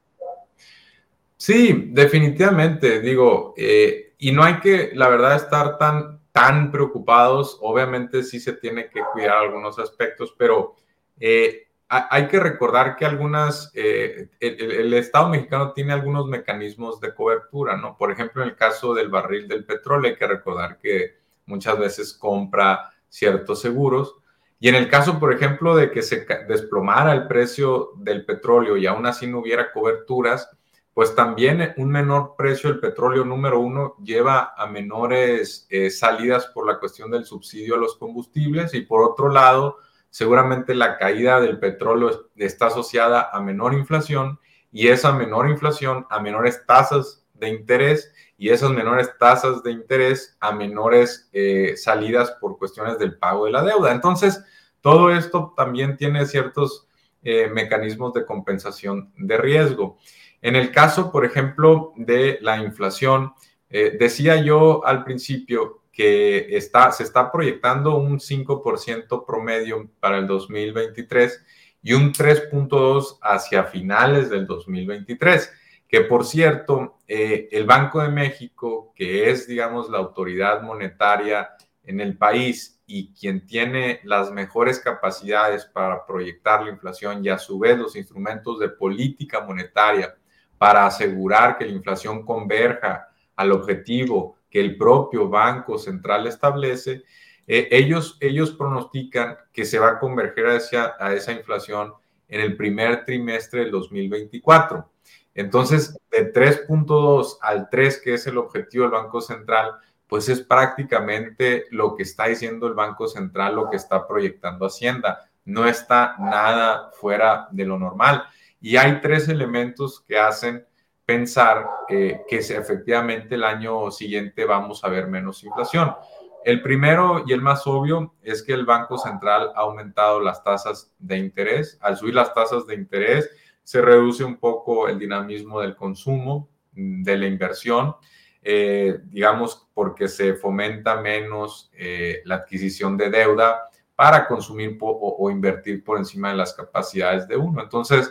[1.37, 7.57] Sí, definitivamente, digo, eh, y no hay que, la verdad, estar tan, tan preocupados.
[7.61, 10.75] Obviamente sí se tiene que cuidar algunos aspectos, pero
[11.19, 17.13] eh, hay que recordar que algunas, eh, el, el, Estado mexicano tiene algunos mecanismos de
[17.13, 17.95] cobertura, ¿no?
[17.95, 22.13] Por ejemplo, en el caso del barril del petróleo, hay que recordar que muchas veces
[22.13, 24.15] compra ciertos seguros
[24.59, 28.87] y en el caso, por ejemplo, de que se desplomara el precio del petróleo y
[28.87, 30.49] aún así no hubiera coberturas,
[30.95, 36.65] pues también un menor precio del petróleo número uno lleva a menores eh, salidas por
[36.65, 39.77] la cuestión del subsidio a los combustibles y por otro lado,
[40.09, 44.39] seguramente la caída del petróleo está asociada a menor inflación
[44.71, 50.37] y esa menor inflación a menores tasas de interés y esas menores tasas de interés
[50.39, 53.91] a menores eh, salidas por cuestiones del pago de la deuda.
[53.91, 54.43] Entonces,
[54.81, 56.87] todo esto también tiene ciertos
[57.23, 59.97] eh, mecanismos de compensación de riesgo.
[60.41, 63.33] En el caso, por ejemplo, de la inflación,
[63.69, 70.27] eh, decía yo al principio que está, se está proyectando un 5% promedio para el
[70.27, 71.43] 2023
[71.81, 75.51] y un 3.2 hacia finales del 2023
[75.87, 81.49] que por cierto, eh, el Banco de México, que es, digamos, la autoridad monetaria
[81.83, 87.37] en el país y quien tiene las mejores capacidades para proyectar la inflación y a
[87.37, 90.15] su vez los instrumentos de política monetaria
[90.57, 97.03] para asegurar que la inflación converja al objetivo que el propio Banco Central establece,
[97.45, 101.93] eh, ellos, ellos pronostican que se va a converger hacia a esa inflación
[102.27, 104.89] en el primer trimestre del 2024.
[105.37, 109.71] Entonces, de 3.2 al 3, que es el objetivo del Banco Central,
[110.07, 115.29] pues es prácticamente lo que está diciendo el Banco Central, lo que está proyectando Hacienda.
[115.45, 118.23] No está nada fuera de lo normal.
[118.59, 120.65] Y hay tres elementos que hacen
[121.05, 125.95] pensar que efectivamente el año siguiente vamos a ver menos inflación.
[126.43, 130.91] El primero y el más obvio es que el Banco Central ha aumentado las tasas
[130.97, 131.77] de interés.
[131.81, 133.29] Al subir las tasas de interés,
[133.67, 137.97] se reduce un poco el dinamismo del consumo, de la inversión,
[138.41, 143.63] eh, digamos, porque se fomenta menos eh, la adquisición de deuda
[143.93, 147.61] para consumir o, invertir por encima de las capacidades de uno.
[147.61, 148.09] Entonces,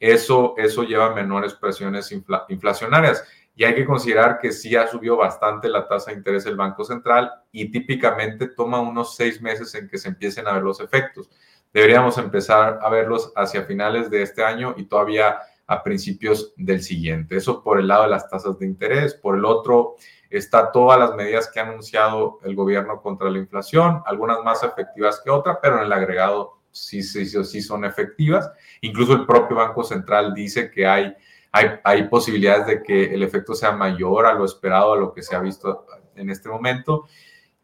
[0.00, 2.12] eso, eso lleva a menores presiones
[2.48, 3.22] inflacionarias.
[3.54, 6.82] Y hay que considerar que sí ha subido bastante la tasa de interés del Banco
[6.82, 11.30] Central y típicamente toma unos seis meses en que se empiecen a ver los efectos
[11.72, 17.36] deberíamos empezar a verlos hacia finales de este año y todavía a principios del siguiente.
[17.36, 19.14] Eso por el lado de las tasas de interés.
[19.14, 19.96] Por el otro,
[20.30, 25.20] está todas las medidas que ha anunciado el gobierno contra la inflación, algunas más efectivas
[25.22, 28.50] que otras, pero en el agregado sí, sí, sí son efectivas.
[28.80, 31.14] Incluso el propio Banco Central dice que hay,
[31.52, 35.22] hay, hay posibilidades de que el efecto sea mayor a lo esperado, a lo que
[35.22, 37.06] se ha visto en este momento.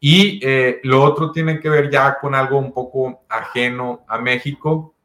[0.05, 4.95] Y eh, lo otro tiene que ver ya con algo un poco ajeno a México,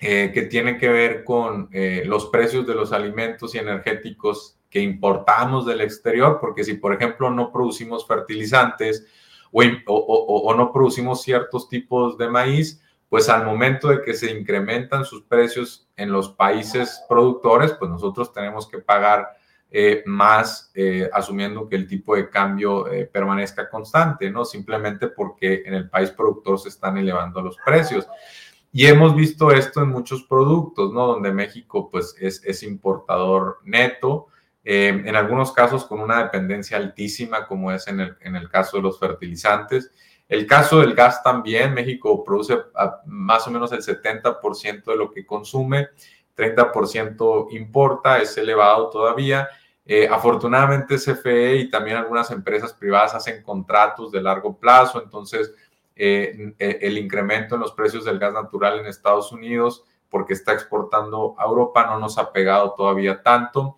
[0.00, 4.80] eh, que tiene que ver con eh, los precios de los alimentos y energéticos que
[4.80, 9.06] importamos del exterior, porque si, por ejemplo, no producimos fertilizantes
[9.52, 15.04] o, o, no producimos ciertos tipos de maíz, pues al momento de que se incrementan
[15.04, 19.28] sus precios en los países productores, pues nosotros tenemos que pagar
[19.70, 24.46] eh, más eh, asumiendo que el tipo de cambio eh, permanezca constante, ¿no?
[24.46, 28.08] Simplemente porque en el país productor se están elevando los precios.
[28.72, 31.06] Y hemos visto esto en muchos productos, ¿no?
[31.06, 34.28] Donde México, pues, es, es importador neto,
[34.70, 38.82] en algunos casos con una dependencia altísima, como es en el, en el caso de
[38.82, 39.90] los fertilizantes.
[40.28, 42.58] El caso del gas también, México produce
[43.06, 45.88] más o menos el 70% de lo que consume
[46.38, 49.48] 30% importa, es elevado todavía.
[49.84, 55.54] Eh, afortunadamente CFE y también algunas empresas privadas hacen contratos de largo plazo, entonces
[55.96, 60.52] eh, eh, el incremento en los precios del gas natural en Estados Unidos, porque está
[60.52, 63.76] exportando a Europa, no nos ha pegado todavía tanto.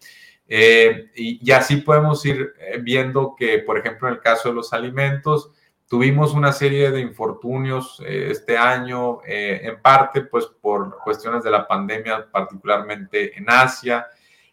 [0.48, 5.52] y, y, así podemos ir viendo que, por ejemplo, en el caso de los alimentos,
[5.91, 11.51] Tuvimos una serie de infortunios eh, este año, eh, en parte pues por cuestiones de
[11.51, 14.07] la pandemia, particularmente en Asia,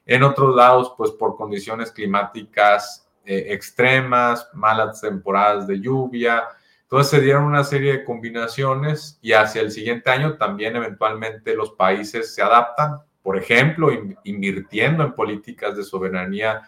[0.03, 6.43] en otros lados pues por condiciones climáticas eh, extremas, malas temporadas de lluvia.
[6.81, 11.69] Entonces se dieron una serie de combinaciones y hacia el siguiente año también eventualmente los
[11.69, 13.91] países se adaptan, por ejemplo,
[14.23, 16.63] invirtiendo en políticas de soberanía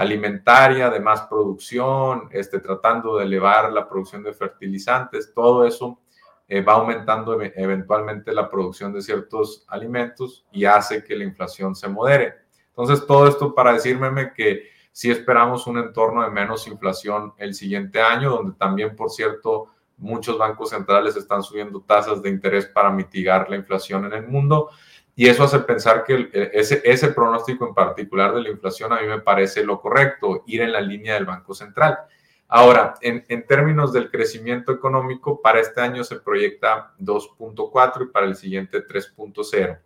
[0.00, 6.00] alimentaria, de más producción, este, tratando de elevar la producción de fertilizantes, todo eso
[6.48, 11.86] eh, va aumentando eventualmente la producción de ciertos alimentos y hace que la inflación se
[11.86, 12.32] modere.
[12.68, 18.00] Entonces, todo esto para decirme que sí esperamos un entorno de menos inflación el siguiente
[18.00, 19.66] año, donde también, por cierto,
[19.98, 24.70] muchos bancos centrales están subiendo tasas de interés para mitigar la inflación en el mundo.
[25.14, 29.00] Y eso hace pensar que eh, ese, ese pronóstico en particular de la inflación a
[29.00, 31.98] mí me parece lo correcto, ir en la línea del Banco Central.
[32.48, 38.26] Ahora, en, en términos del crecimiento económico, para este año se proyecta 2.4 y para
[38.26, 39.78] el siguiente 3.0.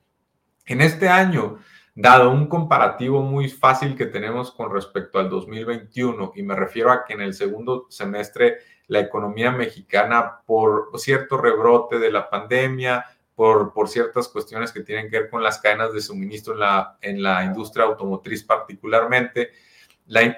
[0.67, 1.59] En este año,
[1.95, 7.05] dado un comparativo muy fácil que tenemos con respecto al 2021, y me refiero a
[7.05, 13.05] que en el segundo semestre la economía mexicana, por cierto rebrote de la pandemia,
[13.35, 16.99] por, por, ciertas cuestiones que tienen que ver con las cadenas de suministro en la,
[17.01, 19.51] en la industria automotriz particularmente,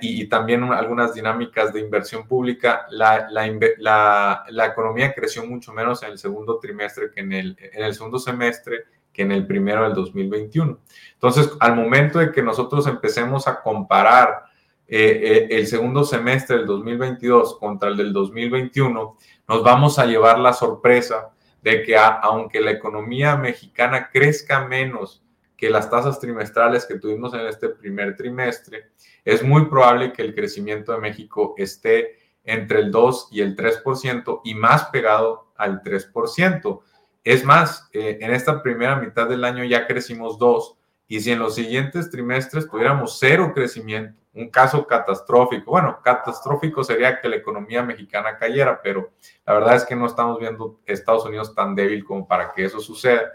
[0.01, 6.13] y, también algunas dinámicas de inversión pública, la, la, la, economía creció mucho menos en
[6.13, 9.95] el segundo trimestre que en el, en el segundo semestre que en el primero del
[9.95, 10.79] 2021.
[11.15, 14.45] Entonces, al momento de que nosotros empecemos a comparar
[14.87, 19.17] eh, eh, el segundo semestre del 2022 contra el del 2021,
[19.49, 21.31] nos vamos a llevar la sorpresa
[21.63, 25.23] de que aunque la economía mexicana crezca menos
[25.57, 28.91] que las tasas trimestrales que tuvimos en este primer trimestre,
[29.25, 34.41] es muy probable que el crecimiento de México esté entre el 2 y el 3%
[34.45, 36.81] y más pegado al 3%.
[37.25, 40.79] Es más, eh, en esta primera mitad del año ya crecimos 2
[41.09, 45.71] y si en los siguientes trimestres tuviéramos cero crecimiento, un caso catastrófico.
[45.71, 49.11] Bueno, catastrófico sería que la economía mexicana cayera, pero
[49.47, 52.81] la verdad es que no estamos viendo Estados Unidos tan débil como para que eso
[52.81, 53.33] suceda.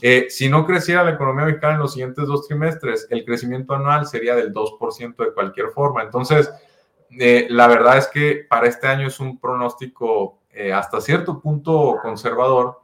[0.00, 4.06] Eh, si no creciera la economía mexicana en los siguientes dos trimestres, el crecimiento anual
[4.06, 6.02] sería del 2% de cualquier forma.
[6.02, 6.50] Entonces,
[7.18, 11.98] eh, la verdad es que para este año es un pronóstico eh, hasta cierto punto
[12.02, 12.80] conservador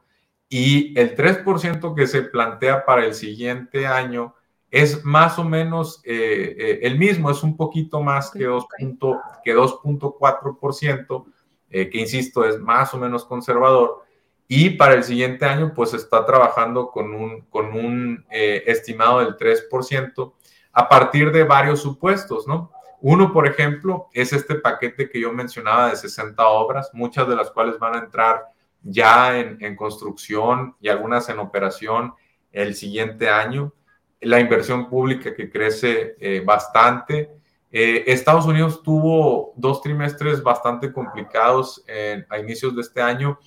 [0.49, 4.35] y el 3% que se plantea para el siguiente año
[4.73, 11.25] es más o menos eh, eh, el mismo, es un poquito más que 2.4%,
[11.69, 14.01] eh, que insisto, es más o menos conservador.
[14.47, 20.33] Y para el siguiente año, pues está trabajando con un, con un estimado del 3%
[20.71, 22.71] a partir de varios supuestos, ¿no?
[22.99, 27.51] Uno, por ejemplo, es este paquete que yo mencionaba de 60 obras, muchas de las
[27.51, 28.45] cuales van a entrar
[28.81, 32.15] ya en, en construcción y algunas en operación
[32.51, 33.71] el siguiente año
[34.23, 37.29] la inversión pública que crece eh, bastante.
[37.71, 41.83] Eh, Estados Unidos tuvo dos trimestres bastante complicados
[42.29, 43.39] a inicios de este año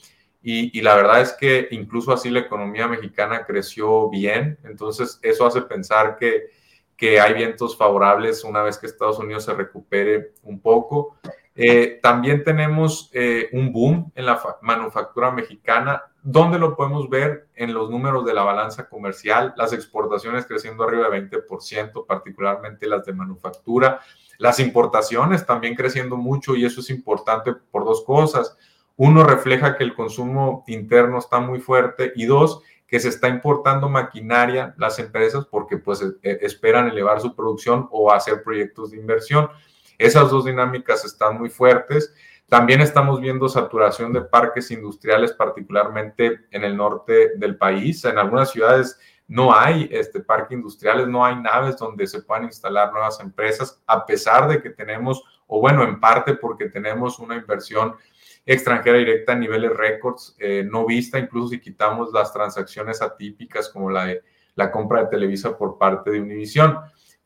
[0.43, 5.63] y, la verdad es que incluso así la economía mexicana creció bien, entonces eso hace
[5.63, 6.51] pensar que,
[6.97, 11.17] que hay vientos favorables una vez que Estados Unidos se recupere un poco.
[11.55, 13.11] Eh, también tenemos
[13.53, 17.47] un boom en la manufactura mexicana ¿Dónde lo podemos ver?
[17.55, 23.05] En los números de la balanza comercial, las exportaciones creciendo arriba de 20%, particularmente las
[23.07, 24.01] de manufactura,
[24.37, 28.59] las importaciones también creciendo mucho y eso es importante por dos cosas.
[28.97, 33.89] Uno, refleja que el consumo interno está muy fuerte y dos, que se está importando
[33.89, 38.97] maquinaria las empresas porque pues e, e, esperan elevar su producción o hacer proyectos de
[38.97, 39.49] inversión.
[39.97, 42.13] Esas dos dinámicas están muy fuertes.
[42.49, 48.05] También estamos viendo saturación de parques industriales, particularmente en el norte del país.
[48.05, 52.93] En algunas ciudades no hay este, parques industriales, no hay naves donde se puedan instalar
[52.93, 57.97] nuevas empresas, a pesar de que tenemos, o bueno, en parte porque tenemos una inversión
[58.45, 63.91] extranjera directa a niveles récords, eh, no vista, incluso si quitamos las transacciones atípicas como
[63.91, 64.23] la de
[64.55, 66.79] la compra de Televisa por parte de Univision.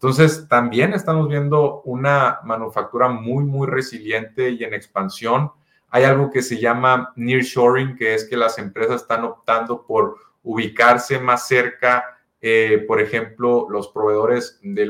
[0.02, 5.52] Entonces, también estamos viendo una manufactura muy, muy resiliente y en expansión.
[5.90, 11.18] Hay algo que se llama nearshoring, que es que las empresas están optando por ubicarse
[11.18, 14.86] más cerca, eh, por ejemplo, los proveedores de,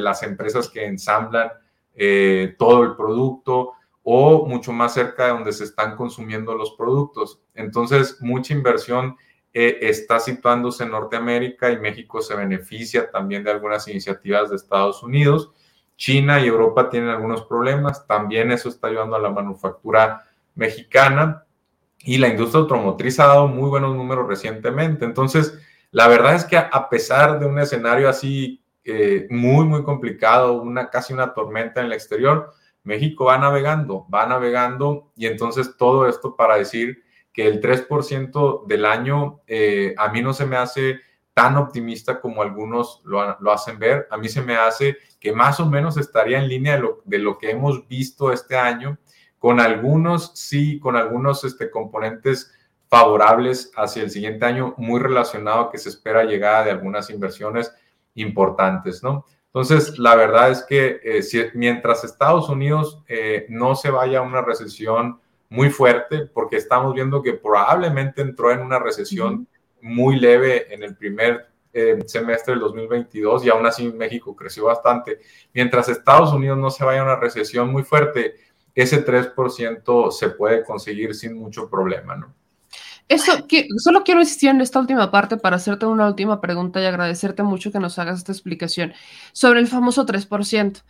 [0.00, 1.50] las empresas que ensamblan
[1.94, 3.72] eh, todo el producto
[4.04, 7.42] o mucho más cerca de donde se están consumiendo los productos.
[7.52, 9.18] Entonces, mucha inversión
[9.60, 15.02] eh, está situándose en Norteamérica y México se beneficia también de algunas iniciativas de Estados
[15.02, 15.50] Unidos.
[15.96, 21.44] China y Europa tienen algunos problemas, también eso está ayudando a la manufactura mexicana
[22.04, 25.04] y la industria automotriz ha dado muy buenos números recientemente.
[25.04, 25.58] Entonces,
[25.90, 30.88] la verdad es que a pesar de un escenario así eh, muy, muy complicado, una,
[30.88, 32.52] casi una tormenta en el exterior,
[32.84, 37.02] México va navegando, va navegando y entonces todo esto para decir
[37.38, 40.98] que el 3% del año eh, a mí no se me hace
[41.32, 44.08] tan optimista como algunos lo, lo, hacen ver.
[44.10, 47.18] A mí se me hace que más o menos estaría en línea de lo, de
[47.18, 48.98] lo que hemos visto este año,
[49.38, 52.52] con algunos, sí, con algunos este, componentes
[52.88, 57.72] favorables hacia el siguiente año, muy relacionado a que se espera llegada de algunas inversiones
[58.16, 59.26] importantes, ¿no?
[59.46, 64.22] Entonces, la verdad es que eh, si, mientras Estados Unidos eh, no se vaya a
[64.22, 65.20] una recesión
[65.50, 69.48] muy fuerte, porque estamos viendo que probablemente entró en una recesión
[69.80, 75.20] muy leve en el primer eh, semestre del 2022 y aún así México creció bastante.
[75.52, 78.36] Mientras Estados Unidos no se vaya a una recesión muy fuerte,
[78.74, 82.34] ese 3% se puede conseguir sin mucho problema, ¿no?
[83.08, 86.84] Eso, que, solo quiero insistir en esta última parte para hacerte una última pregunta y
[86.84, 88.92] agradecerte mucho que nos hagas esta explicación
[89.32, 90.82] sobre el famoso 3%.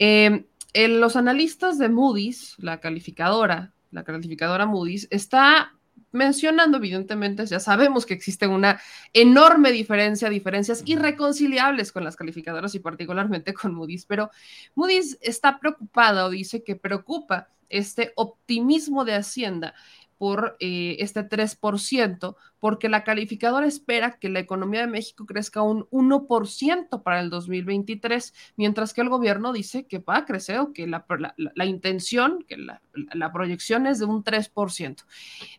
[0.00, 5.74] Eh, los analistas de Moody's, la calificadora, la calificadora Moody's, está
[6.12, 8.80] mencionando, evidentemente, ya sabemos que existe una
[9.12, 14.30] enorme diferencia, diferencias irreconciliables con las calificadoras y particularmente con Moody's, pero
[14.74, 19.74] Moody's está preocupada o dice que preocupa este optimismo de Hacienda
[20.20, 25.86] por eh, este 3%, porque la calificadora espera que la economía de México crezca un
[25.88, 30.86] 1% para el 2023, mientras que el gobierno dice que va a crecer o que
[30.86, 35.06] la, intención, que la, proyección es de un 3%.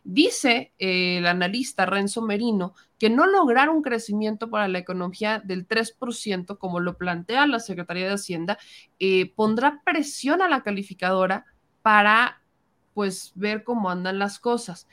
[0.04, 5.66] Dice eh, el analista Renzo Merino que no lograr un crecimiento para la economía del
[5.66, 8.58] 3%, como lo plantea la Secretaría de Hacienda,
[9.00, 11.46] eh, pondrá presión a la calificadora
[11.82, 12.41] para
[12.94, 14.86] pues ver cómo andan las cosas.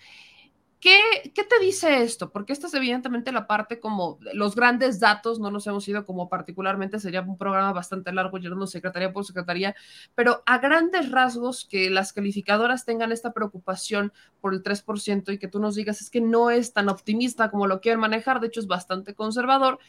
[0.80, 0.98] ¿Qué,
[1.36, 2.32] ¿Qué, te dice esto?
[2.32, 6.30] Porque esta es evidentemente la parte como los grandes datos, no nos hemos ido como
[6.30, 9.76] particularmente, sería un programa bastante largo, llenando secretaría por secretaría,
[10.16, 15.50] pero a grandes rasgos que las calificadoras tengan esta preocupación por el 3% y que
[15.50, 18.62] tú nos digas es que no es tan optimista como lo quieren manejar, de hecho
[18.62, 19.80] es bastante conservador.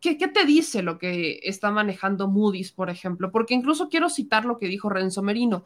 [0.00, 3.30] ¿Qué, ¿Qué te dice lo que está manejando Moody's, por ejemplo?
[3.30, 5.64] Porque incluso quiero citar lo que dijo Renzo Merino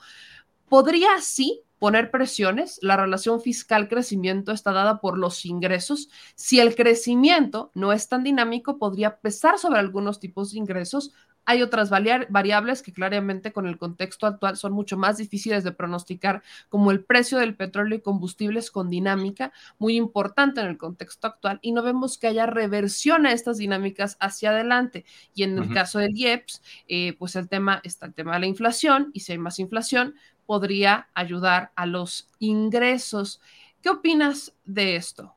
[0.69, 2.79] podría sí poner presiones.
[2.83, 6.09] La relación fiscal-crecimiento está dada por los ingresos.
[6.35, 11.13] Si el crecimiento no es tan dinámico, podría pesar sobre algunos tipos de ingresos.
[11.49, 16.43] Hay otras variables que claramente con el contexto actual son mucho más difíciles de pronosticar,
[16.69, 21.61] como el precio del petróleo y combustibles con dinámica, muy importante en el contexto actual,
[21.63, 25.05] y no vemos que haya reversión a estas dinámicas hacia adelante.
[25.35, 28.47] Y en el caso del IEPS, eh, pues el tema está el tema de la
[28.47, 30.17] inflación, y si hay más inflación,
[30.47, 33.41] podría ayudar a los ingresos.
[33.83, 35.35] ¿Qué opinas de esto?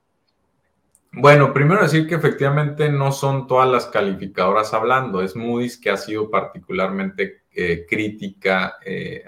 [1.11, 5.97] Bueno, primero decir que efectivamente no son todas las calificadoras hablando, es Moody's que ha
[5.97, 9.23] sido particularmente eh, crítica, eh,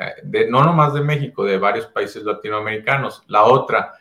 [0.50, 3.24] no nomás de México, de varios países latinoamericanos.
[3.28, 3.94] La otra,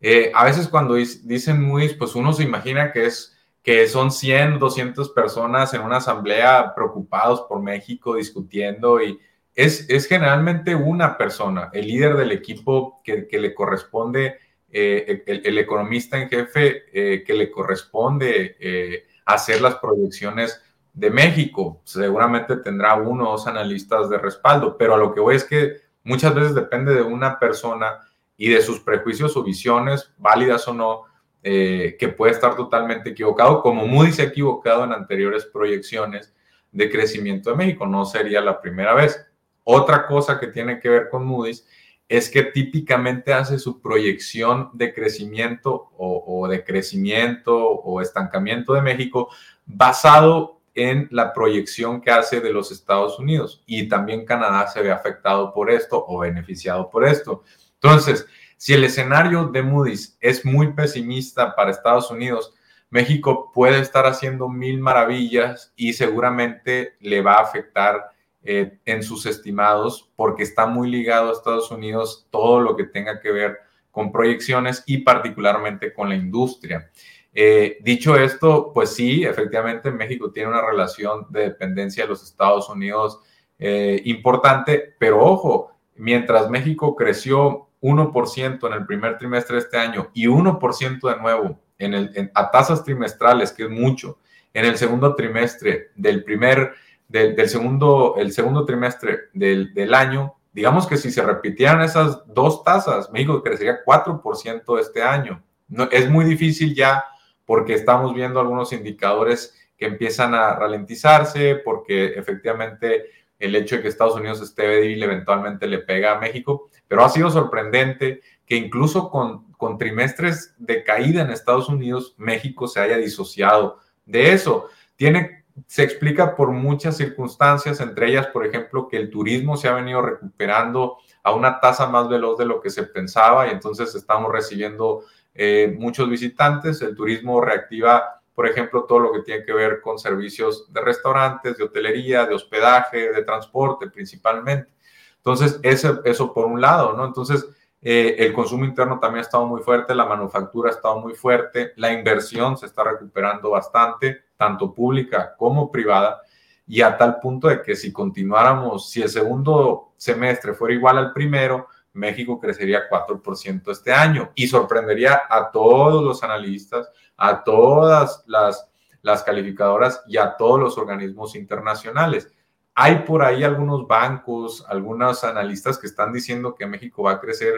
[0.00, 4.58] eh, a veces cuando dicen Moody's, pues uno se imagina que es que son 100,
[4.58, 9.18] 200 personas en una asamblea preocupados por México discutiendo y
[9.58, 14.38] es, generalmente una persona, el líder del equipo que, le corresponde,
[14.70, 20.62] eh, el, economista en jefe eh, que le corresponde eh, hacer las proyecciones
[20.92, 21.80] de México.
[21.82, 25.78] Seguramente tendrá uno o dos analistas de respaldo, pero a lo que voy es que
[26.04, 27.98] muchas veces depende de una persona
[28.36, 31.04] y de sus prejuicios o visiones, válidas o no,
[31.42, 36.34] que puede estar totalmente equivocado, como Moody se ha equivocado en anteriores proyecciones
[36.70, 37.86] de crecimiento de México.
[37.86, 39.27] No sería la primera vez.
[39.70, 41.66] Otra cosa que tiene que ver con Moody's
[42.08, 49.28] es que típicamente hace su proyección de crecimiento o, de crecimiento o estancamiento de México
[49.66, 53.62] basado en la proyección que hace de los Estados Unidos.
[53.66, 57.44] Y también Canadá se ve afectado por esto o beneficiado por esto.
[57.74, 58.26] Entonces,
[58.56, 62.54] si el escenario de Moody's es muy pesimista para Estados Unidos,
[62.88, 69.26] México puede estar haciendo mil maravillas y seguramente le va a afectar eh, en sus
[69.26, 73.58] estimados porque está muy ligado a Estados Unidos todo lo que tenga que ver
[73.90, 76.90] con proyecciones y particularmente con la industria.
[77.34, 82.68] Eh, dicho esto, pues sí, efectivamente México tiene una relación de dependencia de los Estados
[82.68, 83.20] Unidos
[83.58, 90.10] eh, importante, pero ojo, mientras México creció 1% en el primer trimestre de este año
[90.14, 94.18] y 1% de nuevo en el, a tasas trimestrales, que es mucho,
[94.54, 96.72] en el segundo trimestre del primer
[97.08, 103.10] del, segundo, el segundo trimestre del, año, digamos que si se repitieran esas dos tasas,
[103.10, 105.42] México crecería 4% este año.
[105.68, 107.04] No, es muy difícil ya
[107.46, 113.06] porque estamos viendo algunos indicadores que empiezan a ralentizarse, porque efectivamente
[113.38, 117.08] el hecho de que Estados Unidos esté débil eventualmente le pega a México, pero ha
[117.08, 122.96] sido sorprendente que incluso con, con trimestres de caída en Estados Unidos, México se haya
[122.96, 124.68] disociado de eso.
[124.96, 129.72] Tiene, se explica por muchas circunstancias, entre ellas, por ejemplo, que el turismo se ha
[129.72, 134.32] venido recuperando a una tasa más veloz de lo que se pensaba y entonces estamos
[134.32, 135.04] recibiendo
[135.34, 136.80] eh, muchos visitantes.
[136.82, 141.58] El turismo reactiva por ejemplo, todo lo que tiene que ver con servicios de restaurantes,
[141.58, 144.70] de hotelería, de hospedaje, de transporte principalmente.
[145.16, 147.04] Entonces, eso, por un lado, ¿no?
[147.04, 147.44] Entonces,
[147.82, 151.72] eh, el consumo interno también ha estado muy fuerte, la manufactura ha estado muy fuerte,
[151.74, 156.22] la inversión se está recuperando bastante, tanto pública como privada,
[156.66, 161.12] y a tal punto de que si continuáramos, si el segundo semestre fuera igual al
[161.12, 168.70] primero, México crecería 4% este año y sorprendería a todos los analistas, a todas las,
[169.02, 172.30] las calificadoras y a todos los organismos internacionales.
[172.74, 177.54] Hay por ahí algunos bancos, algunos analistas que están diciendo que México va a crecer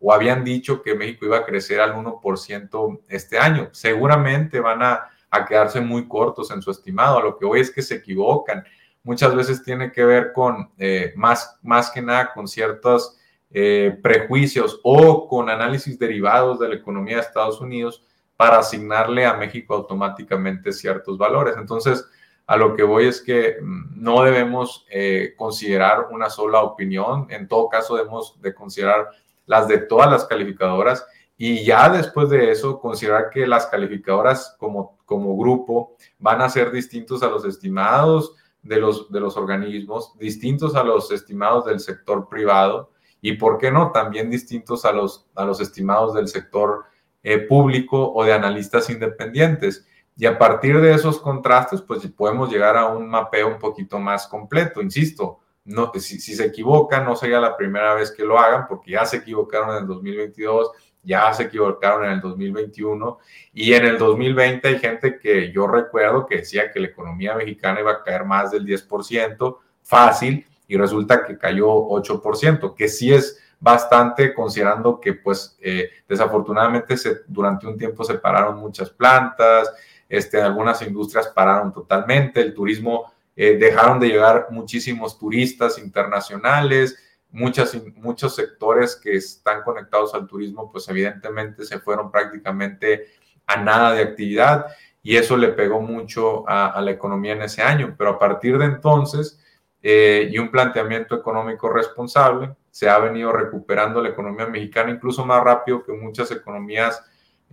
[0.00, 3.68] o habían dicho que México iba a crecer al 1% este año.
[3.72, 5.10] Seguramente van a,
[5.42, 7.18] quedarse muy cortos en su estimado.
[7.18, 8.62] A lo que hoy es que se equivocan.
[9.02, 13.18] Muchas veces tiene que ver con, eh, más, más que nada, con ciertos
[13.50, 18.04] eh, prejuicios o con análisis derivados de la economía de Estados Unidos
[18.36, 21.54] para asignarle a México automáticamente ciertos valores.
[21.56, 22.04] Entonces,
[22.46, 27.48] a lo que voy es que mm, no debemos eh, considerar una sola opinión, en
[27.48, 29.08] todo caso debemos de considerar
[29.46, 31.06] las de todas las calificadoras
[31.36, 36.70] y ya después de eso considerar que las calificadoras como, como grupo van a ser
[36.70, 42.28] distintos a los estimados de los, de los organismos, distintos a los estimados del sector
[42.28, 42.90] privado
[43.20, 46.84] y, ¿por qué no?, también distintos a los, a los estimados del sector
[47.22, 49.86] eh, público o de analistas independientes.
[50.16, 54.28] Y a partir de esos contrastes, pues podemos llegar a un mapeo un poquito más
[54.28, 54.80] completo.
[54.82, 58.92] Insisto, no, si, si, se equivocan, no sería la primera vez que lo hagan, porque
[58.92, 60.70] ya se equivocaron en el 2022,
[61.04, 63.18] ya se equivocaron en el 2021
[63.52, 67.80] y en el 2020 hay gente que yo recuerdo que decía que la economía mexicana
[67.80, 73.40] iba a caer más del 10%, fácil, y resulta que cayó 8%, que sí es
[73.60, 79.72] bastante considerando que pues eh, desafortunadamente durante un tiempo se pararon muchas plantas,
[80.08, 86.96] este, algunas industrias pararon totalmente, el turismo, eh, dejaron de llegar muchísimos turistas internacionales,
[87.34, 93.08] muchas, muchos sectores que están conectados al turismo pues evidentemente se fueron prácticamente
[93.46, 94.66] a nada de actividad
[95.02, 98.64] y eso le pegó mucho a, la economía en ese año, pero a partir de
[98.64, 99.38] entonces
[99.82, 102.54] eh, y un planteamiento económico responsable.
[102.70, 107.04] Se ha venido recuperando la economía mexicana incluso más rápido que muchas economías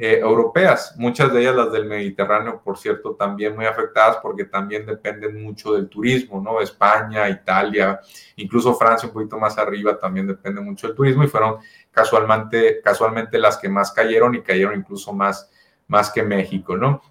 [0.03, 4.83] eh, europeas, muchas de ellas las del Mediterráneo, por cierto, también muy afectadas porque también
[4.83, 6.59] dependen mucho del turismo, ¿no?
[6.59, 8.01] España, Italia,
[8.37, 11.57] incluso Francia un poquito más arriba también depende mucho del turismo y fueron
[11.91, 15.51] casualmente, casualmente las que más cayeron y cayeron incluso más,
[15.87, 17.03] más que México, ¿no?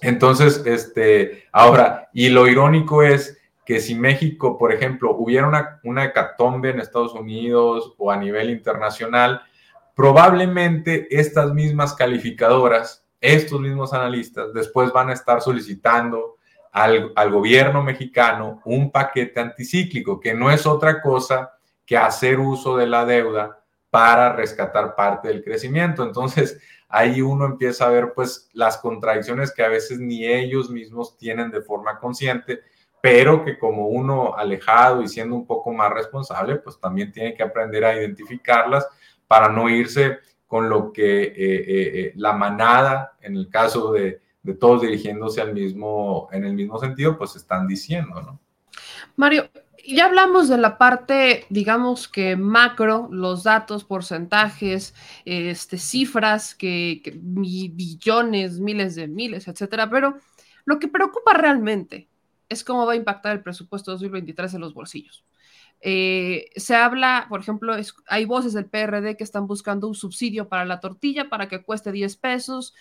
[0.00, 3.36] Entonces, este, ahora, y lo irónico es
[3.66, 8.50] que si México, por ejemplo, hubiera una, una hecatombe en Estados Unidos o a nivel
[8.50, 9.42] internacional,
[9.98, 16.36] probablemente estas mismas calificadoras, estos mismos analistas, después van a estar solicitando
[16.70, 21.50] al, al, gobierno mexicano un paquete anticíclico, que no es otra cosa
[21.84, 26.04] que hacer uso de la deuda para rescatar parte del crecimiento.
[26.04, 31.18] Entonces, ahí uno empieza a ver pues las contradicciones que a veces ni ellos mismos
[31.18, 32.60] tienen de forma consciente
[33.00, 37.42] pero que como uno alejado y siendo un poco más responsable, pues también tiene que
[37.42, 38.88] aprender a identificarlas
[39.28, 40.18] para no irse
[40.48, 44.20] con lo que eh, eh, eh, la manada, en el caso de,
[44.58, 48.40] todos dirigiéndose al mismo, en el mismo sentido, pues están diciendo, ¿no?
[49.14, 49.50] Mario,
[49.86, 54.94] ya hablamos de la parte, digamos que macro, los datos, porcentajes,
[55.26, 60.16] este, cifras, que, que billones, miles de miles, etcétera, pero
[60.64, 62.08] lo que preocupa realmente
[62.48, 65.24] es cómo va a impactar el presupuesto 2023 en los bolsillos.
[65.80, 67.74] Eh, se habla, por ejemplo,
[68.06, 71.92] hay voces del PRD que están buscando un subsidio para la tortilla para que cueste
[71.92, 72.74] 10 pesos.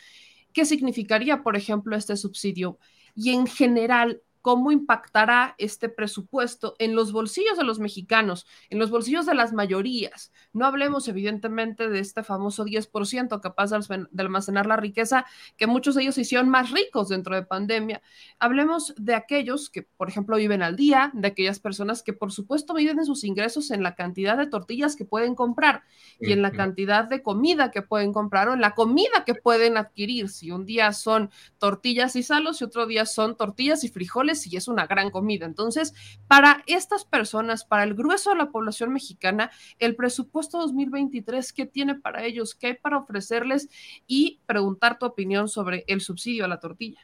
[0.54, 2.80] ¿Qué significaría, por ejemplo, este subsidio?
[3.16, 8.90] Y en general, cómo impactará este presupuesto en los bolsillos de los mexicanos, en los
[8.90, 10.32] bolsillos de las mayorías.
[10.54, 15.26] No hablemos evidentemente de este famoso 10% capaz de almacenar la riqueza,
[15.58, 18.02] que muchos de ellos se hicieron más ricos dentro de pandemia.
[18.40, 22.74] Hablemos de aquellos que, por ejemplo, viven al día, de aquellas personas que, por supuesto,
[22.74, 25.84] viven en sus ingresos en la cantidad de tortillas que pueden comprar
[26.20, 29.78] y en la cantidad de comida que pueden comprar o en la comida que pueden
[29.78, 30.30] adquirir.
[30.30, 34.58] Si un día son tortillas y salos y otro día son tortillas y frijoles y
[34.58, 35.46] es una gran comida.
[35.46, 35.94] Entonces,
[36.28, 41.96] para estas personas, para el grueso de la población mexicana, el presupuesto 2023, ¿qué tiene
[41.96, 42.56] para ellos?
[42.56, 43.70] ¿Qué hay para ofrecerles?
[44.08, 47.00] Y preguntar tu opinión sobre el subsidio a la tortilla.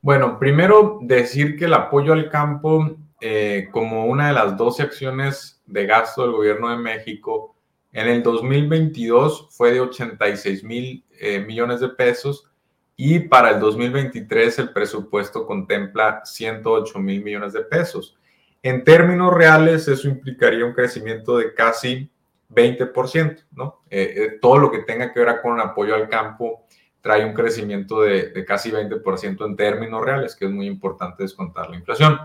[0.00, 5.62] Bueno, primero decir que el apoyo al campo, eh, como una de las 12 acciones
[5.64, 7.56] de gasto del gobierno de México,
[7.94, 12.50] en el 2022 fue de 86 mil eh, millones de pesos
[12.96, 18.16] y para el 2023 el presupuesto contempla 108 mil millones de pesos.
[18.62, 22.10] En términos reales, eso implicaría un crecimiento de casi
[22.50, 23.82] 20%, ¿no?
[23.90, 26.64] Eh, eh, todo lo que tenga que ver con apoyo al campo
[27.00, 31.68] trae un crecimiento de, de, casi 20% en términos reales, que es muy importante descontar
[31.68, 32.18] la inflación.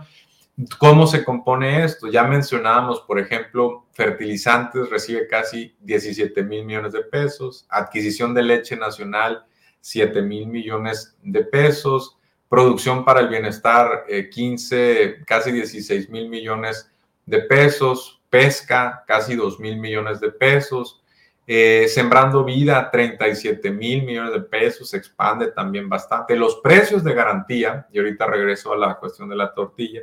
[0.77, 2.07] ¿Cómo se compone esto?
[2.07, 8.75] Ya mencionábamos, por ejemplo, fertilizantes recibe casi 17 mil millones de pesos, adquisición de leche
[8.75, 9.45] nacional
[9.81, 16.91] 7 mil millones de pesos, producción para el bienestar 15, eh, casi 16 mil millones
[17.25, 21.01] de pesos, pesca casi 2 mil millones de pesos,
[21.45, 26.35] eh, sembrando vida 37 mil millones de pesos, se expande también bastante.
[26.35, 30.01] Los precios de garantía, y ahorita regreso a la cuestión de la tortilla,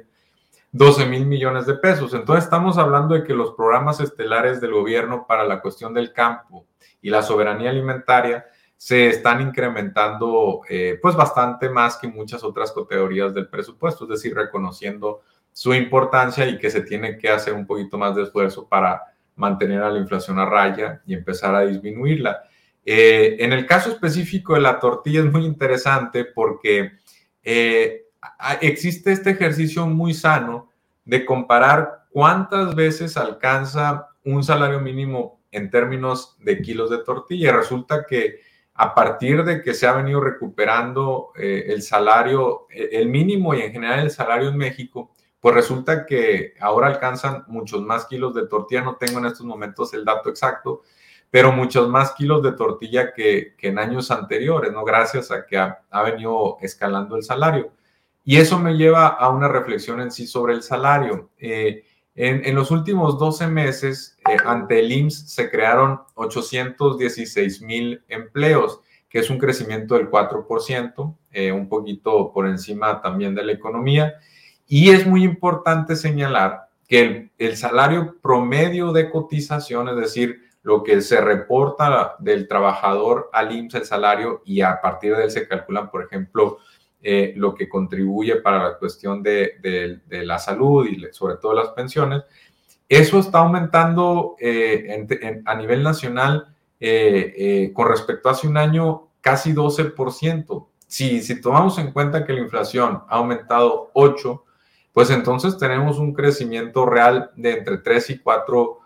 [0.73, 2.15] 12 mil millones de pesos.
[2.15, 6.66] Entonces estamos hablando de que los programas estelares del gobierno para la cuestión del campo
[7.01, 8.44] y la soberanía alimentaria
[8.77, 14.35] se están incrementando eh, pues bastante más que muchas otras categorías del presupuesto, es decir,
[14.35, 15.23] reconociendo
[15.53, 19.03] su importancia y que se tiene que hacer un poquito más de esfuerzo para
[19.36, 22.43] mantener a la inflación a raya y empezar a disminuirla.
[22.85, 26.93] Eh, en el caso específico de la tortilla es muy interesante porque
[27.43, 28.05] eh,
[28.61, 30.70] existe este ejercicio muy sano
[31.05, 37.57] de comparar cuántas veces alcanza un salario mínimo en términos de kilos de tortilla.
[37.57, 38.40] Resulta que
[38.78, 43.62] a partir de que se ha venido recuperando eh, el salario, eh, el mínimo y
[43.62, 48.47] en general el salario en México, pues resulta que ahora alcanzan muchos más kilos de
[48.47, 50.82] tortilla, no tengo en estos momentos el dato exacto,
[51.31, 54.85] pero muchos más kilos de tortilla que, en años anteriores, ¿no?
[54.85, 57.73] Gracias a que ha, venido escalando el salario.
[58.24, 61.31] Y eso me lleva a una reflexión en sí sobre el salario.
[61.39, 61.85] Eh,
[62.16, 68.80] en, los últimos 12 meses, eh, ante el IMSS se crearon 816 mil empleos,
[69.10, 74.14] que es un crecimiento del 4%, eh, un poquito por encima también de la economía.
[74.66, 80.82] Y es muy importante señalar que el, el salario promedio de cotización, es decir, lo
[80.82, 85.47] que se reporta del trabajador al IMSS, el salario, y a partir de él se
[85.47, 86.59] calculan, por ejemplo,
[87.02, 92.23] eh, lo que contribuye para la cuestión de, la salud y sobre todo las pensiones.
[92.89, 95.06] Eso está aumentando eh,
[95.44, 100.66] a nivel nacional eh, con respecto a hace un año casi 12%.
[100.86, 104.44] Si, si tomamos en cuenta que la inflación ha aumentado 8,
[104.93, 108.78] pues entonces tenemos un crecimiento real de entre 3 y 4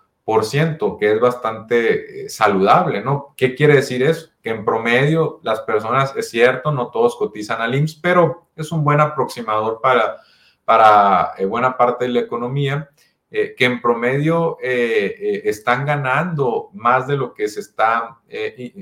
[0.99, 3.35] que es bastante eh, saludable, ¿no?
[3.37, 4.31] ¿Qué quiere decir eso?
[4.43, 8.85] Que en promedio las personas, es cierto, no todos cotizan al IMSS, pero es un
[8.85, 10.19] buen aproximador para,
[10.65, 12.89] para eh, buena parte de la economía,
[13.31, 18.19] eh, que en promedio están ganando más de lo que se está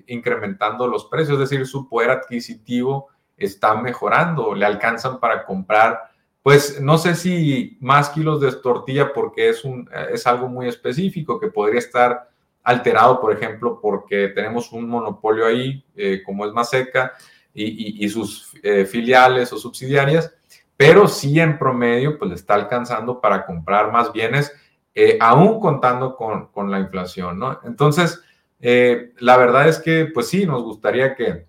[0.07, 6.08] incrementando los precios, es decir, su poder adquisitivo está mejorando, le alcanzan para comprar
[6.43, 11.39] pues no sé si más kilos de tortilla porque es, un, es algo muy específico
[11.39, 12.29] que podría estar
[12.63, 17.15] alterado, por ejemplo, porque tenemos un monopolio ahí, eh, como es más seca,
[17.55, 20.33] y, sus eh, filiales o subsidiarias,
[20.77, 24.53] pero sí en promedio, pues le está alcanzando para comprar más bienes,
[24.95, 27.59] eh, aún contando con, con, la inflación, ¿no?
[27.65, 28.23] Entonces,
[28.61, 31.48] la verdad es que, pues sí, nos gustaría que,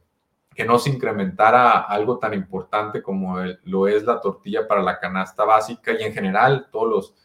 [0.59, 5.45] que no se incrementara algo tan importante como lo es la tortilla para la canasta
[5.45, 7.15] básica y en general todos los,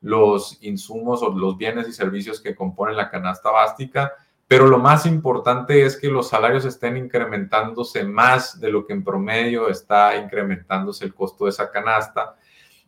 [0.00, 4.12] los insumos o los bienes y servicios que componen la canasta básica,
[4.46, 9.02] pero lo más importante es que los salarios estén incrementándose más de lo que en
[9.02, 12.36] promedio está incrementándose el costo de esa canasta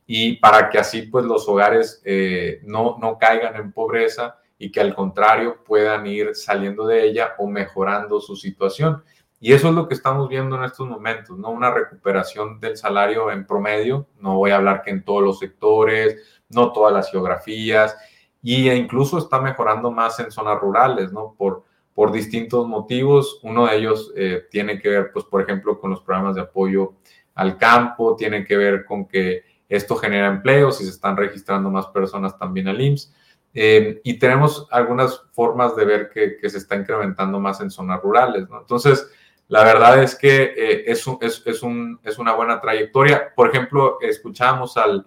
[0.06, 4.80] y para que así pues los hogares eh, no, no caigan en pobreza y que
[4.80, 9.02] al contrario puedan ir saliendo de ella o mejorando su situación.
[9.46, 11.50] Y eso es lo que estamos viendo en estos momentos, ¿no?
[11.50, 14.08] Una recuperación del salario en promedio.
[14.18, 17.96] No voy a hablar que en todos los sectores, no todas las geografías,
[18.42, 21.36] y e incluso está mejorando más en zonas rurales, ¿no?
[21.38, 21.62] Por,
[21.94, 23.38] por distintos motivos.
[23.44, 26.94] Uno de ellos eh, tiene que ver, pues, por ejemplo, con los programas de apoyo
[27.36, 31.86] al campo, tiene que ver con que esto genera empleos y se están registrando más
[31.86, 33.14] personas también al IMSS.
[33.54, 38.02] Eh, y tenemos algunas formas de ver que, que, se está incrementando más en zonas
[38.02, 38.58] rurales, ¿no?
[38.58, 39.08] Entonces,
[39.48, 43.32] la verdad es que eh, es, un, es, es, un, es, una buena trayectoria.
[43.34, 45.06] Por ejemplo, escuchamos al,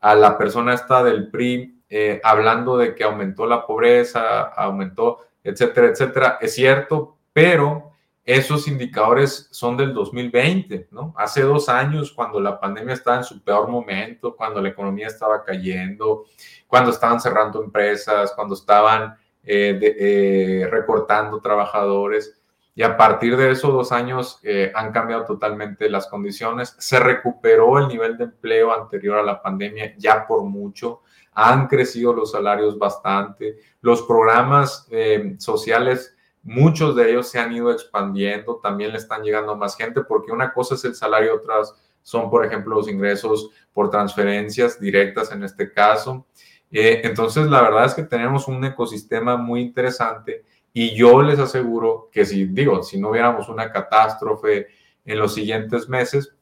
[0.00, 5.88] a la persona esta del PRI eh, hablando de que aumentó la pobreza, aumentó, etcétera,
[5.88, 6.38] etcétera.
[6.40, 7.92] Es cierto, pero
[8.24, 11.12] esos indicadores son del 2020, ¿no?
[11.16, 15.44] Hace dos años, cuando la pandemia estaba en su peor momento, cuando la economía estaba
[15.44, 16.24] cayendo,
[16.66, 22.40] cuando estaban cerrando empresas, cuando estaban eh, eh, recortando trabajadores.
[22.76, 26.74] Y a partir de esos dos años eh, han cambiado totalmente las condiciones.
[26.78, 31.02] Se recuperó el nivel de empleo anterior a la pandemia ya por mucho.
[31.34, 33.58] Han crecido los salarios bastante.
[33.80, 38.56] Los programas eh, sociales, muchos de ellos se han ido expandiendo.
[38.60, 42.28] También le están llegando a más gente porque una cosa es el salario, otras son,
[42.28, 46.26] por ejemplo, los ingresos por transferencias directas en este caso.
[46.72, 50.44] Eh, entonces, la verdad es que tenemos un ecosistema muy interesante
[50.76, 54.66] y yo les aseguro que si, digo, si no hubiéramos una catástrofe
[55.04, 56.34] en los siguientes meses,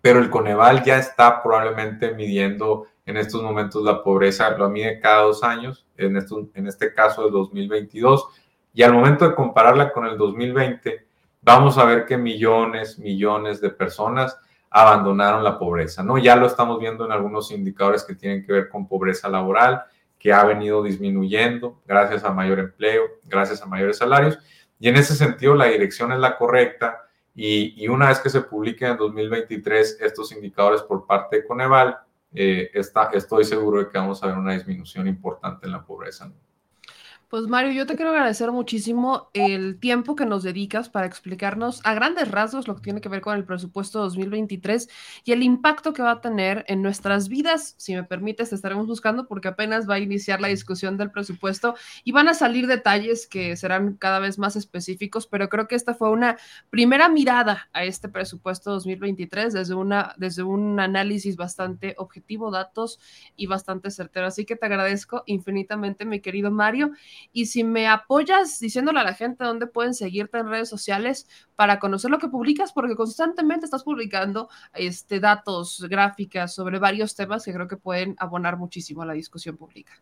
[0.00, 5.22] pero el Coneval ya está probablemente midiendo en estos momentos la pobreza, lo mide cada
[5.22, 8.26] dos años, en, esto, en este caso de 2022,
[8.72, 11.06] y al momento de compararla con el 2020,
[11.42, 14.38] vamos a ver que millones, millones de personas
[14.70, 16.16] abandonaron la pobreza, ¿no?
[16.16, 19.84] Ya lo estamos viendo en algunos indicadores que tienen que ver con pobreza laboral,
[20.26, 24.36] que ha venido disminuyendo gracias a mayor empleo, gracias a mayores salarios.
[24.80, 27.06] Y en ese sentido, la dirección es la correcta.
[27.32, 31.96] Y, una vez que se publiquen en 2023 estos indicadores por parte de Coneval,
[32.34, 36.28] eh, está, estoy seguro de que vamos a ver una disminución importante en la pobreza.
[37.28, 41.92] Pues Mario, yo te quiero agradecer muchísimo el tiempo que nos dedicas para explicarnos a
[41.92, 44.88] grandes rasgos lo que tiene que ver con el presupuesto 2023
[45.24, 47.74] y el impacto que va a tener en nuestras vidas.
[47.78, 51.74] Si me permites, te estaremos buscando porque apenas va a iniciar la discusión del presupuesto
[52.04, 55.94] y van a salir detalles que serán cada vez más específicos, pero creo que esta
[55.94, 56.38] fue una
[56.70, 63.00] primera mirada a este presupuesto 2023 desde, una, desde un análisis bastante objetivo, datos
[63.34, 64.26] y bastante certero.
[64.26, 66.92] Así que te agradezco infinitamente, mi querido Mario.
[67.32, 71.78] Y si me apoyas diciéndole a la gente dónde pueden seguirte en redes sociales para
[71.78, 77.52] conocer lo que publicas, porque constantemente estás publicando este, datos, gráficas sobre varios temas que
[77.52, 79.92] creo que pueden abonar muchísimo a la discusión pública.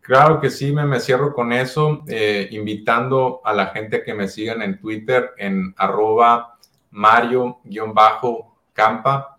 [0.00, 4.60] Claro que sí, me, cierro con eso, eh, invitando a la gente que me sigan
[4.60, 6.58] en Twitter en arroba
[6.90, 7.78] Mario-Campa,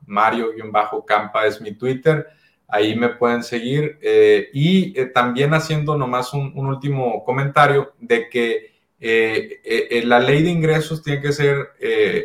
[0.07, 2.28] Mario-Campa es mi Twitter
[2.68, 3.98] ahí me pueden seguir.
[4.02, 10.50] Eh, y eh, también haciendo nomás un, último comentario de que eh, la ley de
[10.50, 11.74] ingresos tiene que ser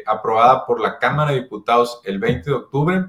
[0.06, 3.04] aprobada por la Cámara de Diputados el 20 de octubre,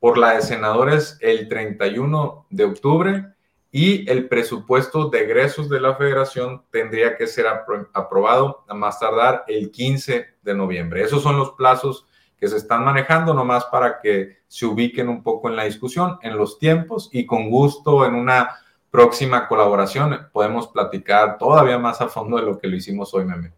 [0.00, 3.34] por la de senadores el 31 de octubre
[3.70, 7.46] y el presupuesto de egresos de la federación tendría que ser
[7.92, 11.02] aprobado a más tardar el 15 de noviembre.
[11.02, 12.06] Esos son los plazos
[12.44, 16.36] que se están manejando, nomás para que se ubiquen un poco en la discusión, en
[16.36, 18.50] los tiempos y con gusto en una
[18.90, 23.54] próxima colaboración podemos platicar todavía más a fondo de lo que lo hicimos hoy, Meme.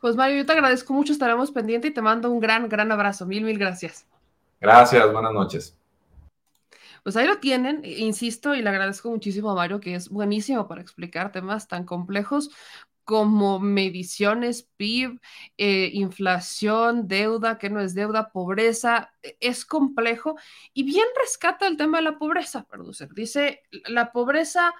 [0.00, 3.24] Pues Mario, yo te agradezco mucho, estaremos pendientes y te mando un gran, gran abrazo.
[3.24, 4.04] Mil, mil gracias.
[4.60, 5.78] Gracias, buenas noches.
[7.04, 10.80] Pues ahí lo tienen, insisto, y le agradezco muchísimo a Mario, que es buenísimo para
[10.80, 12.50] explicar temas tan complejos
[13.06, 15.20] como mediciones PIB,
[15.56, 20.36] eh, inflación, deuda, que no es deuda, pobreza, e, es complejo
[20.74, 23.08] y bien rescata el tema de la pobreza, producer.
[23.14, 24.74] Dice, la pobreza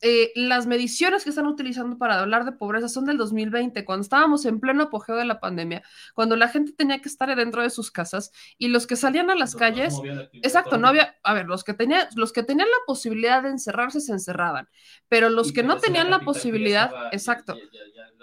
[0.00, 4.44] eh, las mediciones que están utilizando para hablar de pobreza son del 2020, cuando estábamos
[4.44, 5.82] en pleno apogeo de la pandemia,
[6.14, 9.34] cuando la gente tenía que estar dentro de sus casas y los que salían a
[9.34, 9.94] las calles,
[10.34, 14.00] exacto, no había, a ver, los que tenían, los que tenían la posibilidad de encerrarse
[14.00, 14.68] se encerraban,
[15.08, 17.56] pero los que no tenían la posibilidad, exacto,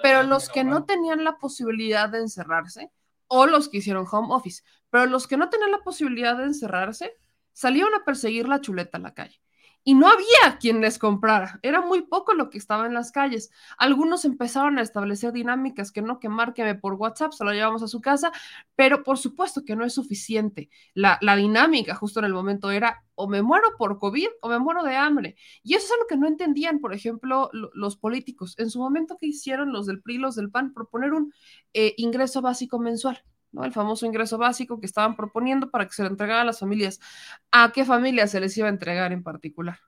[0.02, 2.92] pero los que no tenían la posibilidad de encerrarse
[3.28, 7.18] o los que hicieron home office, pero los que no tenían la posibilidad de encerrarse
[7.52, 9.42] salieron a perseguir la chuleta a la calle
[9.88, 11.60] y no había quien les comprara.
[11.62, 13.52] Era muy poco lo que estaba en las calles.
[13.78, 17.88] Algunos empezaron a establecer dinámicas que no, que márqueme por WhatsApp, se lo llevamos a
[17.88, 18.32] su casa,
[18.76, 20.70] pero por supuesto que no es suficiente.
[20.96, 24.58] La, la dinámica justo en el momento era o me muero por COVID o me
[24.58, 25.36] muero de hambre.
[25.62, 28.56] Y eso es algo que no entendían, por ejemplo, los políticos.
[28.58, 31.32] En su momento que hicieron los del PRI, los del PAN, proponer un
[31.74, 33.24] eh, ingreso básico mensual.
[33.56, 33.64] ¿No?
[33.64, 37.00] El famoso ingreso básico que estaban proponiendo para que se le entregara a las familias.
[37.52, 39.80] ¿A qué familias se les iba a entregar en particular?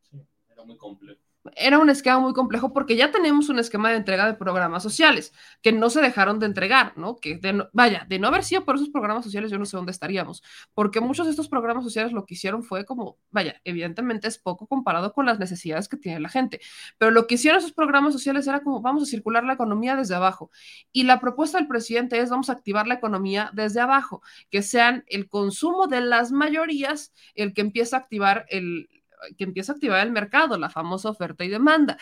[0.00, 1.23] Sí, era muy complejo
[1.56, 5.32] era un esquema muy complejo porque ya tenemos un esquema de entrega de programas sociales
[5.62, 7.16] que no se dejaron de entregar, ¿no?
[7.16, 7.38] Que
[7.72, 10.42] vaya, de no haber sido por esos programas sociales, yo no sé dónde estaríamos,
[10.72, 14.66] porque muchos de estos programas sociales lo que hicieron fue como, vaya, evidentemente es poco
[14.66, 16.60] comparado con las necesidades que tiene la gente,
[16.98, 20.14] pero lo que hicieron esos programas sociales era como, vamos a circular la economía desde
[20.14, 20.50] abajo.
[20.92, 25.04] Y la propuesta del presidente es, vamos a activar la economía desde abajo, que sean
[25.08, 28.88] el consumo de las mayorías el que empieza a activar el,
[29.36, 31.98] que empieza a activar el mercado, la famosa oferta y demanda.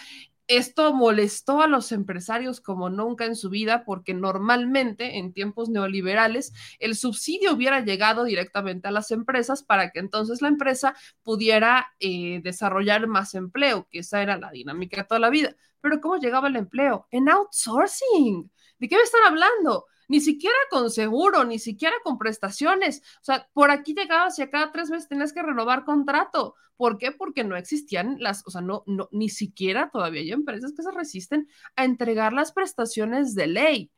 [0.49, 6.53] Esto molestó a los empresarios como nunca en su vida porque normalmente en tiempos neoliberales
[6.78, 12.40] el subsidio hubiera llegado directamente a las empresas para que entonces la empresa pudiera eh,
[12.43, 15.55] desarrollar más empleo, que esa era la dinámica de toda la vida.
[15.81, 17.07] Pero ¿cómo llegaba el empleo?
[17.11, 18.51] En outsourcing.
[18.78, 19.86] ¿De qué me están hablando?
[20.12, 23.03] ni siquiera con seguro, ni siquiera con prestaciones.
[23.23, 26.55] O sea, por aquí llegabas y a cada tres meses tenías que renovar contrato.
[26.82, 27.12] ¿Por qué?
[27.12, 30.90] Porque no existían las, o sea, no, no, ni siquiera todavía hay empresas que se
[30.90, 31.46] resisten
[31.76, 33.92] a entregar las prestaciones de ley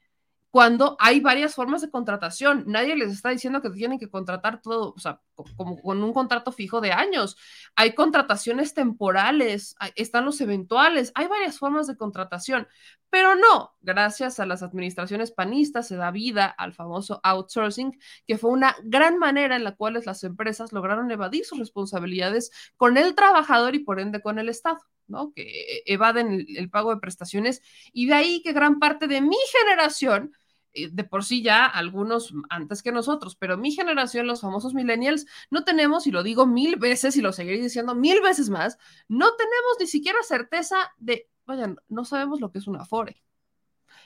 [0.55, 2.63] cuando hay varias formas de contratación.
[2.69, 5.21] Nadie les está diciendo que tienen que contratar todo, o sea,
[5.57, 7.37] como con un contrato fijo de años.
[7.75, 12.69] Hay contrataciones temporales, están los eventuales, hay varias formas de contratación,
[13.11, 18.51] pero no, gracias a las administraciones panistas se da vida al famoso outsourcing, que fue
[18.53, 23.75] una gran manera en la cual las empresas lograron evadir sus responsabilidades con el trabajador
[23.75, 24.79] y por ende con el Estado.
[25.07, 25.35] ¿no?
[25.35, 27.61] que evaden el pago de prestaciones
[27.93, 30.39] y de ahí que gran parte de mi generación eh,
[30.75, 35.65] de por sí ya algunos antes que nosotros, pero mi generación, los famosos millennials, no
[35.65, 38.79] tenemos, y lo digo mil veces y lo seguiré diciendo mil veces más,
[39.09, 43.23] no tenemos ni siquiera certeza de, vayan, no sabemos lo que es una Afore.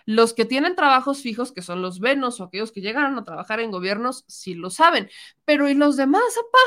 [0.05, 3.61] Los que tienen trabajos fijos, que son los venos o aquellos que llegaron a trabajar
[3.61, 5.11] en gobiernos, sí lo saben,
[5.45, 6.59] pero ¿y los demás, apá?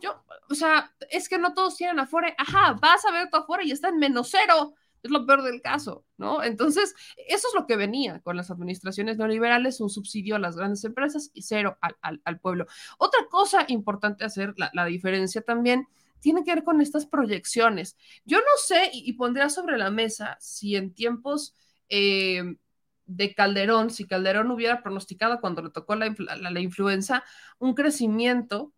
[0.00, 3.64] Yo, o sea, es que no todos tienen Afore, ajá, vas a ver tu Afore
[3.64, 6.42] y está en menos cero es lo peor del caso, ¿no?
[6.42, 6.94] Entonces,
[7.28, 11.30] eso es lo que venía con las administraciones neoliberales, un subsidio a las grandes empresas
[11.32, 12.66] y cero al, pueblo.
[12.98, 15.86] Otra cosa importante hacer, la, diferencia también,
[16.20, 17.96] tiene que ver con estas proyecciones.
[18.24, 21.54] Yo no sé, y, pondría sobre la mesa, si en tiempos
[21.88, 22.56] eh,
[23.06, 27.24] de Calderón, si Calderón hubiera pronosticado cuando le tocó la, la influenza
[27.58, 28.72] un crecimiento,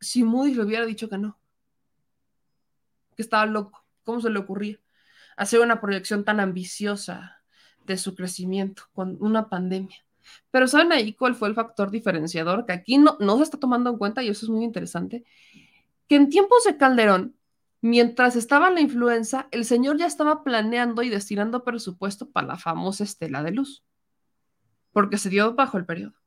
[0.00, 1.38] si Moody le hubiera dicho que no,
[3.16, 4.80] que estaba loco, ¿cómo se le ocurría?
[5.36, 7.42] Hacer una proyección tan ambiciosa
[7.84, 10.04] de su crecimiento con una pandemia.
[10.50, 12.64] Pero ¿saben ahí cuál fue el factor diferenciador?
[12.66, 15.24] Que aquí no, no se está tomando en cuenta y eso es muy interesante.
[16.08, 17.36] Que en tiempos de Calderón,
[17.80, 23.04] mientras estaba la influenza, el señor ya estaba planeando y destinando presupuesto para la famosa
[23.04, 23.84] estela de luz,
[24.92, 26.21] porque se dio bajo el periodo.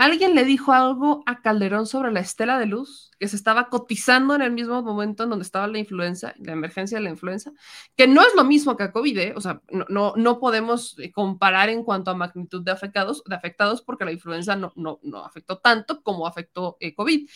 [0.00, 4.34] ¿Alguien le dijo algo a Calderón sobre la estela de luz que se estaba cotizando
[4.34, 7.52] en el mismo momento en donde estaba la influenza, la emergencia de la influenza?
[7.96, 9.34] Que no es lo mismo que a COVID, ¿eh?
[9.36, 9.60] o sea,
[9.90, 14.12] no, no, podemos eh, comparar en cuanto a magnitud de afectados, de afectados porque la
[14.12, 17.28] influenza no, no, no afectó tanto como afectó eh, COVID.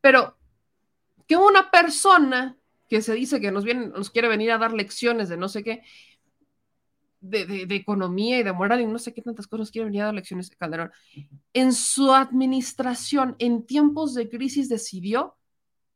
[0.00, 0.38] Pero
[1.26, 2.56] que una persona
[2.88, 5.64] que se dice que nos, viene, nos quiere venir a dar lecciones de no sé
[5.64, 5.82] qué,
[7.22, 10.14] de, economía y de moral y no sé qué tantas cosas quiere venir a dar
[10.14, 10.90] lecciones de Calderón.
[11.52, 15.36] En su administración, en tiempos de crisis, decidió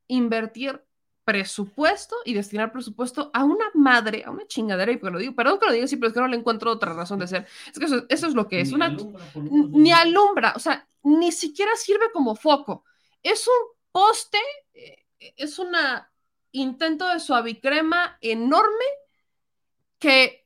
[0.07, 0.83] invertir
[1.25, 5.59] presupuesto y destinar presupuesto a una madre, a una chingadera, y pues lo digo, perdón
[5.59, 7.47] que lo diga así, pero es que no le encuentro otra razón de ser.
[7.67, 8.69] Es que eso, es lo que es.
[8.69, 12.85] Ni, una, alumbra, ni alumbra, o sea, ni siquiera sirve como foco.
[13.23, 14.39] Es un poste,
[14.73, 15.05] eh,
[15.37, 15.75] es un
[16.53, 18.85] intento de suavicrema enorme
[19.99, 20.46] que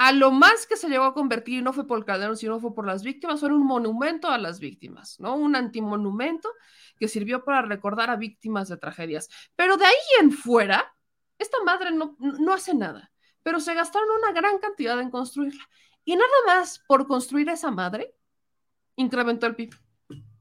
[0.00, 2.74] a lo más que se llegó a convertir, y no fue por Calderón, sino fue
[2.74, 5.36] por las víctimas, fue un monumento a las víctimas, ¿no?
[5.36, 6.50] Un antimonumento
[6.98, 9.28] que sirvió para recordar a víctimas de tragedias.
[9.56, 10.96] Pero de ahí en fuera,
[11.36, 13.12] esta madre no, no hace nada,
[13.42, 15.68] pero se gastaron una gran cantidad en construirla.
[16.02, 18.14] Y nada más por construir esa madre,
[18.96, 19.74] incrementó el PIB.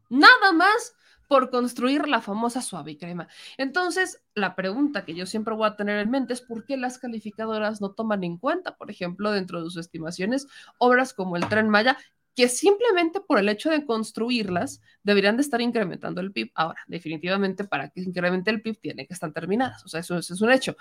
[0.07, 0.95] Nada más
[1.30, 3.28] por construir la famosa suave crema.
[3.58, 6.98] Entonces, la pregunta que yo siempre voy a tener en mente es por qué las
[6.98, 10.48] calificadoras no toman en cuenta, por ejemplo, dentro de sus estimaciones,
[10.80, 11.98] obras como el tren Maya,
[12.36, 16.52] que simplemente por el hecho de construirlas deberían de estar incrementando el PIB.
[16.56, 20.34] Ahora, definitivamente para que incremente el PIB tiene que estar terminadas, o sea, eso, eso
[20.34, 20.76] es un hecho.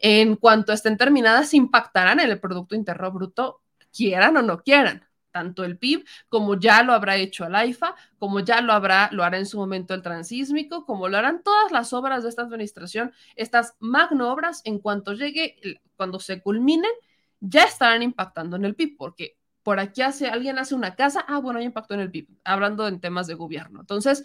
[0.00, 5.02] En cuanto estén terminadas, impactarán en el Producto Interno Bruto, quieran o no quieran
[5.34, 9.24] tanto el PIB como ya lo habrá hecho el AIFA, como ya lo habrá, lo
[9.24, 13.12] hará en su momento el transísmico, como lo harán todas las obras de esta administración,
[13.34, 15.56] estas magno obras, en cuanto llegue,
[15.96, 16.92] cuando se culminen,
[17.40, 21.40] ya estarán impactando en el PIB, porque por aquí hace, alguien hace una casa, ah,
[21.40, 23.80] bueno, hay impacto en el PIB, hablando en temas de gobierno.
[23.80, 24.24] Entonces,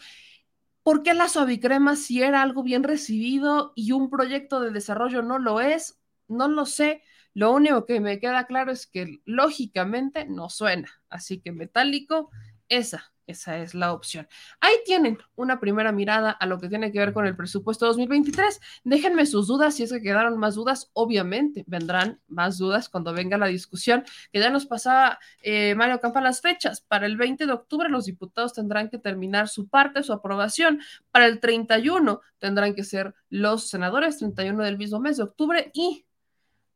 [0.84, 5.40] ¿por qué la suavicrema si era algo bien recibido y un proyecto de desarrollo no
[5.40, 6.00] lo es?
[6.28, 7.02] No lo sé.
[7.40, 10.90] Lo único que me queda claro es que lógicamente no suena.
[11.08, 12.32] Así que metálico,
[12.68, 14.28] esa, esa es la opción.
[14.60, 18.60] Ahí tienen una primera mirada a lo que tiene que ver con el presupuesto 2023.
[18.84, 23.38] Déjenme sus dudas, si es que quedaron más dudas, obviamente vendrán más dudas cuando venga
[23.38, 24.04] la discusión,
[24.34, 26.82] que ya nos pasaba eh, Mario Campa las fechas.
[26.82, 30.82] Para el 20 de octubre los diputados tendrán que terminar su parte, su aprobación.
[31.10, 36.06] Para el 31 tendrán que ser los senadores, 31 del mismo mes de octubre y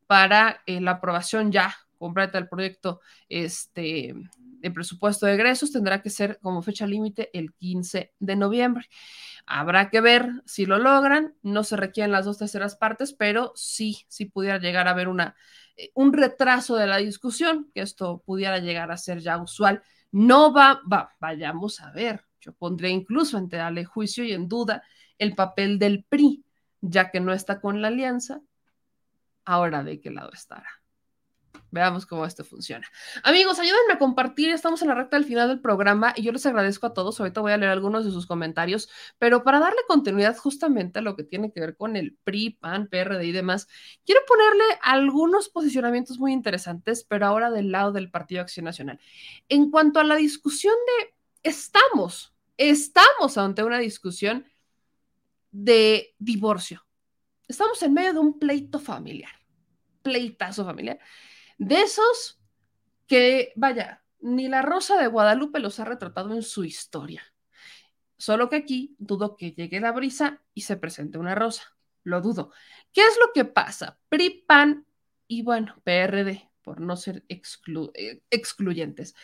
[0.06, 4.14] para eh, la aprobación ya completa del proyecto este,
[4.64, 8.88] de presupuesto de egresos tendrá que ser como fecha límite el 15 de noviembre.
[9.46, 11.34] Habrá que ver si lo logran.
[11.42, 15.36] No se requieren las dos terceras partes, pero sí, sí pudiera llegar a haber una,
[15.76, 19.82] eh, un retraso de la discusión, que esto pudiera llegar a ser ya usual.
[20.12, 22.24] No va, va, vayamos a ver.
[22.40, 24.82] Yo pondré incluso en darle juicio y en duda
[25.18, 26.44] el papel del PRI,
[26.80, 28.40] ya que no está con la alianza
[29.44, 30.84] ahora de qué lado estará.
[31.74, 32.86] Veamos cómo esto funciona.
[33.24, 34.50] Amigos, ayúdenme a compartir.
[34.50, 37.18] Estamos en la recta del final del programa y yo les agradezco a todos.
[37.18, 38.88] Ahorita voy a leer algunos de sus comentarios,
[39.18, 42.86] pero para darle continuidad justamente a lo que tiene que ver con el PRI, PAN,
[42.86, 43.66] PRD y demás,
[44.06, 49.00] quiero ponerle algunos posicionamientos muy interesantes, pero ahora del lado del Partido Acción Nacional.
[49.48, 54.46] En cuanto a la discusión de estamos, estamos ante una discusión
[55.50, 56.84] de divorcio
[57.48, 59.32] estamos en medio de un pleito familiar,
[60.02, 60.98] pleitazo familiar,
[61.58, 62.40] de esos
[63.06, 67.22] que, vaya, ni la Rosa de Guadalupe los ha retratado en su historia.
[68.16, 71.76] Solo que aquí dudo que llegue la brisa y se presente una rosa.
[72.04, 72.52] Lo dudo.
[72.92, 73.98] ¿Qué es lo que pasa?
[74.08, 74.86] PRI, PAN
[75.26, 79.14] y bueno, PRD, por no ser eh, excluyentes.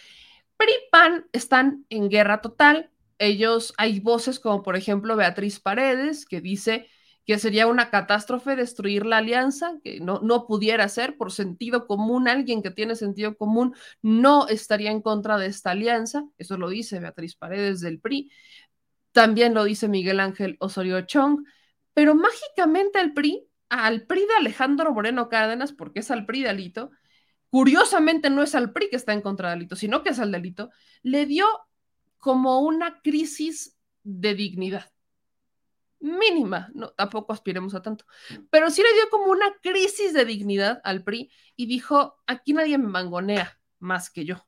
[0.57, 2.91] PRI, PAN están en guerra total.
[3.19, 6.87] Ellos, hay voces como por ejemplo Beatriz Paredes, que dice
[7.31, 12.27] que sería una catástrofe destruir la alianza, que no, no pudiera ser por sentido común,
[12.27, 16.99] alguien que tiene sentido común no estaría en contra de esta alianza, eso lo dice
[16.99, 18.33] Beatriz Paredes del PRI,
[19.13, 21.45] también lo dice Miguel Ángel Osorio Chong,
[21.95, 26.49] pero mágicamente el PRI, al PRI de Alejandro Moreno Cárdenas, porque es al PRI de
[26.49, 26.91] Alito,
[27.49, 30.33] curiosamente no es al PRI que está en contra de Alito, sino que es al
[30.33, 30.71] delito,
[31.05, 31.47] le dio
[32.19, 34.91] como una crisis de dignidad
[36.01, 38.07] mínima, no, tampoco aspiremos a tanto,
[38.51, 42.79] pero sí le dio como una crisis de dignidad al PRI y dijo, aquí nadie
[42.79, 44.47] me mangonea más que yo.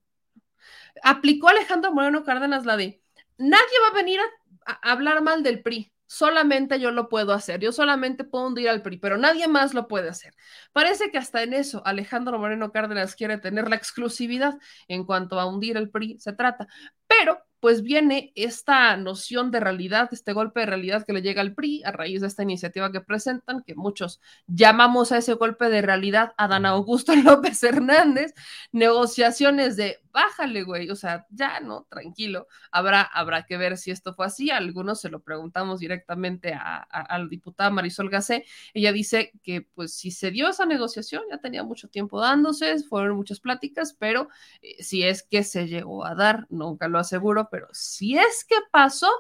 [1.03, 3.03] Aplicó Alejandro Moreno Cárdenas la de,
[3.37, 4.21] nadie va a venir
[4.67, 8.83] a, hablar mal del PRI, solamente yo lo puedo hacer, yo solamente puedo hundir al
[8.83, 10.35] PRI, pero nadie más lo puede hacer.
[10.73, 14.59] Parece que hasta en eso Alejandro Moreno Cárdenas quiere tener la exclusividad
[14.89, 16.67] en cuanto a hundir el PRI se trata,
[17.07, 21.55] pero pues viene esta noción de realidad, este golpe de realidad que le llega al
[21.55, 25.81] PRI a raíz de esta iniciativa que presentan, que muchos llamamos a ese golpe de
[25.81, 28.35] realidad a Dan Augusto López Hernández,
[28.73, 34.15] negociaciones de bájale, güey, o sea, ya no, tranquilo, habrá, habrá que ver si esto
[34.15, 36.87] fue así, algunos se lo preguntamos directamente a,
[37.19, 38.45] la diputada Marisol Gacé,
[38.75, 43.17] ella dice que pues si se dio esa negociación, ya tenía mucho tiempo dándose, fueron
[43.17, 44.29] muchas pláticas, pero
[44.61, 48.57] eh, si es que se llegó a dar, nunca lo aseguro, pero si es que
[48.71, 49.11] pasó,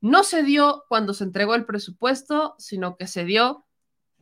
[0.00, 3.64] no se dio cuando se entregó el presupuesto, sino que se dio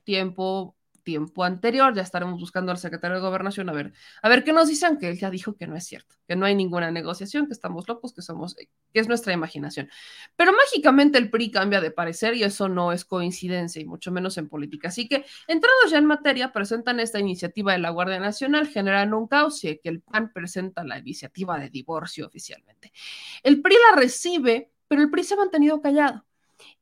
[0.04, 4.52] tiempo tiempo anterior, ya estaremos buscando al secretario de Gobernación a ver, a ver qué
[4.52, 7.46] nos dicen, que él ya dijo que no es cierto, que no hay ninguna negociación,
[7.46, 8.68] que estamos locos, que somos, que
[9.00, 9.90] es nuestra imaginación.
[10.36, 14.38] Pero mágicamente el PRI cambia de parecer y eso no es coincidencia y mucho menos
[14.38, 14.88] en política.
[14.88, 19.26] Así que, entrados ya en materia, presentan esta iniciativa de la Guardia Nacional, generan un
[19.26, 22.92] caos y que el PAN presenta la iniciativa de divorcio oficialmente.
[23.42, 26.24] El PRI la recibe, pero el PRI se ha mantenido callado.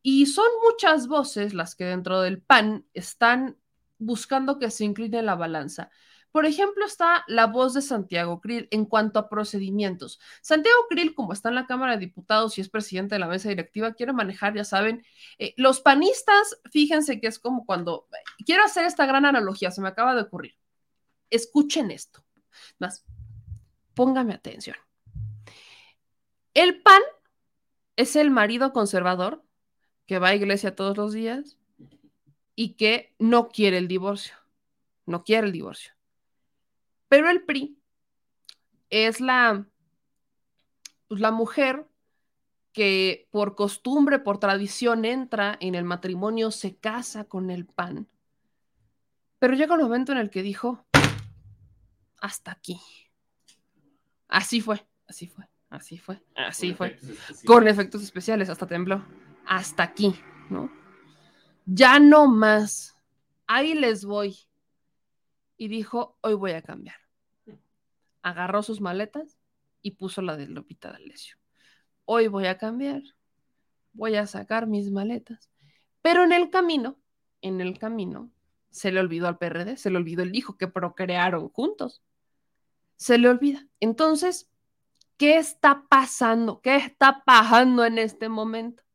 [0.03, 3.57] Y son muchas voces las que dentro del PAN están
[3.99, 5.91] buscando que se incline la balanza.
[6.31, 10.21] Por ejemplo, está la voz de Santiago Krill en cuanto a procedimientos.
[10.43, 13.49] Santiago Krill, como está en la Cámara de Diputados y es presidente de la mesa
[13.49, 15.05] directiva, quiere manejar, ya saben,
[15.39, 18.09] eh, los panistas, fíjense que es como cuando,
[18.45, 20.55] quiero hacer esta gran analogía, se me acaba de ocurrir.
[21.31, 22.25] Escuchen esto.
[22.79, 23.05] Más,
[23.95, 24.77] póngame atención.
[26.53, 27.03] El PAN
[27.97, 29.43] es el marido conservador
[30.07, 31.59] que va a iglesia todos los días
[32.59, 34.35] y que no quiere el divorcio.
[35.07, 35.93] No quiere el divorcio.
[37.09, 37.79] Pero el PRI
[38.91, 39.65] es la,
[41.07, 41.87] pues, la mujer
[42.73, 48.09] que por costumbre, por tradición entra en el matrimonio, se casa con el PAN.
[49.39, 50.85] Pero llega un momento en el que dijo,
[52.21, 52.81] hasta aquí.
[54.27, 56.99] Así fue, así fue, así fue, así fue.
[57.47, 59.05] Con efectos especiales, hasta tembló.
[59.47, 60.13] Hasta aquí,
[60.51, 60.78] ¿no?
[61.71, 62.97] Ya no más.
[63.47, 64.39] Ahí les voy.
[65.59, 66.97] Y dijo, hoy voy a cambiar.
[68.23, 69.39] Agarró sus maletas
[69.83, 71.37] y puso la de Lupita D'Alessio.
[72.07, 73.03] Hoy voy a cambiar.
[73.93, 75.51] Voy a sacar mis maletas.
[76.01, 76.99] Pero en el camino,
[77.43, 78.31] en el camino,
[78.71, 82.03] se le olvidó al PRD, se le olvidó el hijo que procrearon juntos.
[82.97, 83.67] Se le olvida.
[83.79, 84.51] Entonces,
[85.19, 86.63] ¿qué está pasando?
[86.63, 88.88] ¿Qué está pasando en este momento?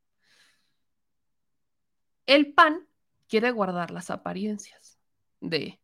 [2.26, 2.88] El PAN
[3.28, 4.98] quiere guardar las apariencias
[5.40, 5.80] de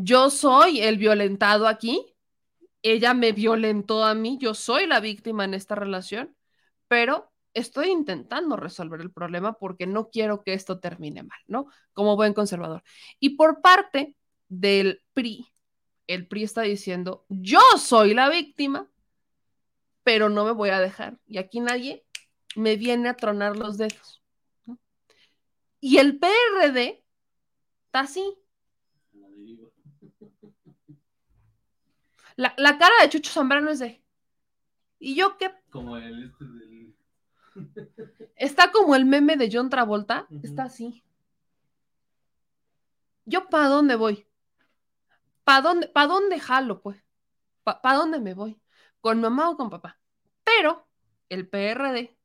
[0.00, 2.14] yo soy el violentado aquí,
[2.82, 6.36] ella me violentó a mí, yo soy la víctima en esta relación,
[6.86, 11.66] pero estoy intentando resolver el problema porque no quiero que esto termine mal, ¿no?
[11.92, 12.84] Como buen conservador.
[13.18, 14.14] Y por parte
[14.48, 15.48] del PRI,
[16.06, 18.88] el PRI está diciendo, yo soy la víctima,
[20.04, 21.18] pero no me voy a dejar.
[21.26, 22.04] Y aquí nadie
[22.54, 24.22] me viene a tronar los dedos.
[25.80, 27.04] Y el PRD
[27.86, 28.36] está así.
[32.36, 34.02] La, la, cara de Chucho Zambrano es de...
[35.00, 35.52] ¿Y yo qué?
[35.70, 36.96] Como el este del
[38.36, 40.44] Está como el meme de John Travolta, uh -huh.
[40.44, 41.04] está así.
[43.24, 44.26] ¿Yo para dónde voy?
[45.44, 47.02] ¿Para dónde, pa dónde jalo, pues?
[47.64, 48.60] ¿Para pa dónde me voy?
[49.00, 49.98] ¿Con mamá o con papá?
[50.44, 50.88] Pero
[51.28, 52.16] el PRD,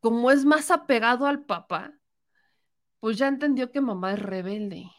[0.00, 1.92] como es más apegado al papá,
[3.04, 4.90] pues ya entendió que mamá es rebelde.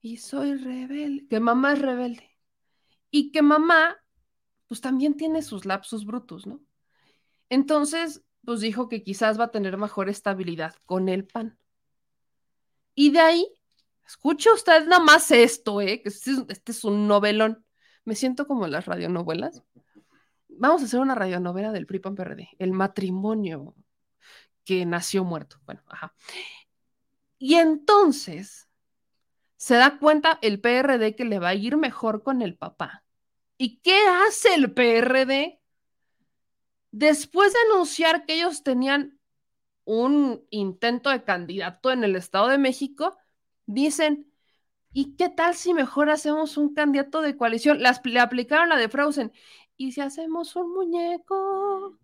[0.00, 2.30] Y soy rebelde, que mamá es rebelde.
[3.10, 3.96] Y que mamá,
[4.68, 6.60] pues también tiene sus lapsus brutos, ¿no?
[7.48, 11.58] Entonces, pues dijo que quizás va a tener mejor estabilidad con el pan.
[12.94, 13.52] Y de ahí,
[14.06, 16.00] escuche usted nada más esto, ¿eh?
[16.02, 17.66] que este es, este un novelón.
[18.04, 19.64] Me siento como en las radionovelas.
[20.46, 22.16] Vamos a hacer una radionovela del PRI PAN
[22.60, 23.74] el matrimonio
[24.64, 25.56] que nació muerto.
[25.66, 26.14] Bueno, ajá.
[27.40, 28.68] Y entonces
[29.56, 33.02] se da cuenta el PRD que le va a ir mejor con el papá.
[33.56, 35.58] ¿Y qué hace el PRD?
[36.92, 39.18] Después de anunciar que ellos tenían
[39.84, 43.16] un intento de candidato en el Estado de México,
[43.64, 44.30] dicen,
[44.92, 47.82] ¿y qué tal si mejor hacemos un candidato de coalición?
[47.82, 49.32] Las, le aplicaron la de Frozen.
[49.78, 51.98] ¿Y si hacemos un muñeco?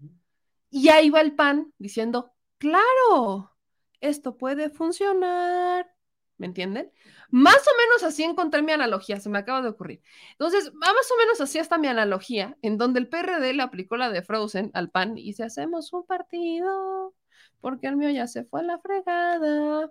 [0.70, 3.55] Y ahí va el PAN diciendo, claro,
[4.00, 5.90] esto puede funcionar.
[6.38, 6.92] ¿Me entienden?
[7.30, 10.02] Más o menos así encontré mi analogía, se me acaba de ocurrir.
[10.32, 14.10] Entonces, más o menos así está mi analogía, en donde el PRD le aplicó la
[14.10, 17.14] de Frozen al PAN y si hacemos un partido,
[17.60, 19.90] porque el mío ya se fue a la fregada.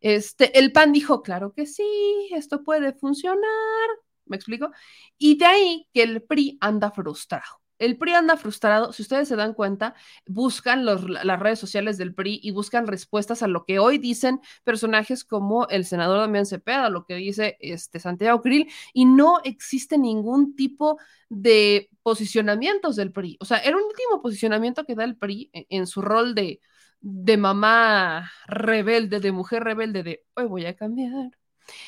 [0.00, 3.88] Este, el PAN dijo, claro que sí, esto puede funcionar.
[4.26, 4.70] ¿Me explico?
[5.18, 7.63] Y de ahí que el PRI anda frustrado.
[7.78, 9.94] El PRI anda frustrado, si ustedes se dan cuenta,
[10.26, 15.24] buscan las redes sociales del PRI y buscan respuestas a lo que hoy dicen personajes
[15.24, 20.54] como el senador Damián Cepeda, lo que dice este Santiago Krill, y no existe ningún
[20.54, 20.98] tipo
[21.28, 23.36] de posicionamientos del PRI.
[23.40, 26.60] O sea, el último posicionamiento que da el PRI en, en su rol de,
[27.00, 31.30] de mamá rebelde, de mujer rebelde, de hoy voy a cambiar.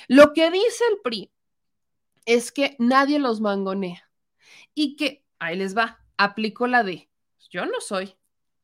[0.08, 1.30] Lo que dice el PRI
[2.26, 4.10] es que nadie los mangonea
[4.74, 7.08] y que ahí les va, aplicó la de,
[7.50, 8.16] yo no soy,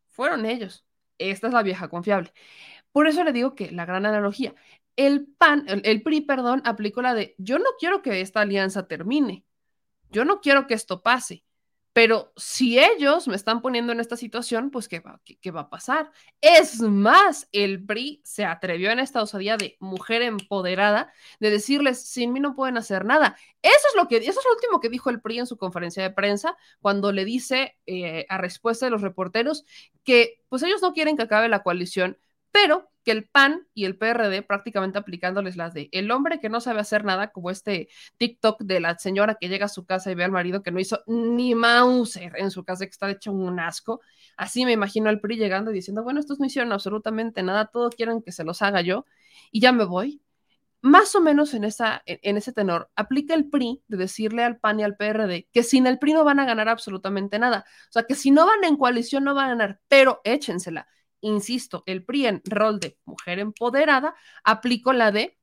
[0.09, 0.85] fueron ellos,
[1.19, 2.33] esta es la vieja confiable.
[2.93, 4.55] Por eso le digo que la gran analogía,
[4.97, 8.87] el PAN, el, el, PRI, perdón, aplicó la de, yo no quiero que esta alianza
[8.87, 9.45] termine,
[10.11, 11.45] yo no quiero que esto pase,
[11.93, 16.11] pero si ellos me están poniendo en esta situación, pues ¿qué va, a pasar?
[16.41, 22.33] Es más, el PRI se atrevió en esta osadía de mujer empoderada de decirles, sin
[22.33, 23.37] mí no pueden hacer nada.
[23.61, 26.03] Eso es lo que, eso es lo último que dijo el PRI en su conferencia
[26.03, 29.65] de prensa, cuando le dice eh, a respuesta de los reporteros
[30.05, 32.19] que pues ellos no quieren que acabe la coalición,
[32.51, 36.61] pero que el PAN y el PRD prácticamente aplicándoles las de el hombre que no
[36.61, 37.89] sabe hacer nada, como este
[38.19, 40.81] TikTok de la señora que llega a su casa y ve al marido que no
[40.81, 44.01] hizo ni Mauser en su casa, que está hecho un asco.
[44.37, 47.95] Así me imagino al PRI llegando y diciendo, bueno, estos no hicieron absolutamente nada, todos
[47.95, 49.05] quieren que se los haga yo
[49.51, 50.23] y ya me voy.
[50.81, 54.81] más o menos en, esa, en ese tenor, aplica el PRI de decirle al PAN
[54.81, 57.65] y al PRD que sin el PRI no van a ganar absolutamente nada.
[57.89, 60.89] O sea, que si no van en coalición no van a ganar, pero échensela.
[61.23, 65.39] Insisto, el PRI en rol de mujer empoderada aplicó la de,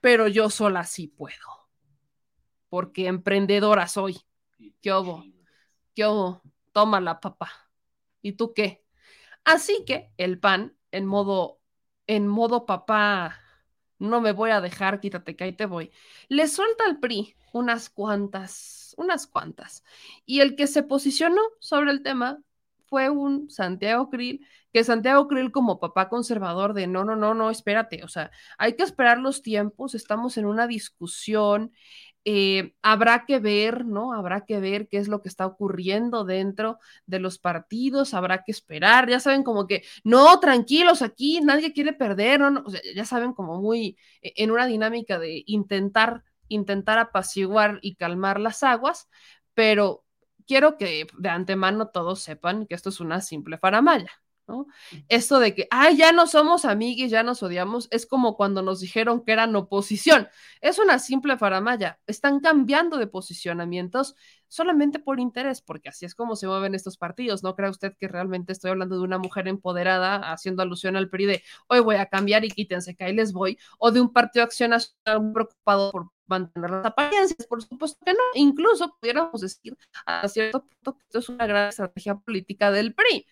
[0.00, 1.68] pero yo sola sí puedo,
[2.68, 4.18] porque emprendedora soy.
[4.82, 5.24] ¿Qué hubo?
[5.94, 6.42] ¿Qué hubo?
[6.72, 7.50] Tómala, papá.
[8.22, 8.84] ¿Y tú qué?
[9.44, 11.60] Así que el PAN, en modo,
[12.06, 13.38] en modo papá
[14.00, 15.92] no me voy a dejar, quítate que ahí te voy.
[16.28, 19.84] Le suelta al PRI unas cuantas, unas cuantas.
[20.26, 22.42] Y el que se posicionó sobre el tema
[22.90, 27.50] fue un Santiago Krill, que Santiago Krill como papá conservador de no, no, no, no,
[27.50, 31.72] espérate, o sea, hay que esperar los tiempos, estamos en una discusión,
[32.24, 34.12] eh, habrá que ver, ¿no?
[34.12, 38.52] Habrá que ver qué es lo que está ocurriendo dentro de los partidos, habrá que
[38.52, 42.62] esperar, ya saben como que, no, tranquilos, aquí nadie quiere perder, ¿no?
[42.66, 47.94] O sea, ya saben como muy e, en una dinámica de intentar, intentar apaciguar y
[47.96, 49.08] calmar las aguas,
[49.54, 50.04] pero
[50.50, 54.10] quiero que de antemano todos sepan que esto es una simple faramaya,
[55.08, 58.80] esto de que, ay, ya no somos amigues, ya nos odiamos, es como cuando nos
[58.80, 60.26] dijeron que eran oposición.
[60.60, 62.00] Es una simple faramaya.
[62.08, 64.16] Están cambiando de posicionamientos
[64.48, 67.44] solamente por interés, porque así es como se mueven estos partidos.
[67.44, 71.26] No crea usted que realmente estoy hablando de una mujer empoderada haciendo alusión al PRI
[71.26, 74.42] de hoy voy a cambiar y quítense que ahí les voy, o de un partido
[74.42, 77.46] de acción nacional preocupado por mantener las apariencias.
[77.46, 78.20] Por supuesto que no.
[78.34, 79.76] Incluso pudiéramos decir
[80.06, 83.26] a cierto punto que esto es una gran estrategia política del PRI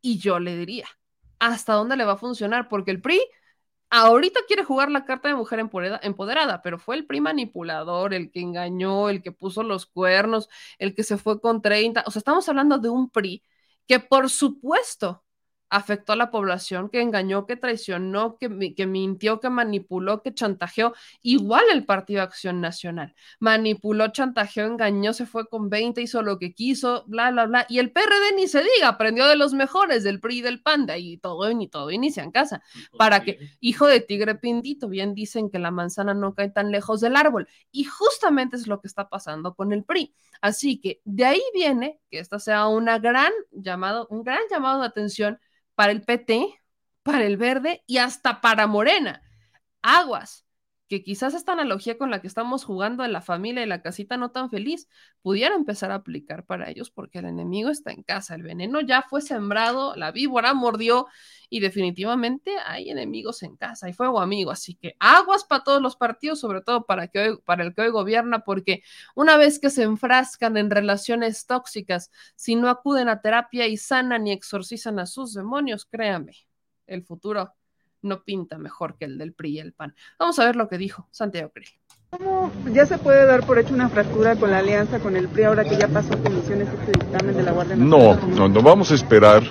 [0.00, 0.86] y yo le diría,
[1.38, 2.68] ¿hasta dónde le va a funcionar?
[2.68, 3.20] Porque el PRI
[3.90, 8.40] ahorita quiere jugar la carta de mujer empoderada, pero fue el PRI manipulador, el que
[8.40, 12.04] engañó, el que puso los cuernos, el que se fue con 30.
[12.06, 13.42] O sea, estamos hablando de un PRI
[13.86, 15.24] que por supuesto
[15.70, 20.94] afectó a la población, que engañó, que traicionó, que, que, mintió, que manipuló, que chantajeó.
[21.22, 23.14] Igual el Partido Acción Nacional.
[23.40, 27.66] Manipuló, chantajeó, engañó, se fue con 20, hizo lo que quiso, bla, bla, bla.
[27.68, 30.98] Y el PRD ni se diga, aprendió de los mejores, del PRI y del PANDA,
[30.98, 32.62] y todo, y todo inicia en casa.
[32.96, 37.00] Para que, hijo de tigre pindito, bien dicen que la manzana no cae tan lejos
[37.00, 37.48] del árbol.
[37.70, 40.14] Y justamente es lo que está pasando con el PRI.
[40.40, 44.86] Así que de ahí viene que esta sea una gran llamado, un gran llamado de
[44.86, 45.38] atención
[45.78, 46.60] para el PT,
[47.04, 49.22] para el verde y hasta para Morena.
[49.80, 50.44] Aguas,
[50.88, 54.16] que quizás esta analogía con la que estamos jugando en la familia y la casita
[54.16, 54.88] no tan feliz
[55.22, 59.02] pudiera empezar a aplicar para ellos porque el enemigo está en casa, el veneno ya
[59.02, 61.06] fue sembrado, la víbora mordió
[61.50, 65.96] y definitivamente hay enemigos en casa, y fuego amigo, así que aguas para todos los
[65.96, 68.82] partidos, sobre todo para, que para el que hoy gobierna, porque
[69.14, 74.26] una vez que se enfrascan en relaciones tóxicas, si no acuden a terapia y sanan
[74.26, 76.34] y exorcizan a sus demonios, créame,
[76.86, 77.54] el futuro
[78.02, 79.94] no pinta mejor que el del PRI y el PAN.
[80.18, 81.68] Vamos a ver lo que dijo Santiago Krill.
[82.10, 85.44] ¿Cómo ya se puede dar por hecho una fractura con la alianza con el PRI
[85.44, 88.20] ahora que ya pasó a comisiones este dictamen de la Guardia Nacional?
[88.30, 89.42] No, no, no vamos a esperar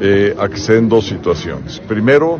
[0.00, 1.80] eh, a que se den dos situaciones.
[1.80, 2.38] Primero,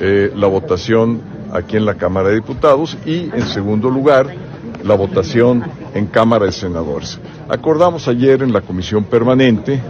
[0.00, 1.22] eh, la votación
[1.52, 4.34] aquí en la Cámara de Diputados y, en segundo lugar,
[4.84, 5.64] la votación
[5.94, 7.18] en Cámara de Senadores.
[7.48, 9.80] Acordamos ayer en la Comisión Permanente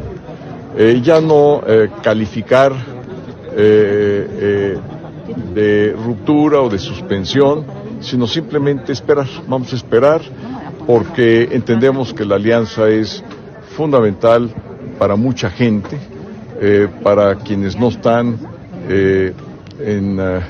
[0.76, 1.62] eh, ya no
[3.58, 4.98] eh, calificar
[5.54, 7.64] de ruptura o de suspensión,
[8.00, 9.26] sino simplemente esperar.
[9.46, 10.20] Vamos a esperar
[10.86, 13.22] porque entendemos que la alianza es
[13.76, 14.50] fundamental
[14.98, 15.98] para mucha gente
[16.60, 18.38] eh, para quienes no están
[18.88, 19.32] eh,
[19.80, 20.40] en eh,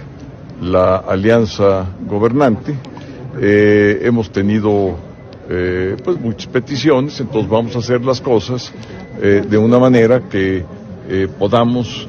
[0.62, 2.74] la alianza gobernante.
[3.40, 4.96] hemos tenido
[6.04, 8.70] pues muchas peticiones, entonces vamos a hacer las cosas
[9.20, 10.64] de una manera que
[11.38, 12.06] podamos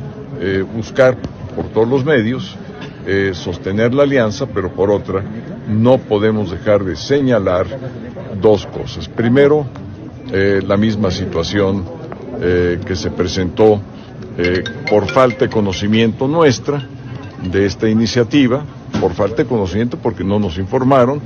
[0.73, 1.17] buscar
[1.55, 2.57] por todos los medios
[3.33, 5.23] sostener la alianza, pero por otra
[5.67, 7.65] no podemos dejar de señalar
[8.39, 9.07] dos cosas.
[9.09, 9.65] Primero,
[10.31, 11.83] la misma situación
[12.41, 13.81] eh, que se presentó
[14.37, 16.81] eh, por falta de conocimiento nuestra
[17.51, 18.63] de esta iniciativa,
[19.01, 21.19] por falta de conocimiento porque no nos informaron,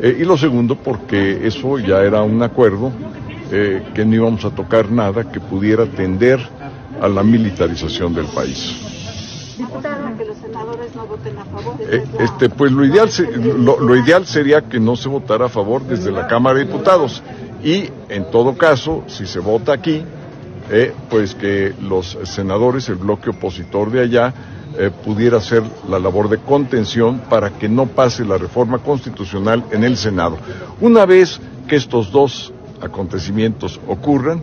[0.00, 2.90] eh, y lo segundo porque eso ya era un acuerdo
[3.48, 6.40] que no íbamos a tocar nada que pudiera tender
[7.00, 8.74] a la militarización del país.
[10.18, 11.74] que los senadores no voten a favor.
[12.18, 13.10] este, pues lo ideal,
[13.58, 17.22] lo, lo ideal sería que no se votara a favor desde la Cámara de Diputados
[17.62, 20.02] y en todo caso, si se vota aquí,
[20.70, 24.34] eh, pues que los senadores, el bloque opositor de allá,
[24.78, 29.84] eh, pudiera hacer la labor de contención para que no pase la reforma constitucional en
[29.84, 30.36] el Senado.
[30.80, 32.52] Una vez que estos dos
[32.82, 34.42] acontecimientos ocurran,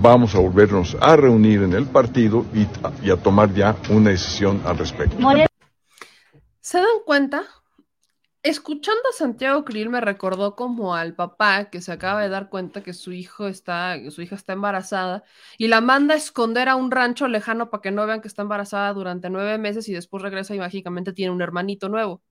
[0.00, 4.78] vamos a volvernos a reunir en el partido y, a tomar ya una decisión al
[4.78, 5.16] respecto.
[6.60, 7.44] ¿Se dan cuenta?
[8.48, 12.80] escuchando a Santiago Krill me recordó como al papá que se acaba de dar cuenta
[12.80, 15.24] que su hijo está, su hija está embarazada
[15.58, 18.42] y la manda a esconder a un rancho lejano para que no vean que está
[18.42, 22.22] embarazada durante nueve meses y después regresa y mágicamente tiene un hermanito nuevo.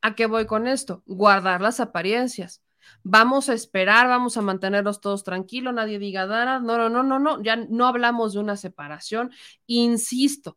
[0.00, 1.02] ¿A qué voy con esto?
[1.06, 2.62] Guardar las apariencias.
[3.02, 6.60] Vamos a esperar, vamos a mantenernos todos tranquilos, nadie diga nada.
[6.60, 9.30] No, no, no, no, no, ya no hablamos de una separación.
[9.66, 10.56] Insisto,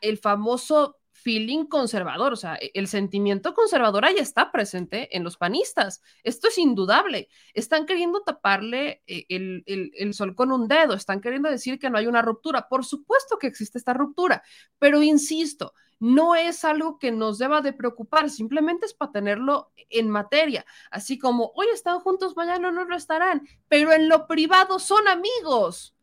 [0.00, 5.36] el famoso feeling conservador, o sea, e, el sentimiento conservador ahí está presente en los
[5.36, 6.02] panistas.
[6.22, 7.28] Esto es indudable.
[7.54, 12.06] Están queriendo taparle eh, el, sol con un dedo, están queriendo decir que no hay
[12.06, 12.68] una ruptura.
[12.68, 14.42] Por supuesto que existe esta ruptura,
[14.78, 20.10] pero insisto, no es algo que nos deba de preocupar, simplemente es para tenerlo en
[20.10, 25.06] materia, así como hoy están juntos, mañana no lo estarán, pero en lo privado son
[25.06, 25.94] amigos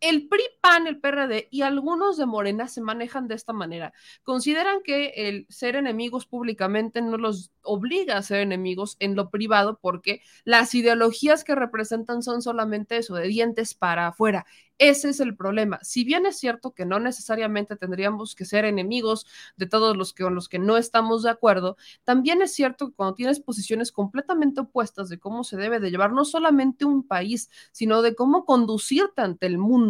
[0.00, 3.92] el PRI, PAN, el PRD y algunos de Morena se manejan de esta manera.
[4.22, 9.78] Consideran que el ser enemigos públicamente no los obliga a ser enemigos en lo privado
[9.80, 14.46] porque las ideologías que representan son solamente eso, de dientes para afuera.
[14.80, 15.78] Ese es el problema.
[15.82, 19.26] Si bien es cierto que no necesariamente tendríamos que ser enemigos
[19.58, 22.94] de todos los que, con los que no estamos de acuerdo, también es cierto que
[22.94, 27.50] cuando tienes posiciones completamente opuestas de cómo se debe de llevar no solamente un país,
[27.72, 29.89] sino de cómo conducirte ante el mundo,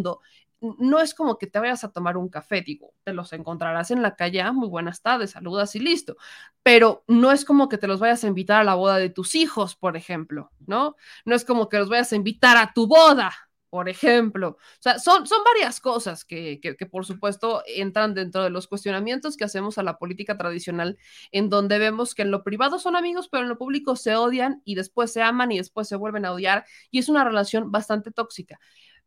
[0.60, 4.02] no es como que te vayas a tomar un café, digo, te los encontrarás en
[4.02, 6.16] la calle, ah, muy buenas tardes, saludas y listo,
[6.62, 9.34] pero no es como que te los vayas a invitar a la boda de tus
[9.34, 10.96] hijos, por ejemplo, ¿no?
[11.24, 13.32] No es como que los vayas a invitar a tu boda,
[13.70, 14.48] por ejemplo.
[14.58, 19.36] O sea, son, son varias cosas que, que, por supuesto entran dentro de los cuestionamientos
[19.36, 20.98] que hacemos a la política tradicional,
[21.32, 24.60] en donde vemos que en lo privado son amigos, pero en lo público se odian
[24.64, 28.10] y después se aman y después se vuelven a odiar y es una relación bastante
[28.10, 28.60] tóxica.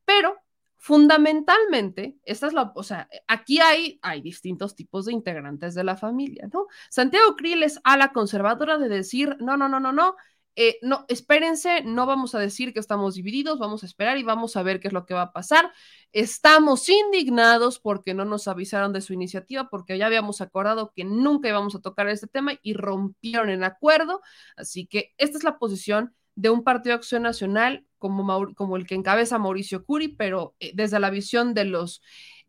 [0.05, 0.37] Pero
[0.83, 5.95] fundamentalmente, esta es la, o sea, aquí hay, hay distintos tipos de integrantes de la
[5.95, 6.67] familia, ¿no?
[6.89, 10.17] Santiago Krill es a la conservadora de decir, no, no, no, no, no,
[10.57, 14.57] eh, no, espérense, no vamos a decir que estamos divididos, vamos a esperar y vamos
[14.57, 15.71] a ver qué es lo que va a pasar.
[16.11, 21.47] Estamos indignados porque no nos avisaron de su iniciativa, porque ya habíamos acordado que nunca
[21.47, 24.21] íbamos a tocar este tema y rompieron el acuerdo.
[24.57, 28.85] Así que esta es la posición de un partido de acción nacional como, como el
[28.85, 32.01] que encabeza Mauricio Curi, pero eh, desde la visión de los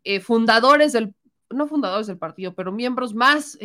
[0.03, 1.13] eh, fundadores del,
[1.49, 3.57] no fundadores del partido, pero miembros más,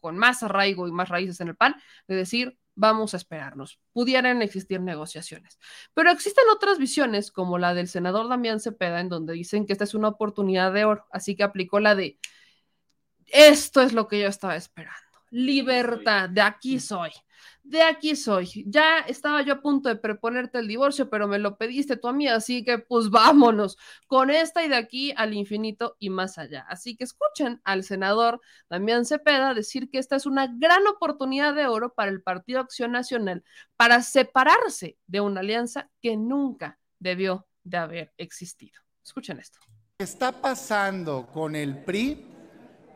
[0.00, 1.76] con más arraigo y más raíces en el PAN,
[2.08, 3.78] de decir, vamos a esperarnos.
[3.92, 5.58] Pudieran existir negociaciones.
[5.94, 9.84] Pero existen otras visiones, como la del senador Damián Cepeda, en donde dicen que esta
[9.84, 11.06] es una oportunidad de oro.
[11.10, 12.18] Así que aplicó la de,
[13.26, 15.00] esto es lo que yo estaba esperando.
[15.30, 17.10] Libertad, de aquí soy
[17.62, 18.64] de aquí soy.
[18.66, 22.12] Ya estaba yo a punto de preponerte el divorcio, pero me lo pediste tú a
[22.12, 26.64] mí, así que pues vámonos con esta y de aquí al infinito y más allá.
[26.68, 31.66] Así que escuchen al senador Damián Cepeda decir que esta es una gran oportunidad de
[31.66, 33.44] oro para el Partido Acción Nacional
[33.76, 38.80] para separarse de una alianza que nunca debió de haber existido.
[39.04, 39.58] Escuchen esto.
[39.98, 42.31] ¿Qué está pasando con el PRI?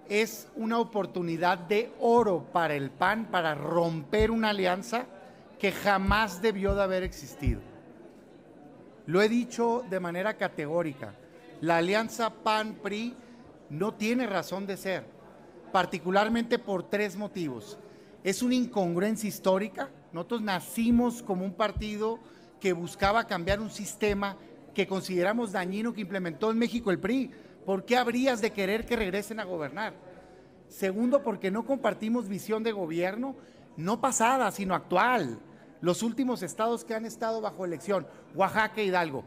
[0.08, 5.06] Es una oportunidad de oro para el PAN para romper una alianza
[5.58, 7.60] que jamás debió de haber existido.
[9.06, 11.14] Lo he dicho de manera categórica,
[11.60, 13.14] la alianza PAN-PRI
[13.70, 15.04] no tiene razón de ser,
[15.72, 17.78] particularmente por tres motivos.
[18.24, 22.18] Es una incongruencia histórica, nosotros nacimos como un partido
[22.60, 24.36] que buscaba cambiar un sistema
[24.74, 27.30] que consideramos dañino que implementó en México el PRI
[27.66, 29.92] ¿por qué habrías de querer que regresen a gobernar?
[30.68, 33.36] Segundo, porque no compartimos visión de gobierno,
[33.76, 35.38] no pasada, sino actual.
[35.80, 39.24] Los últimos estados que han estado bajo elección, Oaxaca e Hidalgo,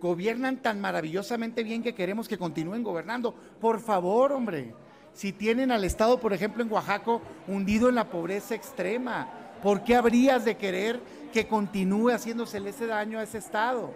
[0.00, 3.34] gobiernan tan maravillosamente bien que queremos que continúen gobernando.
[3.60, 4.74] Por favor, hombre,
[5.12, 9.28] si tienen al estado, por ejemplo, en Oaxaca, hundido en la pobreza extrema,
[9.62, 11.00] ¿por qué habrías de querer
[11.32, 13.92] que continúe haciéndosele ese daño a ese estado?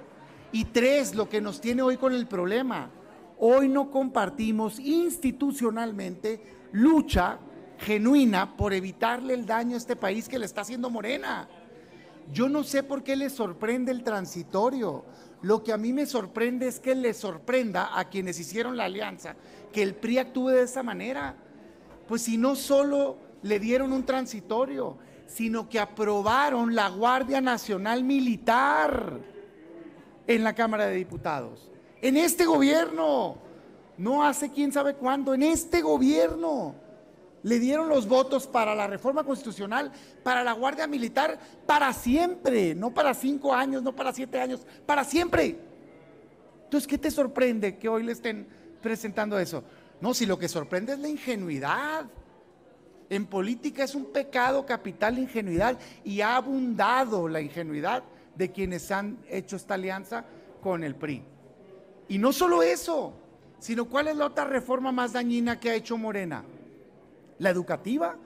[0.53, 2.91] Y tres, lo que nos tiene hoy con el problema,
[3.47, 6.41] Hoy no compartimos institucionalmente
[6.73, 7.39] lucha
[7.79, 11.47] genuina por evitarle el daño a este país que le está haciendo Morena.
[12.33, 15.05] Yo no sé por qué le sorprende el transitorio.
[15.43, 19.37] Lo que a mí me sorprende es que le sorprenda a quienes hicieron la alianza
[19.75, 21.37] que el PRI actúe de esa manera.
[22.09, 24.97] Pues si no solo le dieron un transitorio,
[25.27, 29.21] sino que aprobaron la Guardia Nacional Militar
[30.27, 31.74] en la Cámara de Diputados
[32.05, 33.39] en este gobierno,
[33.97, 36.75] no hace quién sabe cuándo, en este gobierno
[37.43, 39.91] le dieron los votos para la reforma constitucional,
[40.23, 45.03] para la Guardia Militar, para siempre, no para cinco años, no para siete años, para
[45.03, 45.57] siempre.
[46.65, 48.47] Entonces, ¿qué te sorprende que hoy le estén
[48.83, 49.65] presentando eso?
[50.03, 52.05] No, si lo que sorprende es la ingenuidad.
[53.09, 58.05] En política es un pecado capital la ingenuidad y ha abundado la ingenuidad
[58.35, 60.27] de quienes han hecho esta alianza
[60.61, 61.34] con el PRI.
[62.09, 63.15] Y no solo eso,
[63.59, 66.45] sino cuál es la otra reforma más dañina que ha hecho Morena.
[67.39, 68.17] La educativa.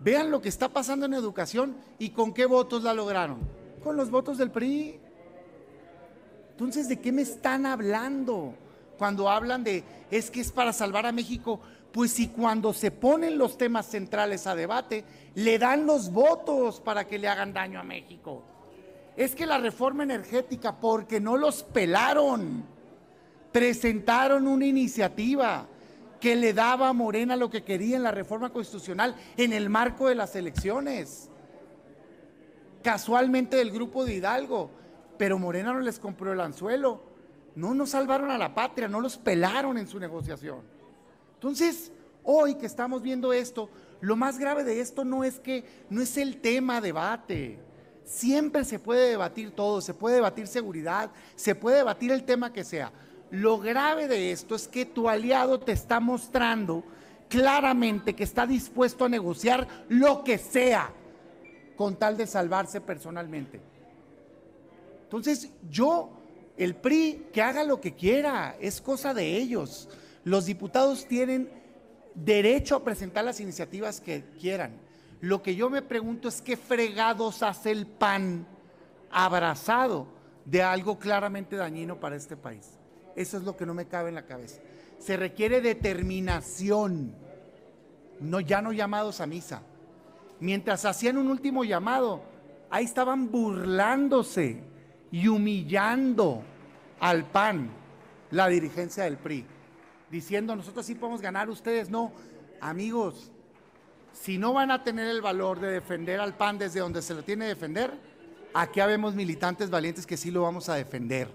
[0.00, 3.38] Vean lo que está pasando en educación y con qué votos la lograron.
[3.82, 4.98] Con los votos del PRI.
[6.50, 8.54] Entonces, ¿de qué me están hablando?
[8.98, 13.38] Cuando hablan de, es que es para salvar a México, pues si cuando se ponen
[13.38, 15.04] los temas centrales a debate,
[15.34, 18.42] le dan los votos para que le hagan daño a México.
[19.16, 22.64] Es que la reforma energética, porque no los pelaron,
[23.54, 25.68] presentaron una iniciativa
[26.20, 30.08] que le daba a Morena lo que quería en la reforma constitucional en el marco
[30.08, 31.30] de las elecciones.
[32.82, 34.72] Casualmente del grupo de Hidalgo,
[35.16, 37.00] pero Morena no les compró el anzuelo.
[37.54, 40.62] No nos salvaron a la patria, no los pelaron en su negociación.
[41.34, 41.92] Entonces,
[42.24, 43.70] hoy que estamos viendo esto,
[44.00, 47.60] lo más grave de esto no es que no es el tema debate.
[48.04, 52.64] Siempre se puede debatir todo, se puede debatir seguridad, se puede debatir el tema que
[52.64, 52.90] sea.
[53.30, 56.84] Lo grave de esto es que tu aliado te está mostrando
[57.28, 60.92] claramente que está dispuesto a negociar lo que sea
[61.76, 63.60] con tal de salvarse personalmente.
[65.02, 66.10] Entonces, yo,
[66.56, 69.88] el PRI, que haga lo que quiera, es cosa de ellos.
[70.24, 71.50] Los diputados tienen
[72.14, 74.72] derecho a presentar las iniciativas que quieran.
[75.20, 78.46] Lo que yo me pregunto es qué fregados hace el PAN
[79.10, 80.06] abrazado
[80.44, 82.73] de algo claramente dañino para este país.
[83.16, 84.60] Eso es lo que no me cabe en la cabeza.
[84.98, 87.14] Se requiere determinación,
[88.20, 89.62] no ya no llamados a misa.
[90.40, 92.22] Mientras hacían un último llamado,
[92.70, 94.62] ahí estaban burlándose
[95.10, 96.42] y humillando
[97.00, 97.70] al PAN,
[98.30, 99.46] la dirigencia del PRI
[100.14, 102.12] diciendo nosotros sí podemos ganar, ustedes no.
[102.60, 103.32] Amigos,
[104.12, 107.24] si no van a tener el valor de defender al PAN desde donde se lo
[107.24, 107.92] tiene que defender,
[108.54, 111.28] aquí habemos militantes valientes que sí lo vamos a defender.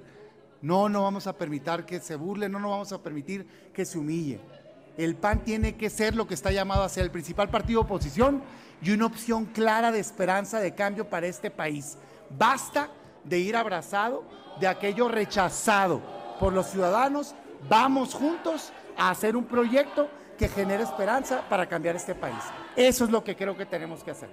[0.62, 3.98] No, no vamos a permitir que se burle, no, no vamos a permitir que se
[3.98, 4.40] humille.
[4.98, 7.86] El PAN tiene que ser lo que está llamado a ser el principal partido de
[7.86, 8.44] oposición
[8.82, 11.98] y una opción clara de esperanza de cambio para este país.
[12.38, 12.90] Basta
[13.24, 14.24] de ir abrazado
[14.60, 16.02] de aquello rechazado
[16.40, 17.36] por los ciudadanos
[17.68, 20.08] Vamos juntos a hacer un proyecto
[20.38, 22.38] que genere esperanza para cambiar este país.
[22.76, 24.30] Eso es lo que creo que tenemos que hacer.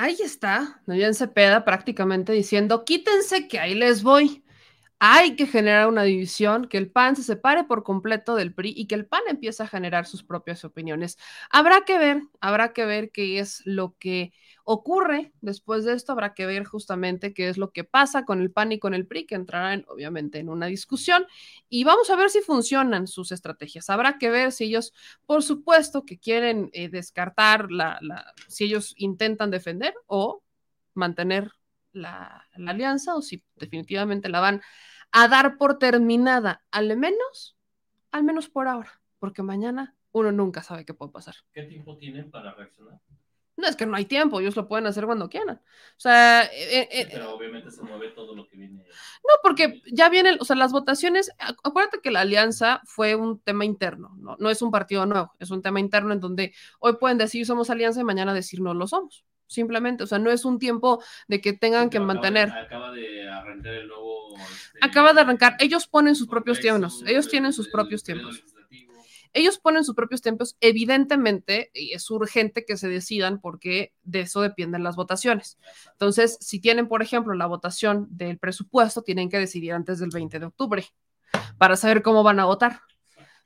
[0.00, 4.44] Ahí está, Nayan Cepeda prácticamente diciendo, quítense que ahí les voy.
[5.00, 8.86] Hay que generar una división, que el PAN se separe por completo del PRI y
[8.88, 11.18] que el PAN empiece a generar sus propias opiniones.
[11.50, 14.32] Habrá que ver, habrá que ver qué es lo que
[14.64, 18.50] ocurre después de esto, habrá que ver justamente qué es lo que pasa con el
[18.50, 21.26] PAN y con el PRI, que entrarán obviamente en una discusión
[21.68, 23.90] y vamos a ver si funcionan sus estrategias.
[23.90, 24.92] Habrá que ver si ellos,
[25.26, 28.00] por supuesto, que quieren eh, descartar la,
[28.48, 30.42] si ellos intentan defender o
[30.94, 31.52] mantener
[31.92, 34.62] la, alianza o si definitivamente la van
[35.12, 37.56] a dar por terminada, al menos,
[38.10, 41.34] al menos por ahora, porque mañana uno nunca sabe qué puede pasar.
[41.52, 43.00] ¿Qué tiempo tienen para reaccionar?
[43.56, 45.56] No, es que no hay tiempo, ellos lo pueden hacer cuando quieran.
[45.56, 48.84] O sea, eh, eh, pero obviamente se mueve todo lo que viene.
[48.84, 51.32] No, porque ya vienen, o sea, las votaciones,
[51.64, 55.50] acuérdate que la alianza fue un tema interno, no, no es un partido nuevo, es
[55.50, 58.86] un tema interno en donde hoy pueden decir somos alianza y mañana decir no lo
[58.86, 62.50] somos simplemente, o sea, no es un tiempo de que tengan que mantener.
[62.50, 64.36] acaba de arrancar el nuevo.
[64.36, 68.42] Este, acaba de arrancar, ellos ponen sus propios tiempos, ellos tienen sus propios tiempos.
[69.34, 74.82] Ellos ponen sus propios tiempos, evidentemente es urgente que se decidan porque de eso dependen
[74.82, 75.58] las votaciones.
[75.92, 80.38] Entonces, si tienen, por ejemplo, la votación del presupuesto, tienen que decidir antes del 20
[80.38, 80.86] de octubre
[81.58, 82.80] para saber cómo van a votar.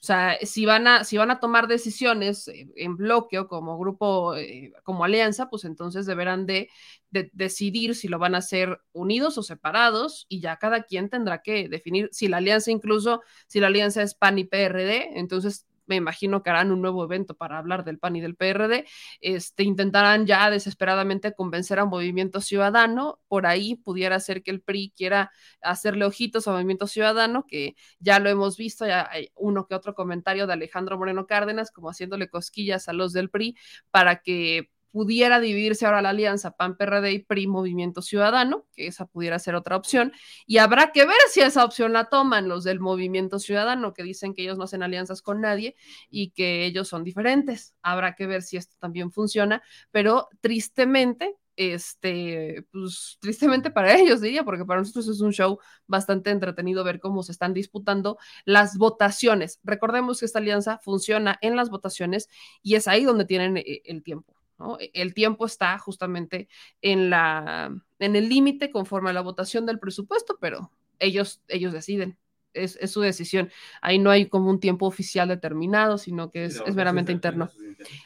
[0.03, 4.35] O sea, si van a, si van a tomar decisiones en bloque o como grupo,
[4.35, 6.71] eh, como alianza, pues entonces deberán de,
[7.11, 11.41] de, decidir si lo van a hacer unidos o separados y ya cada quien tendrá
[11.41, 15.97] que definir si la alianza incluso, si la alianza es PAN y PRD, entonces me
[15.97, 18.87] imagino que harán un nuevo evento para hablar del PAN y del PRD,
[19.21, 24.93] este, intentarán ya desesperadamente convencer a Movimiento Ciudadano, por ahí pudiera ser que el PRI
[24.97, 25.31] quiera
[25.61, 29.95] hacerle ojitos a Movimiento Ciudadano, que ya lo hemos visto, ya hay uno que otro
[29.95, 33.57] comentario de Alejandro Moreno Cárdenas, como haciéndole cosquillas a los del PRI
[33.91, 39.07] para que pudiera dividirse ahora la alianza PAN, PRD y PRI Movimiento Ciudadano, que esa
[39.07, 40.13] pudiera ser otra opción,
[40.47, 44.35] y habrá que ver si esa opción la toman los del Movimiento Ciudadano, que dicen
[44.35, 45.75] que ellos no hacen alianzas con nadie
[46.11, 47.75] y que ellos son diferentes.
[47.83, 54.45] Habrá que ver si esto también funciona, pero tristemente este, pues tristemente para ellos diría,
[54.45, 59.61] porque para nosotros es un show bastante entretenido ver cómo se están disputando las votaciones.
[59.63, 62.29] Recordemos que esta alianza funciona en las votaciones
[62.63, 64.42] y es ahí donde tienen eh, el tiempo.
[64.63, 64.79] ¿No?
[64.93, 66.49] El tiempo está justamente
[66.81, 72.17] en, la, en el límite conforme a la votación del presupuesto, pero ellos, ellos deciden
[72.55, 73.51] es, su decisión.
[73.81, 77.51] Ahí no hay como un tiempo oficial determinado, sino que es, meramente interno.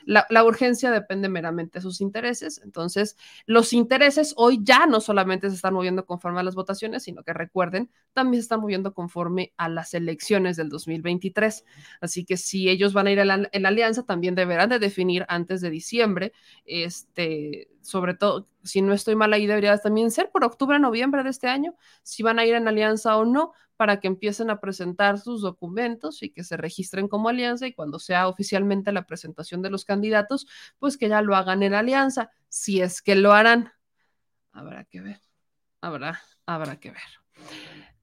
[0.04, 2.60] La, la, urgencia depende meramente de sus intereses.
[2.64, 3.16] Entonces,
[3.46, 7.32] los intereses hoy ya no solamente se están moviendo conforme a las votaciones, sino que
[7.32, 11.64] recuerden, también se están moviendo conforme a las elecciones del 2023.
[12.00, 14.78] Así que si ellos van a ir en la, en la alianza, también deberán de
[14.78, 16.32] definir antes de diciembre,
[16.64, 21.30] este, sobre todo, si no estoy mal ahí, debería también ser por octubre, noviembre de
[21.30, 25.18] este año, si van a ir en alianza o no, para que empiecen a presentar
[25.18, 29.70] sus documentos y que se registren como alianza y cuando sea oficialmente la presentación de
[29.70, 30.46] los candidatos,
[30.78, 33.72] pues que ya lo hagan en alianza, si es que lo harán.
[34.52, 35.20] Habrá que ver,
[35.80, 37.02] habrá, habrá que ver,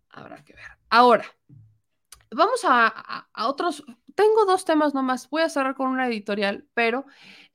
[0.09, 0.65] habrá que ver.
[0.89, 1.25] Ahora,
[2.31, 2.87] vamos a,
[3.33, 3.83] a otros,
[4.15, 7.05] tengo dos temas nomás, voy a cerrar con una editorial, pero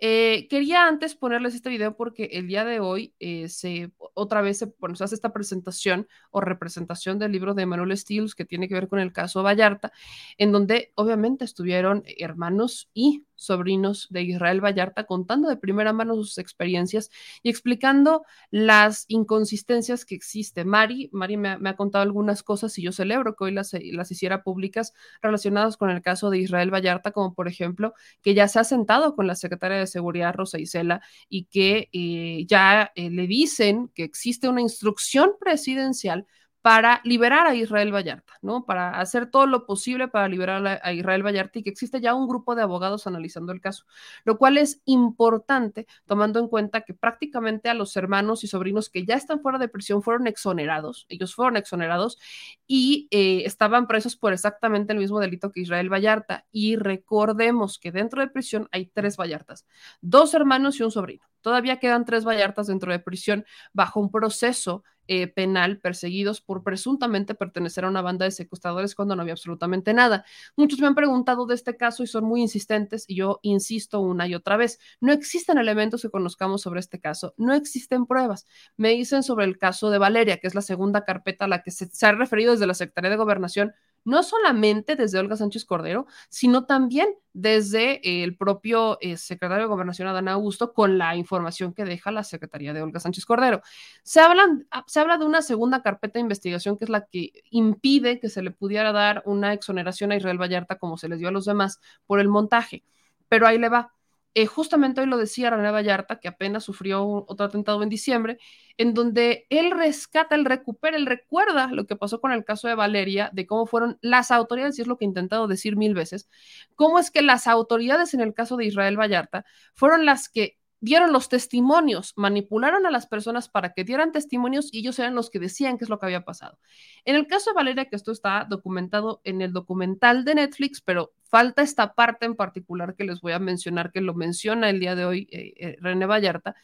[0.01, 4.59] eh, quería antes ponerles este video porque el día de hoy eh, se otra vez
[4.59, 8.89] se, hace esta presentación o representación del libro de Manuel Stiles que tiene que ver
[8.89, 9.93] con el caso Vallarta,
[10.37, 16.39] en donde obviamente estuvieron hermanos y sobrinos de Israel Vallarta contando de primera mano sus
[16.39, 17.11] experiencias
[17.43, 20.65] y explicando las inconsistencias que existe.
[20.65, 24.43] Mari, Mari me, ha contado algunas cosas y yo celebro que hoy las, las hiciera
[24.43, 24.93] públicas
[25.23, 29.15] relacionadas con el caso de Israel Vallarta, como por ejemplo que ya se ha sentado
[29.15, 34.05] con la secretaria de Seguridad Rosa Isela y que eh, ya eh, le dicen que
[34.05, 36.27] existe una instrucción presidencial
[36.63, 38.65] para liberar a Israel Vallarta, ¿no?
[38.65, 42.29] Para hacer todo lo posible para liberar a Israel Vallarta y que existe ya un
[42.29, 43.85] grupo de abogados analizando el caso,
[44.25, 49.05] lo cual es importante tomando en cuenta que prácticamente a los hermanos y sobrinos que
[49.05, 52.19] ya están fuera de prisión fueron exonerados, ellos fueron exonerados
[52.67, 56.47] y eh, estaban presos por exactamente el mismo delito que Israel Vallarta.
[56.53, 59.67] Y recordemos que dentro de prisión hay tres Vallartas,
[60.01, 61.28] dos hermanos y un sobrino.
[61.41, 67.35] Todavía quedan tres Vallartas dentro de prisión bajo un proceso eh, penal perseguidos por presuntamente
[67.35, 70.27] pertenecer a una banda de secuestradores cuando no había absolutamente nada.
[70.55, 74.27] Muchos me han preguntado de este caso y son muy insistentes y yo insisto una
[74.29, 78.47] y otra vez, no existen elementos que conozcamos sobre este caso, no existen pruebas.
[78.77, 81.71] Me dicen sobre el caso de Valeria, que es la segunda carpeta a la que
[81.71, 83.73] se, se ha referido desde la Secretaría de Gobernación
[84.05, 90.09] no solamente desde Olga Sánchez Cordero, sino también desde el propio eh, secretario de Gobernación
[90.09, 93.63] Adán Augusto con la información que deja la Secretaría de Olga Sánchez Cordero.
[94.03, 97.33] Se, hablan, ah, se habla de una segunda carpeta de investigación que es la que
[97.51, 101.29] impide que se le pudiera dar una exoneración a Israel Vallarta como se les dio
[101.29, 102.85] a los demás por el montaje.
[103.29, 103.98] Pero ahí le va.
[104.41, 108.39] Eh, justamente hoy lo decía René Vallarta, que apenas sufrió otro atentado en diciembre,
[108.77, 112.77] en donde él rescata, él recupera, él recuerda lo que pasó con el caso de
[112.77, 116.29] Valeria, de cómo fueron las autoridades, y es lo que he intentado decir mil veces,
[116.77, 119.45] cómo es que las autoridades en el caso de Israel Vallarta
[119.75, 124.81] fueron las que dieron los testimonios, manipularon a las personas para que dieran testimonios y
[124.81, 126.59] ellos eran los que decían qué es lo que había pasado.
[127.05, 131.13] En el caso de Valeria, que esto está documentado en el documental de Netflix, pero
[131.25, 134.95] falta esta parte en particular que les voy a mencionar, que lo menciona el día
[134.95, 136.55] de hoy eh, eh, René Vallarta,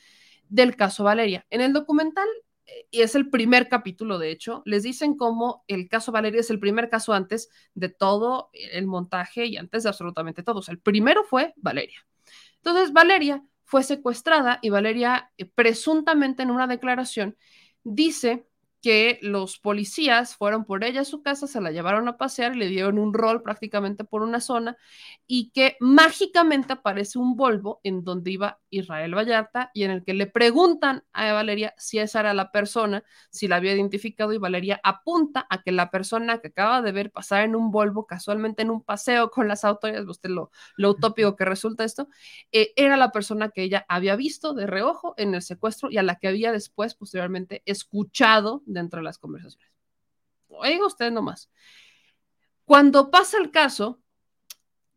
[0.48, 1.44] del caso Valeria.
[1.50, 2.28] En el documental,
[2.66, 6.50] eh, y es el primer capítulo, de hecho, les dicen cómo el caso Valeria es
[6.50, 10.60] el primer caso antes de todo el montaje y antes de absolutamente todo.
[10.68, 12.06] el primero fue Valeria.
[12.56, 17.36] Entonces, Valeria fue secuestrada y Valeria, eh, presuntamente en una declaración,
[17.82, 18.46] dice
[18.84, 22.58] que los policías fueron por ella a su casa, se la llevaron a pasear y
[22.58, 24.76] le dieron un rol prácticamente por una zona
[25.26, 30.12] y que mágicamente aparece un Volvo en donde iba Israel Vallarta y en el que
[30.12, 34.82] le preguntan a Valeria si esa era la persona, si la había identificado y Valeria
[34.84, 38.68] apunta a que la persona que acaba de ver pasar en un Volvo casualmente en
[38.68, 42.08] un paseo con las autoridades, usted lo, lo utópico que resulta esto,
[42.52, 46.02] eh, era la persona que ella había visto de reojo en el secuestro y a
[46.02, 49.72] la que había después posteriormente escuchado dentro de las conversaciones.
[50.48, 51.50] Oiga usted nomás.
[52.64, 54.00] Cuando pasa el caso,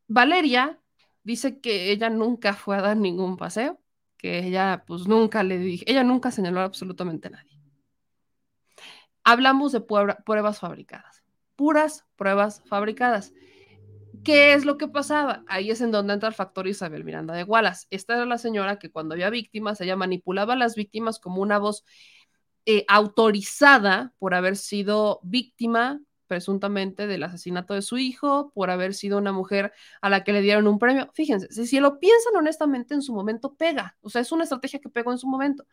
[0.08, 0.82] Valeria
[1.24, 3.82] dice que ella nunca fue a dar ningún paseo,
[4.18, 7.60] que ella pues nunca le dije, ella nunca señaló a absolutamente nadie.
[9.24, 11.24] Hablamos de pruebas fabricadas,
[11.56, 13.34] puras pruebas fabricadas.
[14.24, 15.44] ¿Qué es lo que pasaba?
[15.48, 17.88] Ahí es en donde entra el factor Isabel Miranda de Wallace.
[17.90, 21.60] Esta era la señora que cuando había víctimas, ella manipulaba a las víctimas como una
[21.60, 21.86] voz
[22.70, 29.18] eh, autorizada por haber sido víctima presuntamente del asesinato de su hijo, por haber sido
[29.18, 29.72] una mujer
[30.02, 31.10] a la que le dieron un premio.
[31.14, 33.96] Fíjense, si, si lo piensan honestamente en su momento, pega.
[34.02, 35.66] O sea, es una estrategia que pegó en su momento.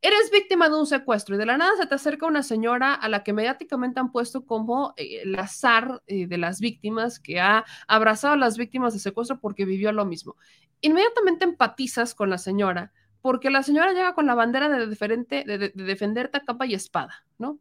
[0.00, 3.08] Eres víctima de un secuestro y de la nada se te acerca una señora a
[3.08, 7.64] la que mediáticamente han puesto como eh, el azar eh, de las víctimas, que ha
[7.88, 10.36] abrazado a las víctimas de secuestro porque vivió lo mismo.
[10.80, 15.58] Inmediatamente empatizas con la señora porque la señora llega con la bandera de, diferente, de,
[15.58, 17.58] de, de defenderte a capa y espada, ¿no?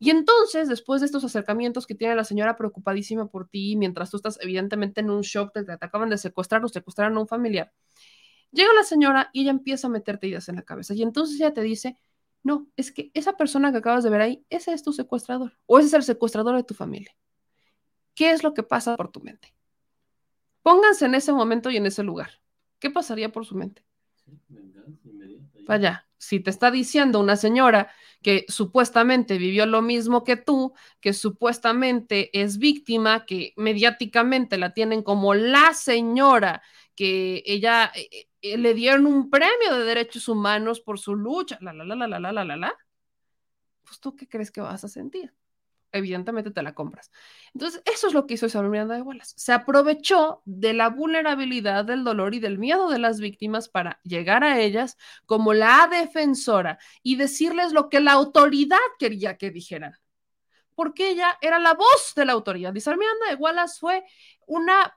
[0.00, 4.16] Y entonces, después de estos acercamientos que tiene la señora preocupadísima por ti, mientras tú
[4.16, 7.72] estás evidentemente en un shock te acaban de secuestrar o secuestraron a un familiar,
[8.50, 10.94] Llega la señora y ella empieza a meterte ideas en la cabeza.
[10.94, 11.98] Y entonces ella te dice,
[12.42, 15.58] no, es que esa persona que acabas de ver ahí, ese es tu secuestrador.
[15.66, 17.14] O ese es el secuestrador de tu familia.
[18.14, 19.54] ¿Qué es lo que pasa por tu mente?
[20.62, 22.40] Pónganse en ese momento y en ese lugar.
[22.78, 23.84] ¿Qué pasaría por su mente?
[25.68, 27.92] Vaya, si te está diciendo una señora
[28.22, 35.02] que supuestamente vivió lo mismo que tú, que supuestamente es víctima, que mediáticamente la tienen
[35.04, 36.62] como la señora,
[36.96, 41.74] que ella eh, eh, le dieron un premio de derechos humanos por su lucha, la,
[41.74, 42.74] la, la, la, la, la, la, la, la,
[43.84, 45.34] pues tú qué crees que vas a sentir?
[45.90, 47.10] Evidentemente te la compras.
[47.54, 49.34] Entonces, eso es lo que hizo Isabel Miranda de Wallace.
[49.36, 54.44] Se aprovechó de la vulnerabilidad, del dolor y del miedo de las víctimas para llegar
[54.44, 59.94] a ellas como la defensora y decirles lo que la autoridad quería que dijeran.
[60.74, 62.74] Porque ella era la voz de la autoridad.
[62.74, 64.04] Isabel Miranda de Wallace fue
[64.46, 64.94] una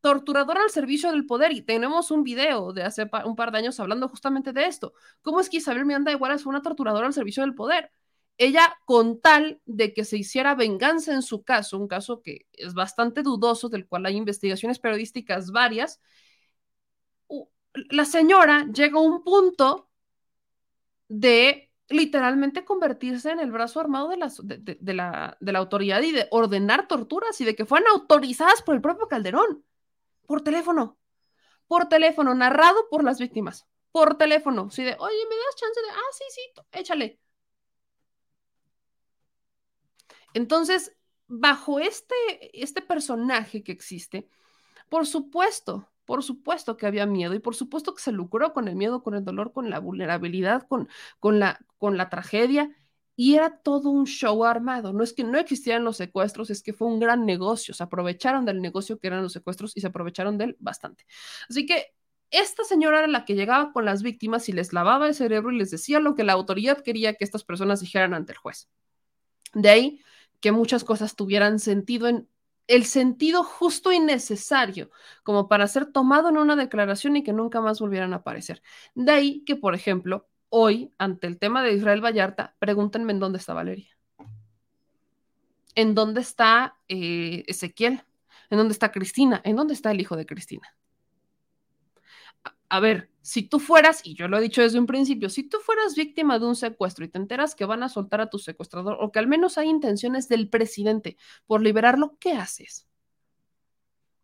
[0.00, 3.78] torturadora al servicio del poder y tenemos un video de hace un par de años
[3.78, 4.94] hablando justamente de esto.
[5.22, 7.92] ¿Cómo es que Isabel Miranda de Wallace fue una torturadora al servicio del poder?
[8.42, 12.72] Ella, con tal de que se hiciera venganza en su caso, un caso que es
[12.72, 16.00] bastante dudoso, del cual hay investigaciones periodísticas varias,
[17.74, 19.90] la señora llega a un punto
[21.08, 26.12] de literalmente convertirse en el brazo armado de la, de, de, de la autoridad y
[26.12, 29.64] de ordenar torturas y de que fueran autorizadas por el propio Calderón.
[30.26, 30.98] Por teléfono,
[31.66, 35.90] por teléfono, narrado por las víctimas, por teléfono, sí de, oye, ¿me das chance de,
[35.90, 36.40] ah, sí, sí,
[36.72, 37.20] échale.
[40.34, 40.96] Entonces,
[41.26, 42.14] bajo este,
[42.52, 44.28] este personaje que existe,
[44.88, 48.74] por supuesto, por supuesto que había miedo y por supuesto que se lucró con el
[48.74, 50.88] miedo, con el dolor, con la vulnerabilidad, con,
[51.20, 52.70] con, la, con la tragedia
[53.14, 54.92] y era todo un show armado.
[54.92, 57.74] No es que no existieran los secuestros, es que fue un gran negocio.
[57.74, 61.06] Se aprovecharon del negocio que eran los secuestros y se aprovecharon de él bastante.
[61.48, 61.94] Así que
[62.30, 65.58] esta señora era la que llegaba con las víctimas y les lavaba el cerebro y
[65.58, 68.68] les decía lo que la autoridad quería que estas personas dijeran ante el juez.
[69.52, 70.00] De ahí
[70.40, 72.28] que muchas cosas tuvieran sentido en
[72.66, 74.90] el sentido justo y necesario
[75.24, 78.62] como para ser tomado en una declaración y que nunca más volvieran a aparecer.
[78.94, 83.38] De ahí que, por ejemplo, hoy, ante el tema de Israel Vallarta, pregúntenme en dónde
[83.38, 83.90] está Valeria.
[85.74, 88.04] ¿En dónde está eh, Ezequiel?
[88.50, 89.40] ¿En dónde está Cristina?
[89.44, 90.76] ¿En dónde está el hijo de Cristina?
[92.70, 95.58] A, ver, si tú fueras, y yo lo he dicho desde un principio, si tú
[95.58, 98.96] fueras víctima de un secuestro y te enteras que van a soltar a tu secuestrador
[99.00, 101.16] o que al menos hay intenciones del presidente
[101.46, 102.86] por liberarlo, ¿qué haces?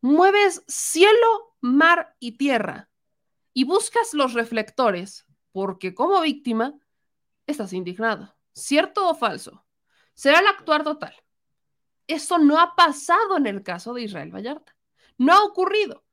[0.01, 2.89] Mueves cielo, mar y tierra
[3.53, 6.79] y buscas los reflectores porque como víctima
[7.47, 8.37] estás indignado.
[8.53, 9.65] ¿Cierto o falso?
[10.15, 11.15] Será el actuar total.
[12.07, 14.77] Eso no ha pasado en el caso de Israel Vallarta.
[15.19, 16.05] No ha ocurrido.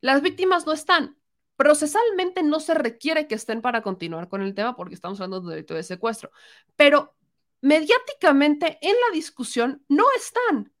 [0.00, 1.15] Las víctimas no están.
[1.56, 5.56] Procesalmente no se requiere que estén para continuar con el tema porque estamos hablando de
[5.56, 6.30] delito de secuestro.
[6.76, 7.14] Pero
[7.62, 10.72] mediáticamente en la discusión no están.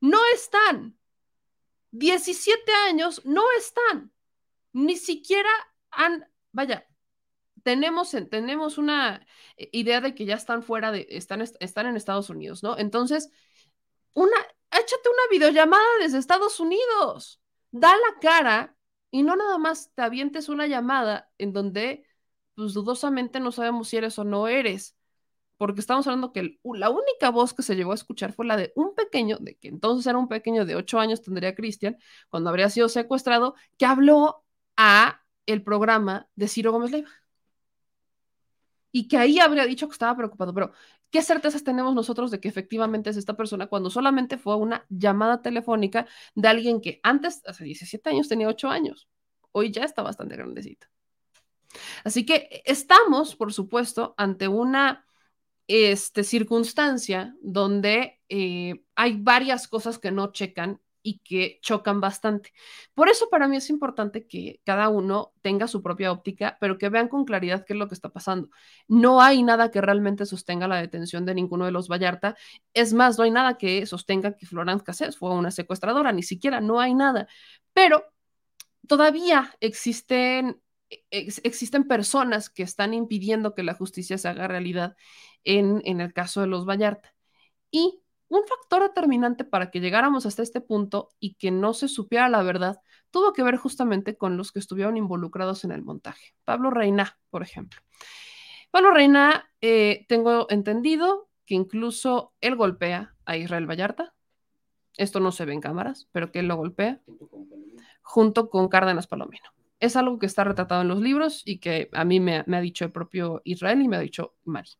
[0.00, 0.96] No están.
[1.90, 4.12] 17 años no están.
[4.72, 5.50] Ni siquiera
[5.90, 6.86] han, vaya,
[7.62, 9.26] tenemos, tenemos una
[9.56, 12.76] idea de que ya están fuera de, están, están en Estados Unidos, ¿no?
[12.78, 13.30] Entonces,
[14.12, 14.36] una,
[14.70, 18.73] échate una videollamada desde Estados Unidos, da la cara
[19.14, 22.04] y no nada más te avientes una llamada en donde,
[22.56, 24.96] pues dudosamente no sabemos si eres o no eres,
[25.56, 28.72] porque estamos hablando que la única voz que se llegó a escuchar fue la de
[28.74, 31.96] un pequeño, de que entonces era un pequeño de ocho años, tendría Cristian,
[32.28, 34.44] cuando habría sido secuestrado, que habló
[34.76, 37.10] a el programa de Ciro Gómez Leiva
[38.94, 40.70] y que ahí habría dicho que estaba preocupado, pero
[41.10, 45.42] ¿qué certezas tenemos nosotros de que efectivamente es esta persona cuando solamente fue una llamada
[45.42, 46.06] telefónica
[46.36, 49.08] de alguien que antes, hace 17 años, tenía 8 años?
[49.50, 50.86] Hoy ya está bastante grandecito.
[52.04, 55.04] Así que estamos, por supuesto, ante una
[55.66, 62.52] este, circunstancia donde eh, hay varias cosas que no checan y que chocan bastante.
[62.94, 66.88] Por eso para mí es importante que cada uno tenga su propia óptica, pero que
[66.88, 68.48] vean con claridad qué es lo que está pasando.
[68.88, 72.36] No hay nada que realmente sostenga la detención de ninguno de los Vallarta.
[72.72, 76.60] Es más, no hay nada que sostenga que Florence Cassés fue una secuestradora, ni siquiera,
[76.60, 77.28] no hay nada.
[77.74, 78.04] Pero
[78.86, 80.60] todavía existen
[81.10, 84.96] ex- existen personas que están impidiendo que la justicia se haga realidad
[85.44, 87.14] en, en el caso de los Vallarta.
[87.70, 92.28] Y un factor determinante para que llegáramos hasta este punto y que no se supiera
[92.28, 92.80] la verdad
[93.14, 96.34] tuvo que ver justamente con los que estuvieron involucrados en el montaje.
[96.44, 97.80] Pablo Reina, por ejemplo.
[98.72, 104.14] Pablo Reina, eh, tengo entendido que incluso él golpea a Israel Vallarta.
[104.96, 107.00] Esto no se ve en cámaras, pero que él lo golpea
[108.02, 109.48] junto con Cárdenas Palomino.
[109.78, 112.60] Es algo que está retratado en los libros y que a mí me, me ha
[112.60, 114.70] dicho el propio Israel y me ha dicho Mari.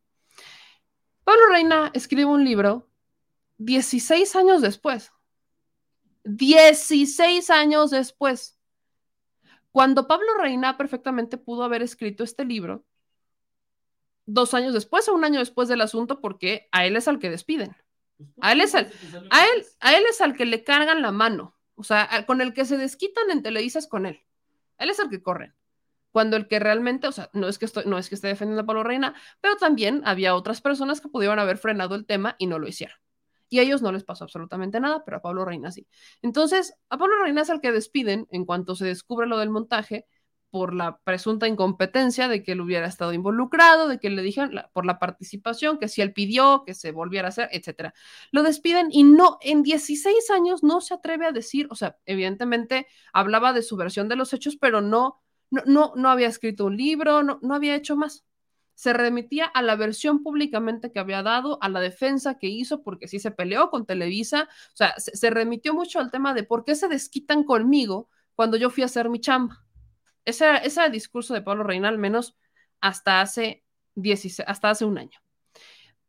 [1.23, 2.89] Pablo Reina escribe un libro
[3.57, 5.11] 16 años después.
[6.23, 8.59] 16 años después.
[9.71, 12.85] Cuando Pablo Reina perfectamente pudo haber escrito este libro
[14.25, 17.29] dos años después o un año después del asunto, porque a él es al que
[17.29, 17.75] despiden.
[18.41, 18.91] A él es al,
[19.29, 21.55] a él, a él es al que le cargan la mano.
[21.75, 24.21] O sea, con el que se desquitan en Televisa es con él.
[24.77, 25.53] Él es el que corren.
[26.11, 28.61] Cuando el que realmente, o sea, no es que estoy, no es que esté defendiendo
[28.61, 32.47] a Pablo Reina, pero también había otras personas que pudieron haber frenado el tema y
[32.47, 32.97] no lo hicieron.
[33.49, 35.87] Y a ellos no les pasó absolutamente nada, pero a Pablo Reina sí.
[36.21, 40.07] Entonces, a Pablo Reina es al que despiden en cuanto se descubre lo del montaje
[40.55, 44.85] por la presunta incompetencia de que él hubiera estado involucrado, de que le dijeron por
[44.85, 47.93] la participación, que si él pidió que se volviera a hacer, etcétera.
[48.31, 52.87] Lo despiden y no, en 16 años no se atreve a decir, o sea, evidentemente
[53.11, 56.77] hablaba de su versión de los hechos, pero no, no, no, no había escrito un
[56.77, 58.23] libro, no, no había hecho más.
[58.75, 63.07] Se remitía a la versión públicamente que había dado, a la defensa que hizo, porque
[63.07, 66.75] sí se peleó con Televisa, o sea, se, remitió mucho al tema de por qué
[66.75, 69.65] se desquitan conmigo cuando yo fui a hacer mi chamba.
[70.25, 72.37] Ese era, ese el discurso de Pablo Reina, al menos
[72.81, 73.63] hasta hace,
[73.95, 75.19] 16, hasta hace un año.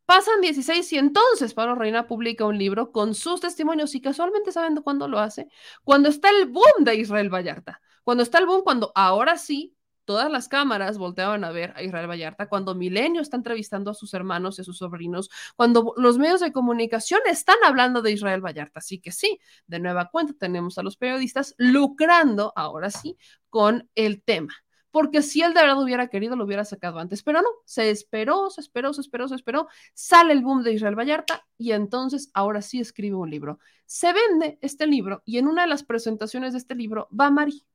[0.05, 4.77] Pasan 16 y entonces Pablo Reina publica un libro con sus testimonios y casualmente saben
[4.77, 5.49] cuándo lo hace,
[5.83, 9.76] cuando está el boom de Israel Vallarta, cuando está el boom, cuando ahora sí
[10.07, 14.13] todas las cámaras volteaban a ver a Israel Vallarta, cuando Milenio está entrevistando a sus
[14.13, 18.79] hermanos y a sus sobrinos, cuando los medios de comunicación están hablando de Israel Vallarta.
[18.79, 23.17] Así que sí, de nueva cuenta tenemos a los periodistas lucrando, ahora sí,
[23.49, 24.55] con el tema.
[24.91, 28.49] Porque si él de verdad hubiera querido, lo hubiera sacado antes, pero no, se esperó,
[28.49, 32.61] se esperó, se esperó, se esperó, sale el boom de Israel Vallarta y entonces ahora
[32.61, 33.59] sí escribe un libro.
[33.85, 37.65] Se vende este libro y en una de las presentaciones de este libro va Mari,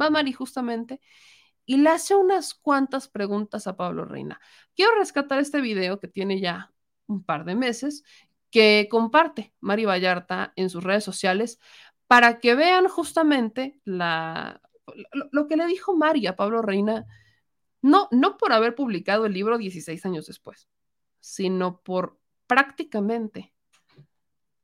[0.00, 1.00] va Mari justamente
[1.66, 4.40] y le hace unas cuantas preguntas a Pablo Reina.
[4.74, 6.72] Quiero rescatar este video que tiene ya
[7.06, 8.04] un par de meses,
[8.50, 11.58] que comparte Mari Vallarta en sus redes sociales
[12.06, 17.06] para que vean justamente lo que le dijo Mari a Pablo Reina,
[17.82, 20.68] no, no por haber publicado el libro 16 años después,
[21.20, 23.52] sino por prácticamente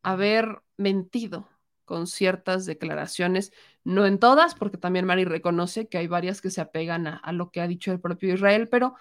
[0.02, 1.48] haber mentido
[1.90, 3.52] con ciertas declaraciones,
[3.82, 7.50] no en todas, porque también Mari reconoce que hay varias que se apegan a, lo
[7.50, 8.94] que ha dicho el propio Israel, pero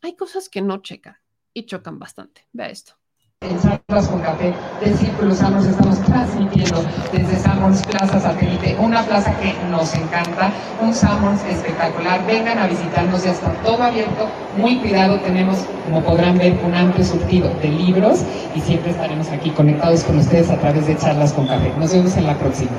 [0.00, 1.16] hay cosas que no checan
[1.52, 2.46] y chocan bastante.
[2.52, 3.03] Vea esto.
[3.44, 9.36] En Charlas con Café del Círculo Summers estamos transmitiendo desde Summers Plaza Satélite, una plaza
[9.38, 10.50] que nos encanta,
[10.80, 12.24] un Summers espectacular.
[12.26, 15.20] Vengan a visitarnos, ya está todo abierto, muy cuidado.
[15.20, 20.18] Tenemos, como podrán ver, un amplio surtido de libros y siempre estaremos aquí conectados con
[20.18, 21.70] ustedes a través de Charlas con Café.
[21.78, 22.70] Nos vemos en la próxima.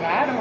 [0.00, 0.32] Claro.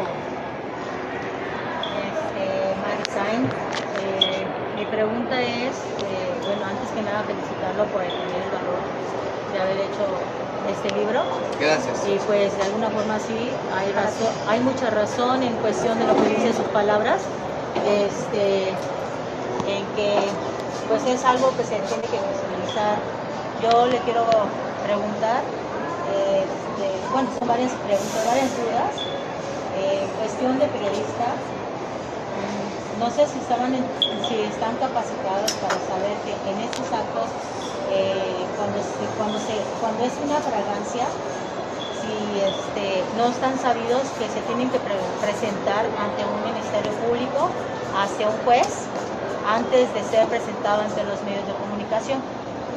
[2.01, 2.45] Este,
[2.81, 4.45] Marisain, eh,
[4.75, 7.21] mi pregunta es, eh, bueno, antes que nada
[7.85, 8.81] por el el valor
[9.53, 10.05] de haber hecho
[10.69, 11.21] este libro.
[11.59, 12.07] Gracias.
[12.07, 16.15] Y pues de alguna forma sí, hay, razón, hay mucha razón en cuestión de lo
[16.15, 17.21] que dice sus palabras,
[17.85, 18.69] este,
[19.67, 20.13] en que
[20.87, 22.97] pues es algo que se tiene que visibilizar.
[23.61, 24.25] Yo le quiero
[24.85, 25.41] preguntar,
[26.33, 28.93] este, bueno, son varias preguntas, varias dudas.
[29.77, 31.33] Eh, cuestión de periodista,
[33.01, 33.81] no sé si estaban en,
[34.29, 37.33] si están capacitados para saber que en estos actos
[37.91, 39.38] eh, cuando,
[40.05, 41.05] es una fragancia
[42.01, 47.49] si este, no están sabidos que se tienen que pre presentar ante un ministerio público
[47.95, 48.88] hacia un juez
[49.45, 52.19] antes de ser presentado ante los medios de comunicación.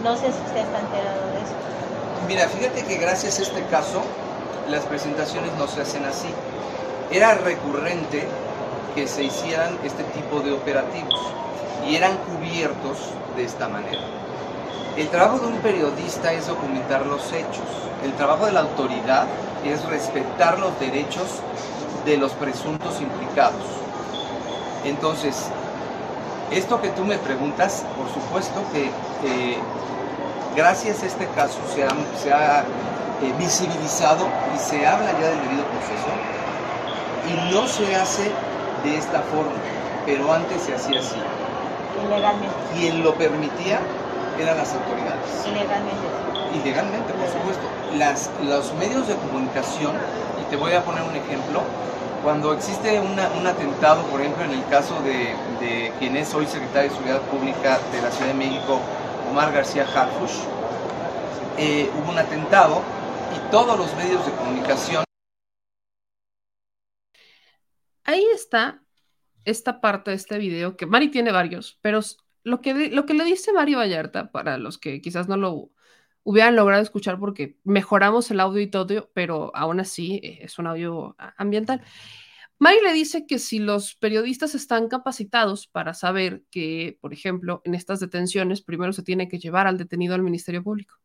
[0.02, 1.56] No sé si usted está enterado de eso.
[2.26, 4.02] Mira fíjate que gracias a este caso
[4.68, 6.28] las presentaciones no se hacen así.
[7.10, 8.26] Era recurrente
[8.94, 11.20] que se hicieran este tipo de operativos
[11.88, 12.98] y eran cubiertos
[13.36, 14.23] de esta manera.
[14.96, 17.66] El trabajo de un periodista es documentar los hechos,
[18.04, 19.26] el trabajo de la autoridad
[19.64, 21.40] es respetar los derechos
[22.04, 23.64] de los presuntos implicados.
[24.84, 25.46] Entonces,
[26.52, 29.58] esto que tú me preguntas, por supuesto que eh,
[30.54, 31.88] gracias a este caso se ha,
[32.22, 32.64] se ha eh,
[33.36, 36.12] visibilizado y se habla ya del debido proceso
[37.26, 38.30] y no se hace
[38.84, 39.50] de esta forma,
[40.06, 41.16] pero antes se hacía así.
[42.06, 42.54] Ilegalmente.
[42.74, 43.80] Quien lo permitía
[44.38, 45.46] eran las autoridades.
[45.46, 46.06] Ilegalmente.
[46.62, 47.62] Ilegalmente, por supuesto.
[47.96, 49.94] Las, los medios de comunicación,
[50.40, 51.62] y te voy a poner un ejemplo,
[52.22, 56.46] cuando existe una- un atentado, por ejemplo, en el caso de, de quien es hoy
[56.46, 58.80] secretario de Seguridad Pública de la Ciudad de México,
[59.30, 60.40] Omar García Harfush,
[61.58, 62.82] eh, hubo un atentado
[63.36, 65.04] y todos los medios de comunicación
[68.04, 68.82] Ahí está
[69.44, 72.00] esta parte de este video, que Mari tiene varios, pero
[72.44, 75.70] lo que, lo que le dice Mari Vallarta, para los que quizás no lo
[76.22, 80.66] hubieran logrado escuchar porque mejoramos el audio y todo, pero aún así eh, es un
[80.66, 81.82] audio ambiental.
[82.58, 87.74] Mari le dice que si los periodistas están capacitados para saber que, por ejemplo, en
[87.74, 90.96] estas detenciones, primero se tiene que llevar al detenido al Ministerio Público.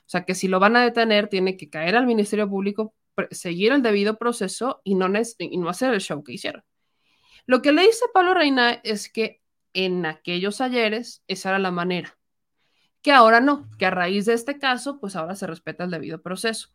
[0.00, 2.94] O sea, que si lo van a detener, tiene que caer al Ministerio Público,
[3.30, 5.08] seguir el debido proceso y no,
[5.38, 6.64] y no hacer el show que hicieron.
[7.46, 9.42] Lo que le dice Pablo Reina es que
[9.76, 12.18] en aquellos ayeres esa era la manera,
[13.02, 16.22] que ahora no, que a raíz de este caso, pues ahora se respeta el debido
[16.22, 16.70] proceso.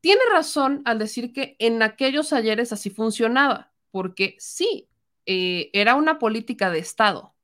[0.00, 4.88] Tiene razón al decir que en aquellos ayeres así funcionaba, porque sí,
[5.26, 7.34] eh, era una política de Estado.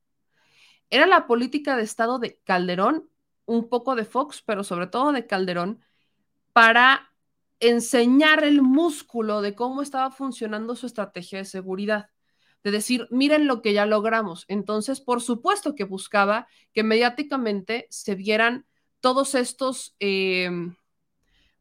[0.89, 3.11] Era la política de Estado de Calderón,
[3.45, 5.85] un poco de Fox, pero sobre todo de Calderón,
[6.55, 7.13] para
[7.61, 12.09] enseñar el músculo de cómo estaba funcionando su estrategia de seguridad.
[12.65, 14.45] De decir, miren lo que ya logramos.
[14.49, 18.67] Entonces, por supuesto que buscaba que mediáticamente se vieran
[19.01, 20.51] todos estos, eh,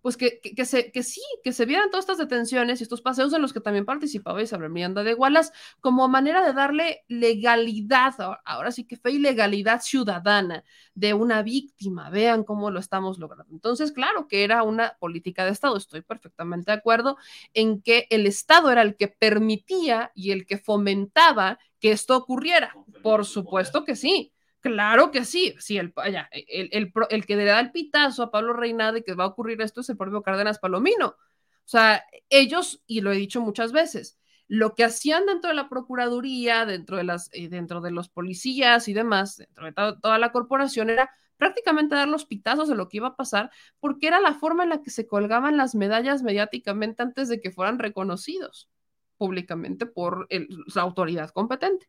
[0.01, 3.01] pues que, que, que se, que sí, que se vieran todas estas detenciones y estos
[3.01, 8.19] paseos en los que también participaba Isabel Miranda de Gualas como manera de darle legalidad,
[8.19, 10.63] ahora, ahora sí que fe y legalidad ciudadana
[10.93, 12.09] de una víctima.
[12.09, 13.53] Vean cómo lo estamos logrando.
[13.53, 15.77] Entonces, claro que era una política de Estado.
[15.77, 17.17] Estoy perfectamente de acuerdo
[17.53, 22.75] en que el Estado era el que permitía y el que fomentaba que esto ocurriera.
[23.01, 24.33] Por supuesto que sí.
[24.61, 28.31] Claro que sí, sí, el, ya, el, el, el, que le da el pitazo a
[28.31, 31.07] Pablo Reina de que va a ocurrir esto es el propio Cárdenas Palomino.
[31.07, 31.17] O
[31.65, 36.65] sea, ellos, y lo he dicho muchas veces, lo que hacían dentro de la Procuraduría,
[36.65, 40.31] dentro de, las, eh, dentro de los policías y demás, dentro de to toda la
[40.31, 44.35] corporación, era prácticamente dar los pitazos de lo que iba a pasar, porque era la
[44.35, 48.69] forma en la que se colgaban las medallas mediáticamente antes de que fueran reconocidos
[49.17, 51.87] públicamente por la autoridad competente.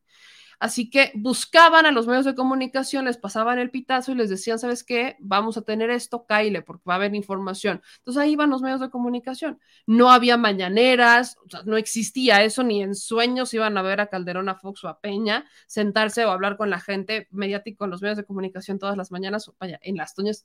[0.62, 4.60] Así que buscaban a los medios de comunicación, les pasaban el pitazo y les decían,
[4.60, 5.16] ¿sabes qué?
[5.18, 7.82] Vamos a tener esto, caile, porque va a haber información.
[7.98, 9.58] Entonces ahí iban los medios de comunicación.
[9.88, 14.54] No había mañaneras, no existía eso, ni en sueños iban a ver a Calderón, a
[14.54, 18.24] Fox o a Peña, sentarse o hablar con la gente mediática, con los medios de
[18.24, 20.44] comunicación todas las mañanas, vaya, en las toñas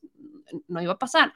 [0.68, 1.32] no iba a pasar.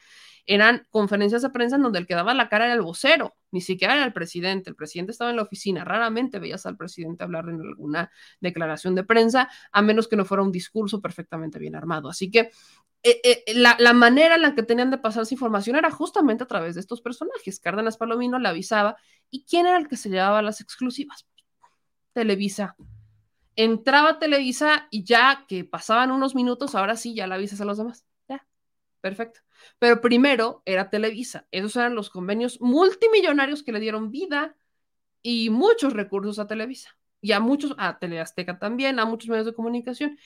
[0.45, 3.61] Eran conferencias de prensa en donde el que daba la cara era el vocero, ni
[3.61, 4.69] siquiera era el presidente.
[4.69, 5.83] El presidente estaba en la oficina.
[5.83, 10.43] Raramente veías al presidente hablar en alguna declaración de prensa, a menos que no fuera
[10.43, 12.09] un discurso perfectamente bien armado.
[12.09, 12.51] Así que
[13.03, 16.47] eh, eh, la, la, manera en la que tenían de pasarse información era justamente a
[16.47, 17.59] través de estos personajes.
[17.59, 18.97] Cárdenas Palomino le avisaba.
[19.29, 21.25] ¿Y quién era el que se llevaba las exclusivas?
[22.13, 22.75] Televisa.
[23.55, 27.77] Entraba Televisa y ya que pasaban unos minutos, ahora sí, ya la avisas a los
[27.77, 28.05] demás.
[28.27, 28.45] Ya,
[29.01, 29.41] perfecto.
[29.79, 31.47] Pero primero era Televisa.
[31.51, 34.55] Esos eran los convenios multimillonarios que le dieron vida
[35.21, 36.97] y muchos recursos a Televisa.
[37.21, 40.17] Y a muchos, a Teleazteca también, a muchos medios de comunicación.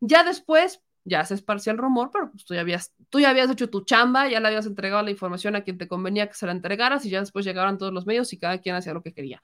[0.00, 3.50] Ya después, ya se esparcía el rumor, pero pues tú ya, habías, tú ya habías
[3.50, 6.46] hecho tu chamba, ya le habías entregado la información a quien te convenía que se
[6.46, 9.12] la entregaras y ya después llegaron todos los medios y cada quien hacía lo que
[9.12, 9.42] quería.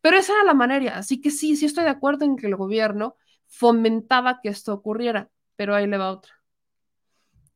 [0.00, 0.98] Pero esa era la manera.
[0.98, 5.30] Así que sí, sí estoy de acuerdo en que el gobierno fomentaba que esto ocurriera,
[5.56, 6.35] pero ahí le va otra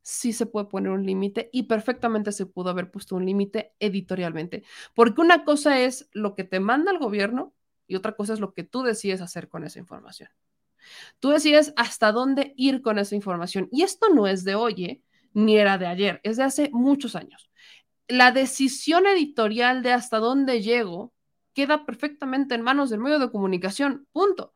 [0.02, 4.64] sí se puede poner un límite y perfectamente se pudo haber puesto un límite editorialmente.
[4.94, 7.54] Porque una cosa es lo que te manda el gobierno
[7.86, 10.30] y otra cosa es lo que tú decides hacer con esa información.
[11.18, 13.68] Tú decides hasta dónde ir con esa información.
[13.70, 15.02] Y esto no es de hoy, ¿eh?
[15.32, 17.50] ni era de ayer, es de hace muchos años.
[18.08, 21.12] La decisión editorial de hasta dónde llego
[21.54, 24.54] queda perfectamente en manos del medio de comunicación, punto.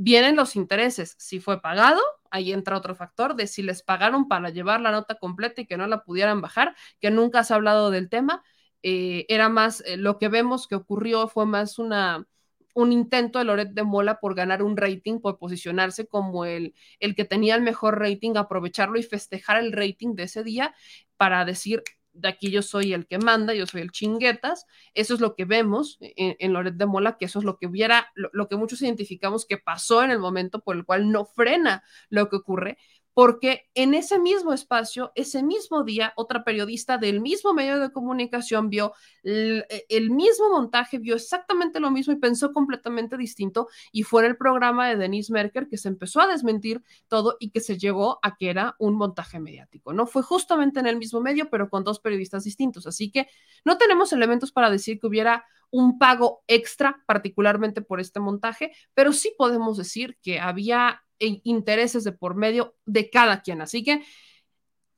[0.00, 1.16] Vienen los intereses.
[1.18, 2.00] Si fue pagado,
[2.30, 5.76] ahí entra otro factor de si les pagaron para llevar la nota completa y que
[5.76, 8.44] no la pudieran bajar, que nunca se ha hablado del tema.
[8.84, 12.28] Eh, era más, eh, lo que vemos que ocurrió fue más una,
[12.74, 17.16] un intento de Loret de Mola por ganar un rating, por posicionarse como el, el
[17.16, 20.76] que tenía el mejor rating, aprovecharlo y festejar el rating de ese día
[21.16, 21.82] para decir,
[22.18, 24.66] de aquí yo soy el que manda, yo soy el chinguetas.
[24.94, 28.10] Eso es lo que vemos en, Loret de Mola, que eso es lo que hubiera,
[28.14, 32.28] lo, que muchos identificamos que pasó en el momento por el cual no frena lo
[32.28, 32.78] que ocurre,
[33.18, 38.70] porque en ese mismo espacio, ese mismo día, otra periodista del mismo medio de comunicación
[38.70, 38.92] vio
[39.24, 44.36] el, el, mismo montaje, vio exactamente lo mismo y pensó completamente distinto y fue el
[44.36, 48.36] programa de Denise Merker que se empezó a desmentir todo y que se llegó a
[48.36, 50.06] que era un montaje mediático, ¿no?
[50.06, 53.26] Fue justamente en el mismo medio, pero con dos periodistas distintos, así que
[53.64, 59.12] no tenemos elementos para decir que hubiera un pago extra, particularmente por este montaje, pero
[59.12, 63.60] sí podemos decir que había intereses de por medio de cada quien.
[63.60, 64.04] Así que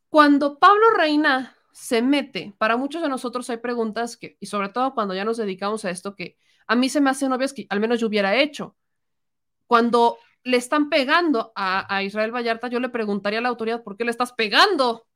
[0.08, 4.94] cuando Pablo Reina se mete, para muchos de nosotros hay preguntas que, y sobre todo
[4.94, 6.36] cuando ya nos dedicamos a esto, que
[6.66, 8.76] a mí se me hacen obvias que al menos yo hubiera hecho.
[9.66, 14.04] Cuando le están pegando a, Israel Vallarta, yo le preguntaría a la autoridad, ¿por qué
[14.04, 14.90] le estás pegando?
[14.90, 15.06] O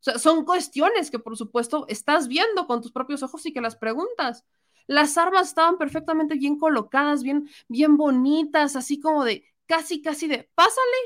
[0.00, 3.76] sea, son cuestiones que por supuesto estás viendo con tus propios ojos y que las
[3.76, 4.44] preguntas.
[4.88, 10.50] Las armas estaban perfectamente bien colocadas, bien, bien bonitas, así como de, casi, casi de,
[10.56, 10.96] pásale,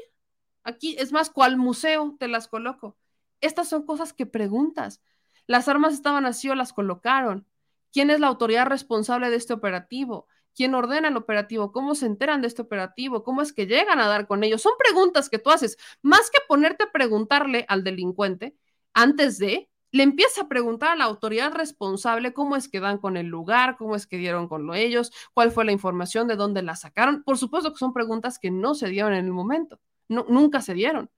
[0.64, 2.96] aquí es más, cual museo te las coloco.
[3.40, 5.02] Estas son cosas que preguntas.
[5.46, 7.46] Las armas estaban así o las colocaron.
[7.92, 10.28] ¿Quién es la autoridad responsable de este operativo?
[10.54, 11.72] ¿Quién ordena el operativo?
[11.72, 13.24] ¿Cómo se enteran de este operativo?
[13.24, 14.62] ¿Cómo es que llegan a dar con ellos?
[14.62, 15.76] Son preguntas que tú haces.
[16.02, 18.56] Más que ponerte a preguntarle al delincuente
[18.94, 23.16] antes de, le empieza a preguntar a la autoridad responsable cómo es que dan con
[23.16, 26.62] el lugar, cómo es que dieron con lo ellos, cuál fue la información, de dónde
[26.62, 27.22] la sacaron.
[27.22, 29.78] Por supuesto que son preguntas que no se dieron en el momento,
[30.08, 31.10] nunca se dieron.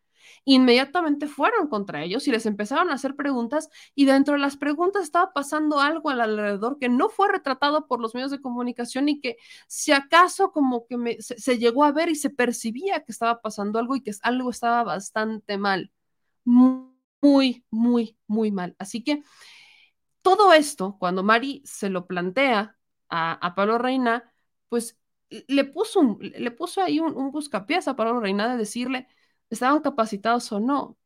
[0.45, 5.05] Inmediatamente fueron contra ellos y les empezaron a hacer preguntas y dentro de las preguntas
[5.05, 9.21] estaba pasando algo al alrededor que no fue retratado por los medios de comunicación y
[9.21, 9.37] que
[9.69, 13.97] si acaso como que se, llegó a ver y se percibía que estaba pasando algo
[13.97, 15.91] y que algo estaba bastante mal.
[17.25, 18.77] Muy, muy, muy mal.
[18.79, 19.23] Así que
[20.23, 22.77] todo esto, cuando Mari se lo plantea
[23.09, 24.33] a, Pablo Reina,
[24.69, 24.99] pues
[25.31, 29.09] le puso, un, le puso ahí un, un buscapiés a Pablo Reina de decirle,
[29.51, 30.99] ¿estaban capacitados o no?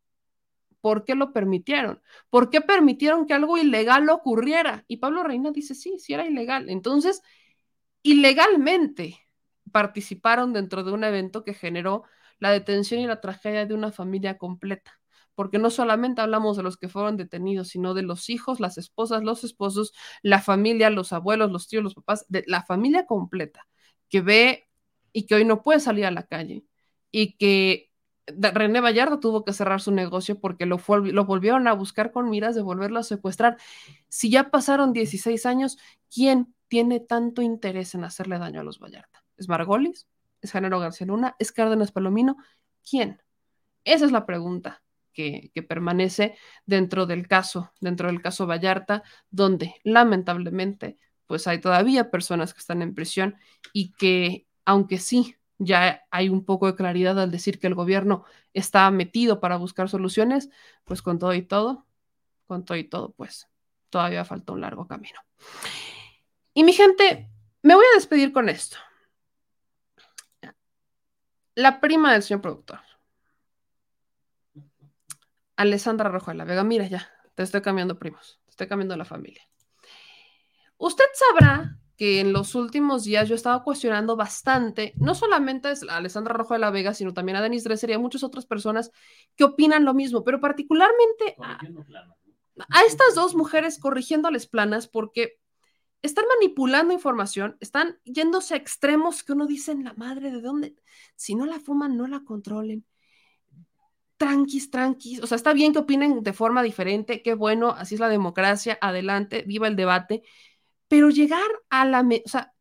[0.81, 2.03] ¿Por qué lo permitieron?
[2.31, 4.85] ¿Por qué permitieron que algo ilegal ocurriera?
[4.89, 6.71] Y Pablo Reina dice, sí, sí era ilegal.
[6.71, 7.23] Entonces,
[8.03, 9.19] ilegalmente
[9.73, 12.05] participaron dentro de un evento que generó
[12.41, 14.98] la detención y la tragedia de una familia completa
[15.39, 19.23] porque no solamente hablamos de los que fueron detenidos, sino de los hijos, las esposas,
[19.23, 23.69] los esposos, la familia, los abuelos, los tíos, los papás, de la familia completa,
[24.09, 24.69] que ve
[25.13, 26.65] y que hoy no puede salir a la calle
[27.13, 27.93] y que
[28.27, 32.57] René Vallardo tuvo que cerrar su negocio porque lo, lo volvieron a buscar con miras
[32.57, 33.59] de volverlo a secuestrar.
[34.09, 35.79] Si ya pasaron 16 años,
[36.13, 39.23] ¿quién tiene tanto interés en hacerle daño a los Vallarta?
[39.37, 40.09] ¿Es Margolis?
[40.43, 41.37] ¿Es Janero García Luna?
[41.39, 42.39] ¿Es Cárdenas Palomino?
[42.83, 43.23] ¿Quién?
[43.85, 44.83] Esa es la pregunta
[45.19, 50.97] que, permanece dentro del caso, dentro del caso Vallarta, donde lamentablemente
[51.27, 53.37] pues hay todavía personas que están en prisión
[53.73, 58.25] y que aunque sí ya hay un poco de claridad al decir que el gobierno
[58.55, 60.51] está metido para buscar soluciones,
[60.85, 61.85] pues con todo y todo,
[62.47, 63.49] con todo y todo, pues
[63.91, 65.21] todavía falta un largo camino.
[66.55, 67.29] Y mi gente,
[67.63, 68.77] me voy a despedir con esto.
[71.57, 72.88] La prima del señor productor.
[75.59, 79.05] Alessandra Rojo de la Vega, mira ya, te estoy cambiando primos, te estoy cambiando la
[79.05, 79.43] familia.
[80.77, 86.33] Usted sabrá que en los últimos días yo estaba cuestionando bastante, no solamente a Alessandra
[86.33, 88.93] Rojo de la Vega, sino también a Denis Dresser y a muchas otras personas
[89.35, 91.59] que opinan lo mismo, pero particularmente a,
[92.71, 95.41] a estas dos mujeres corrigiéndoles planas porque
[96.03, 100.77] están manipulando información, están yéndose a extremos que uno dice en la madre de dónde,
[101.17, 102.87] si no la fuman, no la controlen
[104.19, 105.23] tranquis, tranquis.
[105.23, 108.79] O sea, está bien que opinen de forma diferente, qué bueno, así es la democracia,
[108.83, 110.23] adelante, viva el debate.
[110.89, 112.01] Pero llegar a la.
[112.03, 112.53] O sea,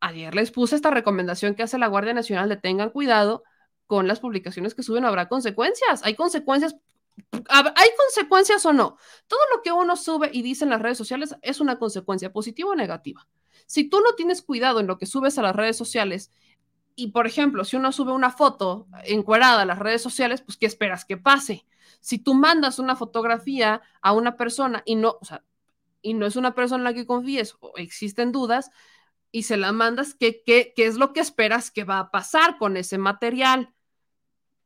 [0.00, 3.42] ayer les puse esta recomendación que hace la Guardia Nacional de tengan cuidado
[3.86, 6.02] con las publicaciones que suben, habrá consecuencias.
[6.04, 6.76] Hay consecuencias.
[7.48, 8.96] ¿Hay consecuencias o no?
[9.28, 12.70] Todo lo que uno sube y dice en las redes sociales es una consecuencia positiva
[12.70, 13.28] o negativa.
[13.66, 16.32] Si tú no tienes cuidado en lo que subes a las redes sociales
[16.96, 20.66] y por ejemplo, si uno sube una foto encuerada a las redes sociales, pues ¿qué
[20.66, 21.66] esperas que pase?
[22.00, 25.44] Si tú mandas una fotografía a una persona y no, o sea,
[26.02, 28.70] y no es una persona en la que confíes o existen dudas
[29.32, 32.58] y se la mandas, ¿qué, qué, qué es lo que esperas que va a pasar
[32.58, 33.74] con ese material?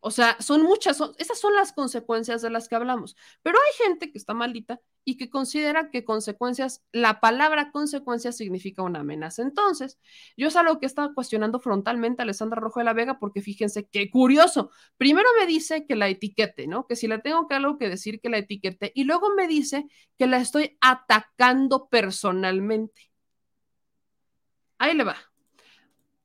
[0.00, 3.16] O sea, son muchas, esas son las consecuencias de las que hablamos.
[3.42, 8.82] Pero hay gente que está maldita y que considera que consecuencias, la palabra consecuencias significa
[8.82, 9.40] una amenaza.
[9.40, 9.98] Entonces,
[10.36, 13.88] yo es algo que estaba cuestionando frontalmente a Alessandra Rojo de la Vega, porque fíjense
[13.88, 14.70] qué curioso.
[14.98, 16.86] Primero me dice que la etiquete, ¿no?
[16.86, 18.92] Que si le tengo que algo que decir, que la etiquete.
[18.94, 19.86] Y luego me dice
[20.18, 23.10] que la estoy atacando personalmente.
[24.76, 25.16] Ahí le va.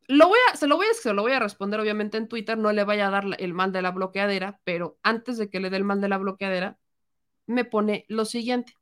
[0.09, 2.57] Lo voy a, se lo voy a, se lo voy a responder obviamente en Twitter,
[2.57, 5.69] no le vaya a dar el mal de la bloqueadera, pero antes de que le
[5.69, 6.77] dé el mal de la bloqueadera,
[7.47, 8.73] me pone lo siguiente.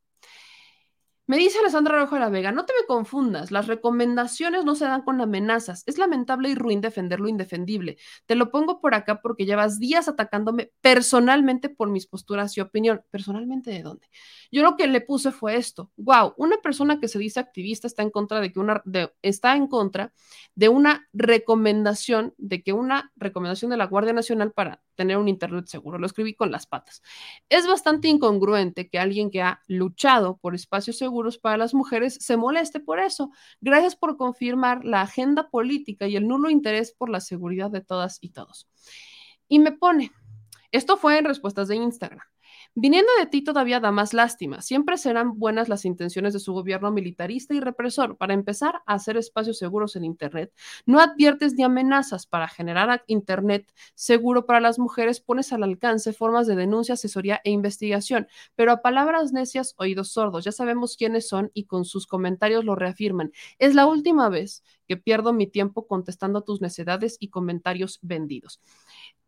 [1.32, 4.84] Me dice Alessandra Rojo de la Vega, no te me confundas, las recomendaciones no se
[4.84, 5.82] dan con amenazas.
[5.86, 7.96] Es lamentable y ruin defender lo indefendible.
[8.26, 13.02] Te lo pongo por acá porque llevas días atacándome personalmente por mis posturas y opinión.
[13.10, 14.10] ¿Personalmente de dónde?
[14.50, 15.90] Yo lo que le puse fue esto.
[15.96, 18.82] Wow, una persona que se dice activista está en contra de que una
[19.22, 20.12] está en contra
[20.54, 25.66] de una recomendación, de que una recomendación de la Guardia Nacional para tener un internet
[25.66, 25.96] seguro.
[25.96, 27.02] Lo escribí con las patas.
[27.48, 32.36] Es bastante incongruente que alguien que ha luchado por espacios seguros para las mujeres se
[32.36, 33.30] moleste por eso.
[33.60, 38.18] Gracias por confirmar la agenda política y el nulo interés por la seguridad de todas
[38.20, 38.68] y todos.
[39.48, 40.12] Y me pone,
[40.70, 42.31] esto fue en respuestas de Instagram.
[42.74, 44.62] Viniendo de ti todavía da más lástima.
[44.62, 49.18] Siempre serán buenas las intenciones de su gobierno militarista y represor para empezar a hacer
[49.18, 50.54] espacios seguros en Internet.
[50.86, 55.20] No adviertes ni amenazas para generar Internet seguro para las mujeres.
[55.20, 58.26] Pones al alcance formas de denuncia, asesoría e investigación.
[58.56, 60.42] Pero a palabras necias, oídos sordos.
[60.46, 63.32] Ya sabemos quiénes son y con sus comentarios lo reafirman.
[63.58, 68.62] Es la última vez que pierdo mi tiempo contestando a tus necedades y comentarios vendidos.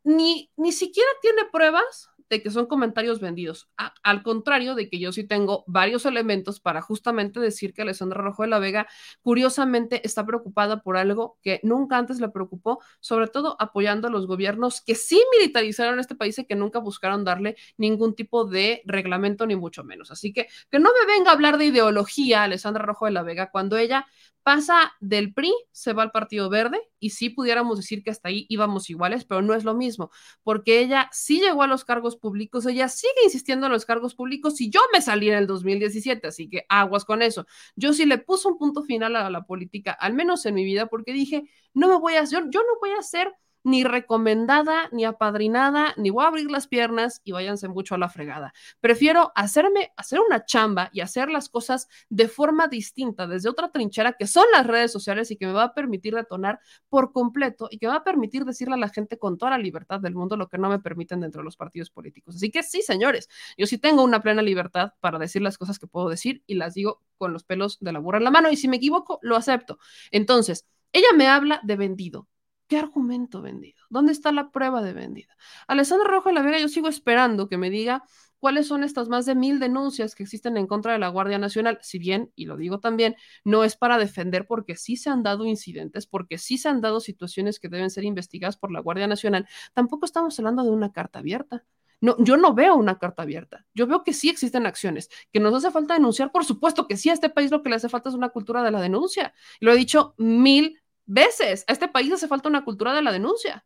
[0.02, 3.68] Ni, ni siquiera tiene pruebas de que son comentarios vendidos.
[4.02, 8.42] al contrario de que yo sí tengo varios elementos para justamente decir que Alessandra Rojo
[8.42, 8.86] de la Vega,
[9.22, 14.26] curiosamente, está preocupada por algo que nunca antes le preocupó, sobre todo apoyando a los
[14.26, 19.46] gobiernos que sí militarizaron este país y que nunca buscaron darle ningún tipo de reglamento,
[19.46, 20.10] ni mucho menos.
[20.10, 23.50] Así que que no me venga a hablar de ideología, Alessandra Rojo de la Vega,
[23.50, 24.06] cuando ella
[24.44, 28.46] pasa del PRI, se va al Partido Verde y sí pudiéramos decir que hasta ahí
[28.48, 30.10] íbamos iguales, pero no es lo mismo,
[30.44, 34.60] porque ella sí llegó a los cargos públicos, ella sigue insistiendo en los cargos públicos
[34.60, 37.46] y yo me salí en el 2017, así que aguas con eso.
[37.74, 40.86] Yo sí le puse un punto final a la política, al menos en mi vida,
[40.86, 43.32] porque dije, no me voy a, yo, yo no voy a ser
[43.64, 48.08] ni recomendada, ni apadrinada, ni voy a abrir las piernas y váyanse mucho a la
[48.08, 48.52] fregada.
[48.80, 54.12] Prefiero hacerme, hacer una chamba y hacer las cosas de forma distinta, desde otra trinchera
[54.12, 57.78] que son las redes sociales y que me va a permitir detonar por completo y
[57.78, 60.48] que va a permitir decirle a la gente con toda la libertad del mundo lo
[60.48, 62.36] que no me permiten dentro de los partidos políticos.
[62.36, 65.86] Así que sí, señores, yo sí tengo una plena libertad para decir las cosas que
[65.86, 68.56] puedo decir y las digo con los pelos de la burra en la mano y
[68.56, 69.78] si me equivoco, lo acepto.
[70.10, 72.28] Entonces, ella me habla de vendido,
[72.74, 73.80] ¿Qué argumento vendido?
[73.88, 75.32] ¿Dónde está la prueba de vendido?
[75.68, 78.02] Alessandra Rojo de la Vega, yo sigo esperando que me diga
[78.40, 81.78] cuáles son estas más de mil denuncias que existen en contra de la Guardia Nacional,
[81.82, 85.44] si bien, y lo digo también, no es para defender porque sí se han dado
[85.44, 89.46] incidentes, porque sí se han dado situaciones que deben ser investigadas por la Guardia Nacional,
[89.72, 91.64] tampoco estamos hablando de una carta abierta.
[92.00, 93.64] No, yo no veo una carta abierta.
[93.72, 96.32] Yo veo que sí existen acciones, que nos hace falta denunciar.
[96.32, 98.62] Por supuesto que sí, a este país lo que le hace falta es una cultura
[98.64, 99.32] de la denuncia.
[99.60, 101.64] Lo he dicho mil veces.
[101.68, 103.64] A este país hace falta una cultura de la denuncia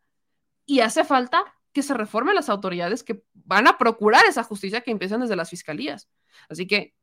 [0.67, 4.91] y hace falta que se reformen las autoridades que van a procurar esa justicia que
[4.91, 6.09] empiezan desde las fiscalías.
[6.49, 6.95] Así que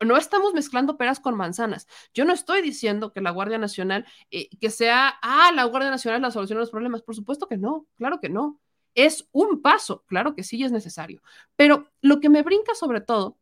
[0.00, 1.86] no estamos mezclando peras con manzanas.
[2.12, 6.22] Yo no estoy diciendo que la Guardia Nacional, eh, que sea, ah, la Guardia Nacional
[6.22, 7.02] la solución a los problemas.
[7.02, 8.60] Por supuesto que no, claro que no.
[8.94, 11.22] Es un paso, claro que sí es necesario.
[11.56, 13.38] Pero lo que me brinca sobre todo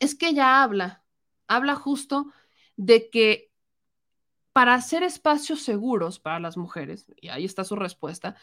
[0.00, 1.04] es que ella habla,
[1.48, 2.32] habla justo
[2.76, 3.50] de que
[4.56, 8.36] para hacer espacios seguros para las mujeres, y ahí está su respuesta,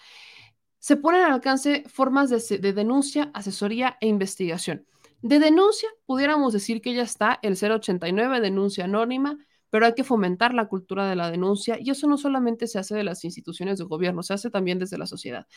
[0.77, 4.85] se ponen al alcance formas de, denuncia, asesoría e investigación.
[5.23, 9.39] De denuncia, pudiéramos decir que ya está el 089, denuncia anónima,
[9.71, 12.93] pero hay que fomentar la cultura de la denuncia y eso no solamente se hace
[12.93, 15.47] de las instituciones de gobierno, se hace también desde la sociedad.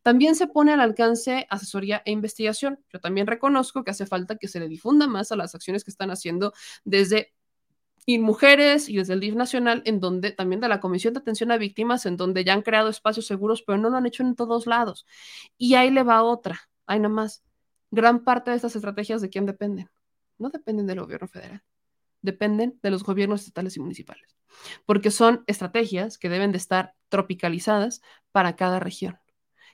[0.00, 2.82] También se pone al alcance asesoría e investigación.
[2.90, 5.90] Yo también reconozco que hace falta que se le difunda más a las acciones que
[5.90, 6.54] están haciendo
[6.86, 7.34] desde
[8.06, 11.50] y mujeres y desde el DIF nacional, en donde también de la Comisión de Atención
[11.50, 14.36] a Víctimas, en donde ya han creado espacios seguros, pero no lo han hecho en
[14.36, 15.06] todos lados.
[15.58, 17.42] Y ahí le va otra, ahí nomás.
[17.90, 19.90] Gran parte de estas estrategias de quién dependen.
[20.38, 21.64] No dependen del gobierno federal,
[22.22, 24.36] dependen de los gobiernos estatales y municipales,
[24.84, 28.02] porque son estrategias que deben de estar tropicalizadas
[28.32, 29.18] para cada región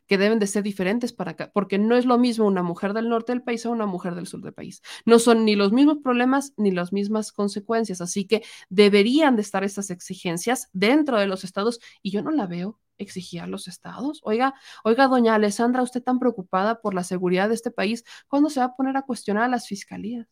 [0.06, 3.08] que deben de ser diferentes para acá, porque no es lo mismo una mujer del
[3.08, 4.82] norte del país a una mujer del sur del país.
[5.05, 9.64] No son ni los mismos problemas ni las mismas consecuencias, así que deberían de estar
[9.64, 14.20] estas exigencias dentro de los estados y yo no la veo exigir a los estados.
[14.22, 18.60] Oiga, oiga, doña Alessandra, usted tan preocupada por la seguridad de este país, ¿cuándo se
[18.60, 20.26] va a poner a cuestionar a las fiscalías?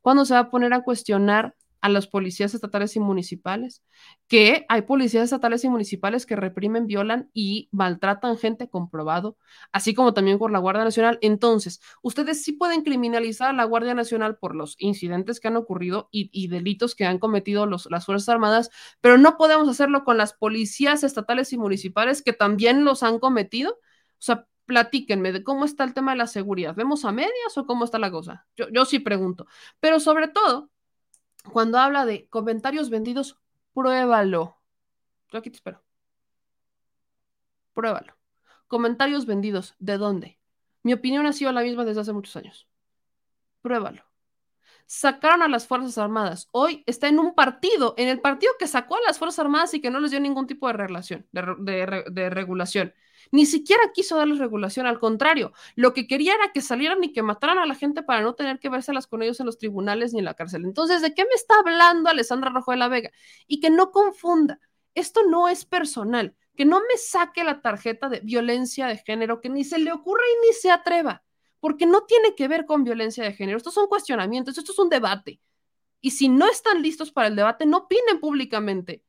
[0.00, 3.82] ¿Cuándo se va a poner a cuestionar a los policías estatales y municipales,
[4.28, 9.36] que hay policías estatales y municipales que reprimen, violan y maltratan gente comprobado,
[9.72, 11.18] así como también por la Guardia Nacional.
[11.20, 16.08] Entonces, ustedes sí pueden criminalizar a la Guardia Nacional por los incidentes que han ocurrido
[16.12, 18.70] y, y delitos que han cometido los, las Fuerzas Armadas,
[19.00, 23.72] pero no podemos hacerlo con las policías estatales y municipales que también los han cometido.
[23.72, 26.76] O sea, platíquenme de cómo está el tema de la seguridad.
[26.76, 28.46] ¿Vemos a medias o cómo está la cosa?
[28.56, 29.46] Yo, yo sí pregunto.
[29.80, 30.70] Pero sobre todo,
[31.50, 33.38] cuando habla de comentarios vendidos,
[33.74, 34.58] pruébalo.
[35.30, 35.82] Yo aquí te espero.
[37.74, 38.16] Pruébalo.
[38.68, 40.38] Comentarios vendidos, ¿de dónde?
[40.82, 42.68] Mi opinión ha sido la misma desde hace muchos años.
[43.60, 44.04] Pruébalo.
[44.86, 46.48] Sacaron a las Fuerzas Armadas.
[46.52, 49.80] Hoy está en un partido, en el partido que sacó a las Fuerzas Armadas y
[49.80, 52.92] que no les dio ningún tipo de relación, de, de, regulación.
[53.30, 57.22] Ni siquiera quiso darles regulación, al contrario, lo que quería era que salieran y que
[57.22, 60.18] mataran a la gente para no tener que vérselas con ellos en los tribunales ni
[60.18, 60.64] en la cárcel.
[60.64, 63.10] Entonces, ¿de qué me está hablando Alessandra Rojo de la Vega?
[63.46, 64.60] Y que no confunda,
[64.94, 69.48] esto no es personal, que no me saque la tarjeta de violencia de género, que
[69.48, 71.22] ni se le ocurra y ni se atreva,
[71.60, 74.88] porque no tiene que ver con violencia de género, estos son cuestionamientos, esto es un
[74.88, 75.40] debate.
[76.00, 79.02] Y si no están listos para el debate, no opinen públicamente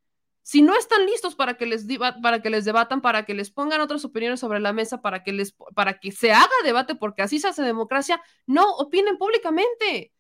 [0.43, 1.88] si no están listos para que les,
[2.22, 5.31] para que les debatan, para que les pongan otras opiniones sobre la mesa, para que,
[5.31, 10.13] les, para que se haga debate, porque así se hace democracia, no opinen públicamente.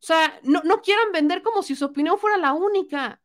[0.00, 3.20] O sea, no, no quieran vender como si su opinión fuera la única.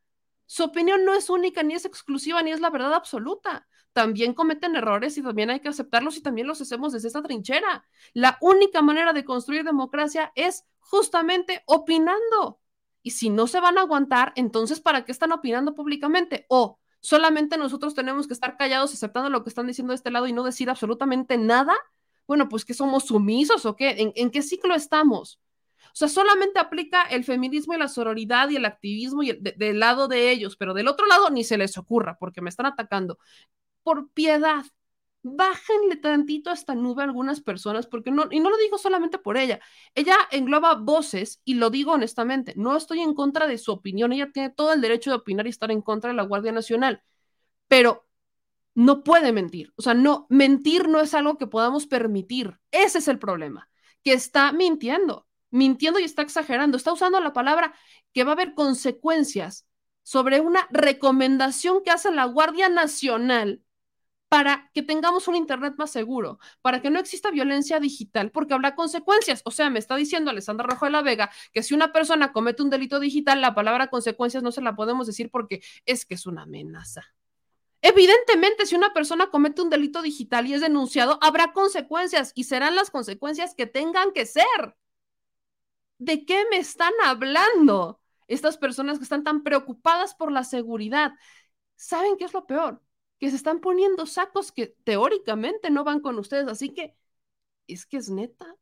[0.48, 3.68] Su opinión no es única, ni es exclusiva, ni es la verdad absoluta.
[3.94, 7.86] También cometen errores y también hay que aceptarlos y también los hacemos desde esta trinchera.
[8.14, 12.61] La única manera de construir democracia es justamente opinando.
[13.04, 16.46] Y si no se van a aguantar, entonces ¿para qué están opinando públicamente?
[16.50, 20.28] O solamente nosotros tenemos que estar callados aceptando lo que están diciendo de este lado
[20.28, 21.74] y no decir absolutamente nada.
[22.28, 24.14] Bueno, pues que somos sumisos o qué?
[24.16, 25.42] ¿En, qué ciclo estamos?
[25.88, 30.08] O sea, solamente aplica el feminismo y la sororidad y el activismo y del lado
[30.08, 33.18] de ellos, pero del otro lado ni se les ocurra porque me están atacando.
[33.84, 34.64] Por piedad,
[35.24, 39.38] bájenle tantito a esta nube algunas personas, porque no, y no lo digo solamente por
[39.38, 39.60] ella,
[39.96, 44.32] ella engloba voces, y lo digo honestamente, no estoy en contra de su opinión, ella
[44.32, 47.04] tiene todo el derecho de opinar y estar en contra de la Guardia Nacional,
[47.68, 48.08] pero
[48.74, 53.08] no puede mentir, o sea, no, mentir no es algo que podamos permitir, ese es
[53.08, 53.70] el problema,
[54.04, 57.76] que está mintiendo, mintiendo y está exagerando, está usando la palabra
[58.14, 59.68] que va a haber consecuencias
[60.04, 63.62] sobre una recomendación que hace la Guardia Nacional
[64.32, 68.76] para que tengamos un Internet más seguro, para que no exista violencia digital, porque habrá
[68.76, 69.42] consecuencias.
[69.44, 72.64] O sea, me está diciendo Alessandra Rojo de la Vega que si una persona comete
[72.64, 76.26] un delito digital, la palabra consecuencias no se la podemos decir porque es que es
[76.26, 77.14] una amenaza.
[77.82, 82.78] Evidentemente, si una persona comete un delito digital y es denunciado, habrá consecuencias y serán
[82.78, 84.78] las consecuencias que tengan que ser.
[85.98, 91.12] ¿De qué me están hablando estas personas que están tan preocupadas por la seguridad?
[91.76, 92.82] ¿Saben qué es lo peor?
[93.22, 96.48] Que se están poniendo sacos que teóricamente no van con ustedes.
[96.48, 96.96] Así que
[97.68, 98.58] es que es neta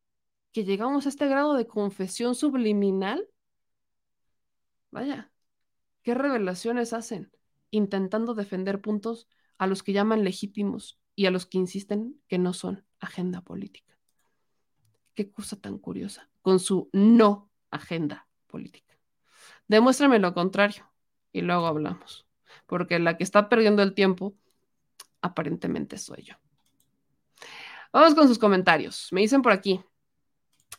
[0.52, 3.26] que llegamos a este grado de confesión subliminal.
[4.92, 5.32] Vaya,
[6.02, 7.32] ¿qué revelaciones hacen
[7.72, 12.52] intentando defender puntos a los que llaman legítimos y a los que insisten que no
[12.52, 13.98] son agenda política?
[15.16, 19.00] Qué cosa tan curiosa, con su no agenda política.
[19.70, 20.92] Demuéstrame lo contrario
[21.32, 22.28] y luego hablamos,
[22.66, 24.36] porque la que está perdiendo el tiempo
[25.22, 26.35] aparentemente soy yo.
[27.91, 29.09] Vamos con sus comentarios.
[29.11, 29.81] Me dicen por aquí.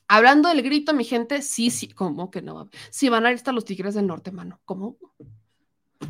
[0.07, 2.69] Hablando del grito, mi gente, sí, sí, ¿cómo que no?
[2.91, 4.61] Sí, van a ir hasta los tigres del norte, mano.
[4.65, 4.97] ¿Cómo?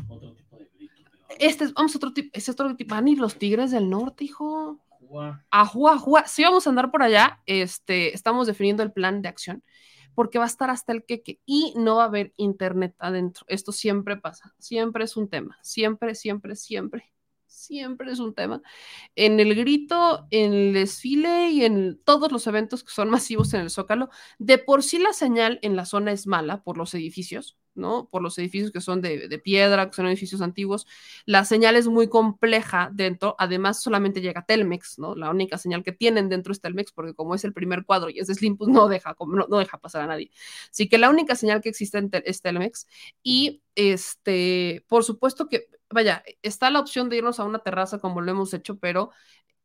[0.07, 1.11] Otro tipo de grito.
[1.39, 2.95] Este, vamos, otro tipo, es otro tipo.
[2.95, 4.79] Van a ir los tigres del norte, hijo.
[5.49, 6.27] Ajua, ajua.
[6.27, 7.41] Sí, vamos a andar por allá.
[7.45, 9.63] Este, estamos definiendo el plan de acción
[10.13, 13.45] porque va a estar hasta el queque y no va a haber internet adentro.
[13.47, 17.11] Esto siempre pasa, siempre es un tema, siempre, siempre, siempre
[17.51, 18.61] siempre es un tema.
[19.15, 23.61] En el grito, en el desfile y en todos los eventos que son masivos en
[23.61, 27.57] el Zócalo, de por sí la señal en la zona es mala por los edificios,
[27.73, 28.07] ¿no?
[28.09, 30.87] Por los edificios que son de, piedra, que son edificios antiguos.
[31.25, 35.15] La señal es muy compleja dentro, además solamente llega Telmex, ¿no?
[35.15, 38.19] La única señal que tienen dentro es Telmex, porque como es el primer cuadro y
[38.19, 40.31] es de Slim, pues no deja, no, deja pasar a nadie.
[40.71, 42.87] Así que la única señal que existe es Telmex
[43.23, 48.21] y, este, por supuesto que vaya, está la opción de irnos a una terraza como
[48.21, 49.11] lo hemos hecho, pero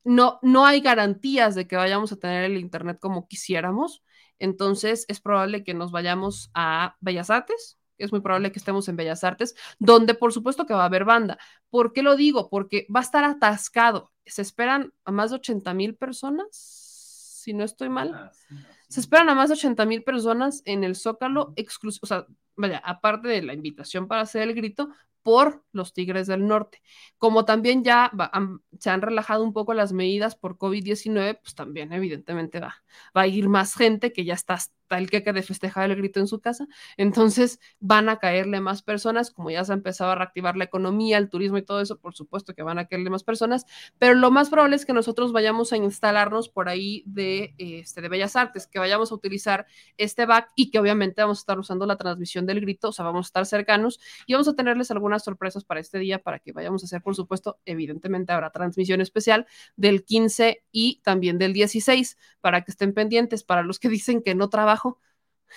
[0.05, 4.05] no, no hay garantías de que vayamos a tener el Internet como quisiéramos.
[4.39, 8.97] Entonces es probable que nos vayamos a Bellas Artes, es muy probable que estemos en
[8.97, 11.39] Bellas Artes, donde por supuesto que va a haber banda.
[11.71, 12.49] ¿Por qué lo digo?
[12.49, 14.13] Porque va a estar atascado.
[14.25, 18.13] Se esperan a más de 80 mil personas, si no estoy mal.
[18.15, 18.33] Ah,
[18.89, 22.27] Se esperan a más de 80 mil personas en el Zócalo exclusivo, o sea,
[22.57, 24.89] vaya, aparte de la invitación para hacer el grito,
[25.27, 26.81] por los Tigres del Norte.
[27.19, 31.57] Como también ya va, han, se han relajado un poco las medidas por COVID-19, pues
[31.57, 32.77] también evidentemente va,
[33.17, 36.21] va a ir más gente que ya está hasta el que de festejar el grito
[36.21, 36.67] en su casa.
[36.97, 41.19] Entonces van a caerle más personas, como ya se ha empezado a reactivar la economía,
[41.19, 43.67] el turismo y todo eso, por supuesto que van a caerle más personas,
[43.99, 48.09] pero lo más probable es que nosotros vayamos a instalarnos por ahí de, este, de
[48.09, 49.67] Bellas Artes, que vayamos a utilizar
[49.97, 53.05] este back y que obviamente vamos a estar usando la transmisión del grito, o sea,
[53.05, 56.53] vamos a estar cercanos y vamos a tenerles algunas sorpresas para este día, para que
[56.53, 62.17] vayamos a hacer, por supuesto, evidentemente habrá transmisión especial del 15 y también del 16,
[62.41, 65.01] para que estén pendientes, para los que dicen que no trabajo.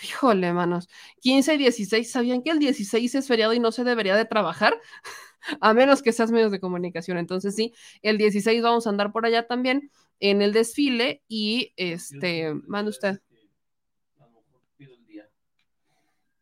[0.04, 0.88] Híjole, manos,
[1.22, 4.80] 15 y 16, ¿sabían que el 16 es feriado y no se debería de trabajar?
[5.62, 7.18] a menos que seas medios de comunicación.
[7.18, 12.54] Entonces, sí, el 16 vamos a andar por allá también en el desfile y este,
[12.68, 13.20] manda usted.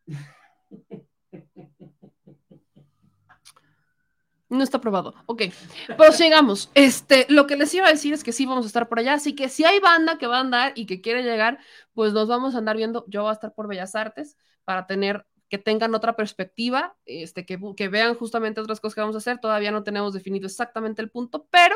[4.50, 5.14] No está aprobado.
[5.26, 5.44] Ok,
[5.98, 6.72] pues sigamos.
[6.74, 9.14] Este, lo que les iba a decir es que sí vamos a estar por allá,
[9.14, 11.60] así que si hay banda que va a andar y que quiere llegar,
[11.94, 13.04] pues nos vamos a andar viendo.
[13.08, 17.60] Yo voy a estar por Bellas Artes para tener que tengan otra perspectiva, este, que,
[17.76, 19.40] que vean justamente otras cosas que vamos a hacer.
[19.40, 21.76] Todavía no tenemos definido exactamente el punto, pero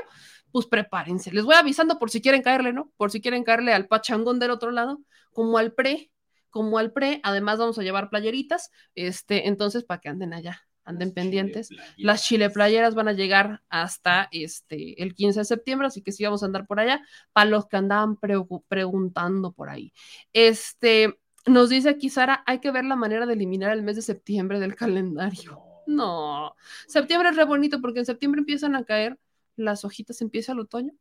[0.51, 1.31] pues prepárense.
[1.31, 2.91] Les voy avisando por si quieren caerle, ¿no?
[2.97, 5.01] Por si quieren caerle al pachangón del otro lado,
[5.33, 6.11] como al pre,
[6.49, 7.19] como al pre.
[7.23, 11.69] Además vamos a llevar playeritas, este, entonces para que anden allá anden pendientes.
[11.97, 16.23] Las chile playeras van a llegar hasta este, el 15 de septiembre, así que sí
[16.23, 17.01] vamos a andar por allá,
[17.33, 19.93] para los que andaban preguntando por ahí.
[20.33, 24.01] Este, nos dice aquí Sara, hay que ver la manera de eliminar el mes de
[24.01, 25.59] septiembre del calendario.
[25.87, 26.55] No,
[26.87, 29.17] septiembre es re bonito porque en septiembre empiezan a caer
[29.55, 30.93] las hojitas, empieza el otoño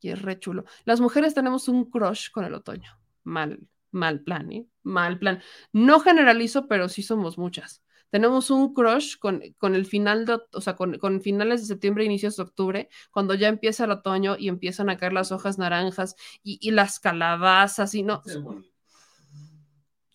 [0.00, 0.64] y es re chulo.
[0.84, 2.98] Las mujeres tenemos un crush con el otoño.
[3.24, 3.58] Mal,
[3.90, 4.66] mal plan, ¿eh?
[4.82, 5.42] Mal plan.
[5.72, 10.60] No generalizo, pero sí somos muchas tenemos un crush con, con el final de, o
[10.60, 14.48] sea, con, con, finales de septiembre, inicios de octubre, cuando ya empieza el otoño y
[14.48, 18.22] empiezan a caer las hojas naranjas y, y las calabazas y no.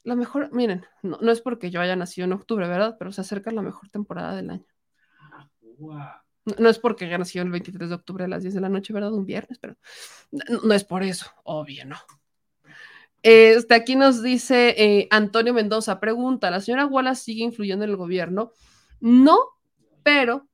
[0.04, 2.96] La mejor, miren, no, no, es porque yo haya nacido en octubre, ¿verdad?
[2.98, 4.66] Pero se acerca la mejor temporada del año.
[6.44, 8.70] No, no es porque haya nacido el 23 de octubre a las 10 de la
[8.70, 9.14] noche, ¿verdad?
[9.14, 9.76] Un viernes, pero
[10.32, 11.98] no, no es por eso, obvio, no.
[13.24, 17.98] Este, aquí nos dice eh, Antonio Mendoza, pregunta, ¿la señora Wallace sigue influyendo en el
[17.98, 18.52] gobierno?
[19.00, 19.38] No,
[20.02, 20.48] pero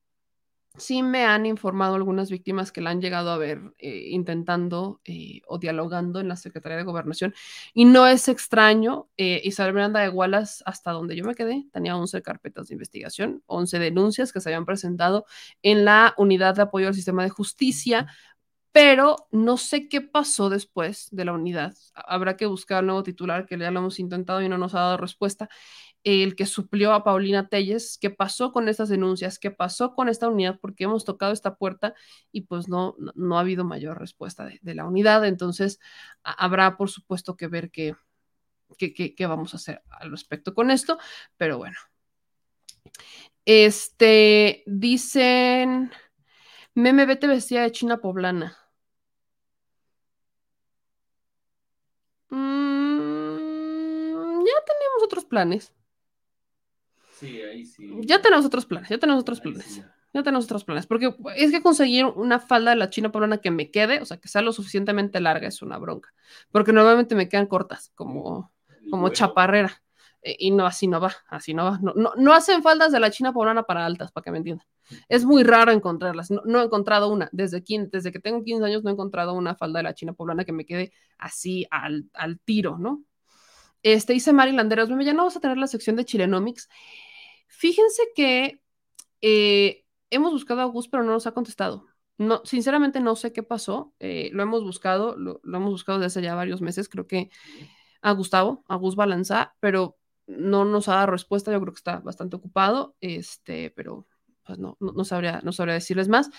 [0.77, 5.41] sí me han informado algunas víctimas que la han llegado a ver eh, intentando eh,
[5.47, 7.33] o dialogando en la Secretaría de Gobernación.
[7.73, 12.21] Y no es extraño, Isabel Miranda de Wallace, hasta donde yo me quedé, tenía 11
[12.21, 15.25] carpetas de investigación, 11 denuncias que se habían presentado
[15.63, 18.07] en la Unidad de Apoyo al Sistema de Justicia
[18.77, 21.73] pero no sé qué pasó después de la unidad.
[21.95, 24.81] Habrá que buscar un nuevo titular que ya lo hemos intentado y no nos ha
[24.81, 25.49] dado respuesta.
[26.03, 30.29] El que suplió a Paulina Telles, qué pasó con estas denuncias, qué pasó con esta
[30.29, 31.95] unidad, porque hemos tocado esta puerta
[32.31, 35.25] y pues no, no ha habido mayor respuesta de, la unidad.
[35.25, 35.79] Entonces,
[36.21, 37.95] habrá por supuesto que ver qué,
[38.77, 40.99] qué, qué, qué vamos a hacer al respecto con esto,
[41.35, 41.77] pero bueno.
[43.43, 45.91] Este, dicen,
[46.75, 48.55] meme, vete vestida de china poblana.
[55.27, 55.73] Planes.
[57.19, 57.89] Sí, ahí sí.
[58.01, 59.65] Ya tenemos otros planes, ya tenemos otros planes.
[59.65, 59.83] Sí.
[60.13, 63.51] Ya tenemos otros planes, porque es que conseguir una falda de la china poblana que
[63.51, 66.13] me quede, o sea, que sea lo suficientemente larga, es una bronca.
[66.51, 68.51] Porque normalmente me quedan cortas, como,
[68.89, 69.81] como chaparrera.
[70.23, 71.79] Y no, así no va, así no va.
[71.81, 74.65] No, no, no, hacen faldas de la china poblana para altas, para que me entiendan.
[75.07, 76.31] Es muy raro encontrarlas.
[76.31, 77.29] No, no he encontrado una.
[77.31, 80.13] Desde, 15, desde que tengo 15 años no he encontrado una falda de la china
[80.13, 83.03] poblana que me quede así al, al tiro, ¿no?
[83.93, 86.67] Este, dice Mari Landeros, ya no vamos a tener la sección de Chilenomics.
[87.47, 88.61] Fíjense que
[89.21, 91.85] eh, hemos buscado a Gus, pero no nos ha contestado.
[92.17, 93.93] No, sinceramente no sé qué pasó.
[93.99, 96.89] Eh, lo hemos buscado, lo, hemos buscado desde ya varios meses.
[96.89, 97.29] Creo que
[98.01, 101.53] a Gustavo, a Gus Balanza, pero no nos ha dado respuesta.
[101.53, 104.05] Yo creo que está bastante ocupado, este, pero
[104.43, 106.29] pues no, no, no, sabría, no sabría decirles más.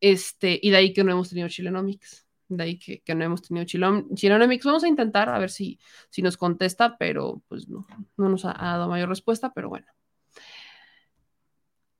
[0.00, 2.26] Este, y de ahí que no hemos tenido Chilenomics.
[2.50, 4.64] De ahí que, que no hemos tenido Chilenomics.
[4.64, 5.78] Vamos a intentar a ver si,
[6.10, 9.86] si nos contesta, pero pues no, no nos ha, ha dado mayor respuesta, pero bueno.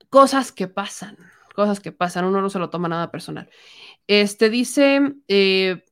[0.09, 1.17] Cosas que pasan,
[1.55, 3.49] cosas que pasan, uno no se lo toma nada personal.
[4.07, 5.85] Este dice, eh,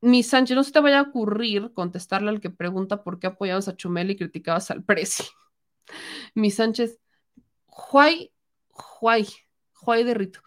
[0.00, 3.66] mi Sánchez, no se te vaya a ocurrir contestarle al que pregunta por qué apoyabas
[3.66, 5.24] a Chumel y criticabas al Prezi.
[6.36, 7.00] mi Sánchez,
[7.66, 8.32] Juay,
[8.70, 9.26] Juay,
[9.72, 10.40] Juay de Rito.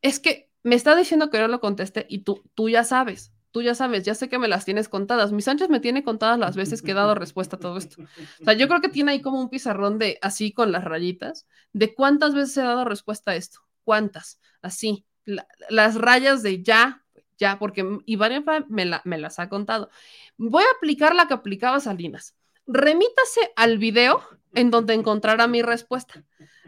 [0.00, 3.32] Es que me está diciendo que no lo conteste y tú, tú ya sabes.
[3.50, 5.32] Tú ya sabes, ya sé que me las tienes contadas.
[5.32, 8.02] Mi Sánchez me tiene contadas las veces que he dado respuesta a todo esto.
[8.02, 11.46] O sea, yo creo que tiene ahí como un pizarrón de así con las rayitas,
[11.72, 13.60] de cuántas veces he dado respuesta a esto.
[13.84, 14.38] ¿Cuántas?
[14.60, 15.06] Así.
[15.24, 17.04] La- las rayas de ya,
[17.38, 19.88] ya, porque Iván me, me las ha contado.
[20.36, 22.34] Voy a aplicar la que aplicaba Salinas.
[22.66, 24.22] Remítase al video
[24.54, 26.22] en donde encontrará mi respuesta.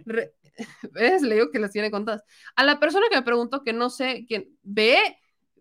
[0.07, 0.33] Re-
[0.93, 1.23] ¿Ves?
[1.23, 2.23] Le digo que las tiene contadas.
[2.57, 4.99] A la persona que me preguntó que no sé quién, ve,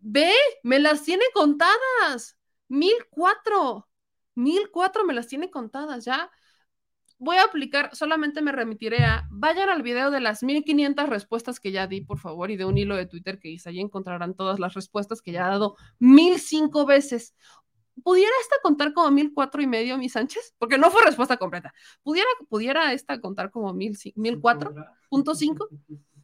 [0.01, 0.31] ve,
[0.63, 2.37] me las tiene contadas.
[2.67, 3.87] Mil cuatro.
[4.35, 6.29] Mil cuatro me las tiene contadas, ya.
[7.17, 11.73] Voy a aplicar, solamente me remitiré a, vayan al video de las 1500 respuestas que
[11.73, 14.57] ya di, por favor, y de un hilo de Twitter que hice, ahí encontrarán todas
[14.57, 17.35] las respuestas que ya ha dado mil cinco veces.
[18.03, 20.53] ¿Pudiera esta contar como mil cuatro y medio, mi Sánchez?
[20.57, 21.73] Porque no fue respuesta completa.
[22.03, 24.73] ¿Pudiera, pudiera esta contar como mil, mil cuatro,
[25.09, 25.67] punto cinco?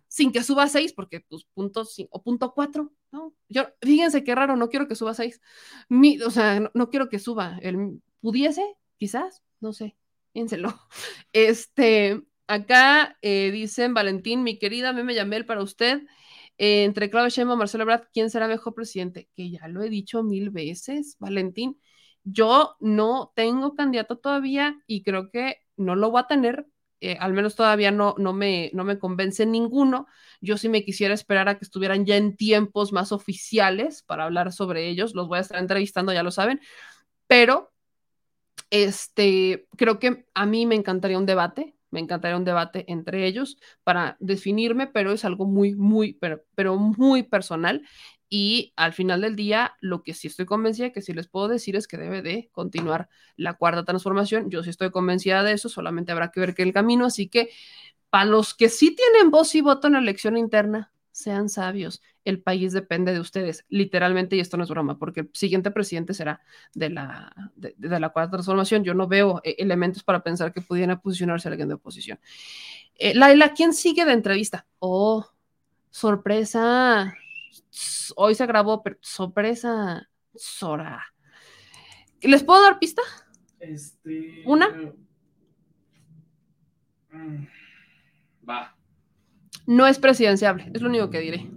[0.08, 3.34] Sin que suba seis, porque pues punto cin- o punto cuatro, ¿no?
[3.50, 5.42] Yo, fíjense qué raro, no quiero que suba seis.
[5.90, 7.58] Mi, o sea, no, no quiero que suba.
[7.62, 8.64] El, ¿Pudiese?
[8.98, 9.98] Quizás, no sé.
[10.32, 10.74] Piénselo.
[11.34, 16.04] Este, acá eh, dicen, Valentín, mi querida, me llamé para usted.
[16.58, 19.30] Eh, entre Claudia Sheinbaum, Marcelo Ebrard, ¿quién será mejor presidente?
[19.35, 21.80] Que ya lo he dicho mil veces, Valentín.
[22.24, 26.67] Yo no tengo candidato todavía y creo que no lo voy a tener.
[27.01, 30.08] eh, al menos todavía no, no, me, no me convence ninguno.
[30.42, 34.51] Yo sí me quisiera esperar a que estuvieran ya en tiempos más oficiales para hablar
[34.53, 35.14] sobre ellos.
[35.14, 36.61] Los voy a estar entrevistando, ya lo saben.
[37.27, 37.74] Pero
[38.69, 43.57] este, creo que a mí me encantaría un debate, me encantaría un debate entre ellos
[43.83, 47.82] para definirme, pero es algo muy, muy, pero, pero muy personal.
[48.27, 51.77] Y al final del día, lo que sí estoy convencida que sí les puedo decir
[51.77, 53.07] es que debe de continuar
[53.38, 54.49] la cuarta transformación.
[54.49, 57.06] Yo sí estoy convencida de eso, solamente habrá que ver que el camino.
[57.06, 57.49] Así que
[58.09, 62.02] para los que sí tienen voz y voto en la elección interna, sean sabios.
[62.26, 66.14] El país depende de ustedes, literalmente, y esto no es broma, porque el siguiente presidente
[66.14, 66.42] será
[66.74, 68.84] de la, de, de la cuarta transformación.
[68.84, 72.19] Yo no veo eh, elementos para pensar que pudiera posicionarse alguien de oposición.
[72.95, 74.66] Eh, Laila, ¿quién sigue de entrevista?
[74.80, 75.26] Oh,
[75.90, 77.16] sorpresa.
[78.18, 80.10] Hoy se grabó, pero sorpresa.
[80.35, 81.02] Sora.
[82.22, 83.02] ¿Les puedo dar pista?
[83.58, 84.44] Este.
[84.45, 84.68] ¿Una?
[87.10, 87.48] Mm,
[88.50, 88.75] Va.
[89.68, 91.50] No es presidenciable, es lo único que diré.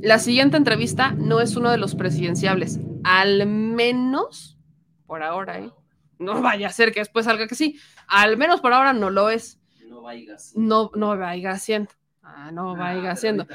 [0.00, 4.58] La siguiente entrevista no es uno de los presidenciables, al menos
[5.06, 5.70] por ahora, ¿eh?
[6.18, 9.30] No vaya a ser que después salga que sí, al menos por ahora no lo
[9.30, 9.60] es.
[9.88, 10.52] No vayas.
[10.56, 11.90] No, no vaya siendo.
[12.22, 13.46] Ah, no Ah, vaya ahorita-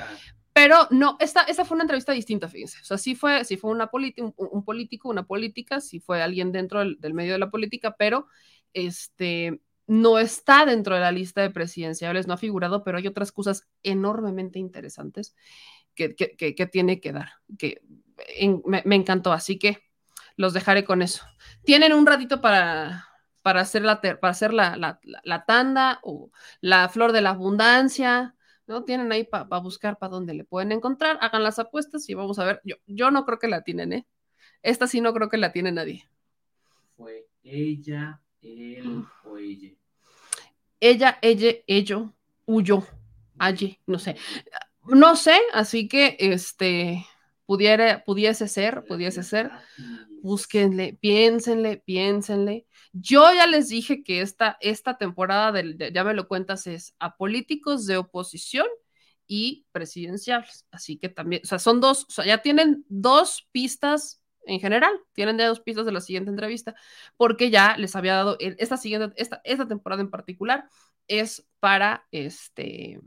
[0.54, 2.80] Pero no, esta, esta fue una entrevista distinta, fíjense.
[2.82, 6.52] O sea, sí fue, sí fue una un, un político, una política, sí fue alguien
[6.52, 8.28] dentro del, del medio de la política, pero
[8.74, 13.32] este no está dentro de la lista de presidenciables, no ha figurado, pero hay otras
[13.32, 15.36] cosas enormemente interesantes
[15.96, 17.82] que, que, tiene que dar, que
[18.66, 19.80] me, encantó, así que
[20.36, 21.24] los dejaré con eso.
[21.64, 23.08] Tienen un ratito para,
[23.42, 26.32] para hacer, la, para hacer la- la tanda o
[26.62, 28.36] la flor de la abundancia,
[28.68, 28.84] ¿no?
[28.84, 32.46] Tienen ahí para buscar para dónde le pueden encontrar, hagan las apuestas y vamos a
[32.46, 32.62] ver.
[32.64, 34.08] Yo, yo no creo que la tienen, ¿eh?
[34.62, 36.08] Esta sí no creo que la tiene nadie.
[36.96, 39.72] Fue ella, él o ella.
[40.80, 42.14] Ella, ella, ello,
[42.46, 42.86] huyo,
[43.40, 44.18] aye, no sé.
[44.86, 47.06] No sé, así que este
[47.46, 49.52] pudiera, pudiese ser, pudiese ser.
[50.22, 52.66] Búsquenle, piénsenle, piénsenle.
[52.94, 56.96] Yo ya les dije que esta, esta temporada del, de- ya me lo cuentas, es
[57.00, 58.68] a políticos de oposición
[59.28, 60.66] y presidenciales.
[60.72, 64.94] Así que también, o sea, son dos, o sea, ya tienen dos pistas en general,
[65.14, 66.76] tienen ya dos pistas de la siguiente entrevista,
[67.18, 70.68] porque ya les había dado, el- esta siguiente, esta, esta temporada en particular
[71.08, 73.00] es para este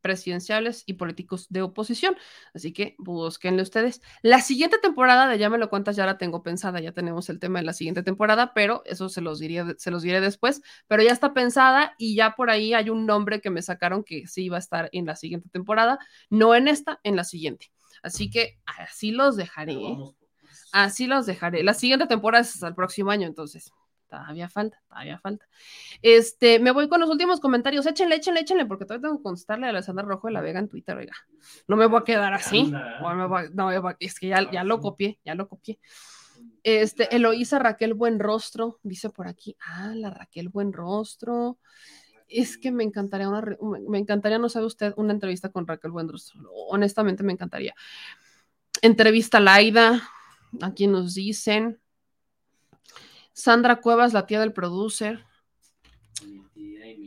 [0.00, 2.16] presidenciales y políticos de oposición.
[2.54, 4.00] Así que búsquenle ustedes.
[4.22, 7.40] La siguiente temporada de Ya me lo cuentas, ya la tengo pensada, ya tenemos el
[7.40, 11.02] tema de la siguiente temporada, pero eso se los diré, se los diré después, pero
[11.02, 14.48] ya está pensada y ya por ahí hay un nombre que me sacaron que sí
[14.48, 15.98] va a estar en la siguiente temporada,
[16.30, 17.72] no en esta, en la siguiente.
[18.02, 20.04] Así que así los dejaré.
[20.84, 21.62] Así los dejaré.
[21.62, 23.72] La siguiente temporada es hasta el próximo año, entonces
[24.10, 25.48] todavía falta, todavía falta.
[26.02, 27.86] Este, me voy con los últimos comentarios.
[27.86, 30.68] Échenle, échenle, échenle, porque todavía tengo que contestarle a Alessandra Rojo de la Vega en
[30.68, 31.14] Twitter, oiga.
[31.66, 32.70] No me voy a quedar así.
[33.02, 35.80] O me voy a- no, es que ya, ya lo copié, ya lo copié.
[36.62, 39.56] Este, Eloísa Raquel Buenrostro, dice por aquí.
[39.66, 41.58] Ah, la Raquel Buenrostro.
[42.28, 43.42] Es que me encantaría una,
[43.88, 46.42] me encantaría, no sabe usted, una entrevista con Raquel Buenrostro.
[46.68, 47.74] Honestamente me encantaría.
[48.82, 50.02] Entrevista a Laida,
[50.62, 51.80] aquí nos dicen.
[53.32, 55.24] Sandra Cuevas, la tía del producer.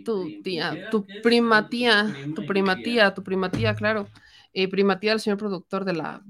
[0.06, 4.08] Tu tía, tu prima tía, tu prima tía, tu prima tía, claro.
[4.53, 6.24] Eh, prima tía del señor productor de la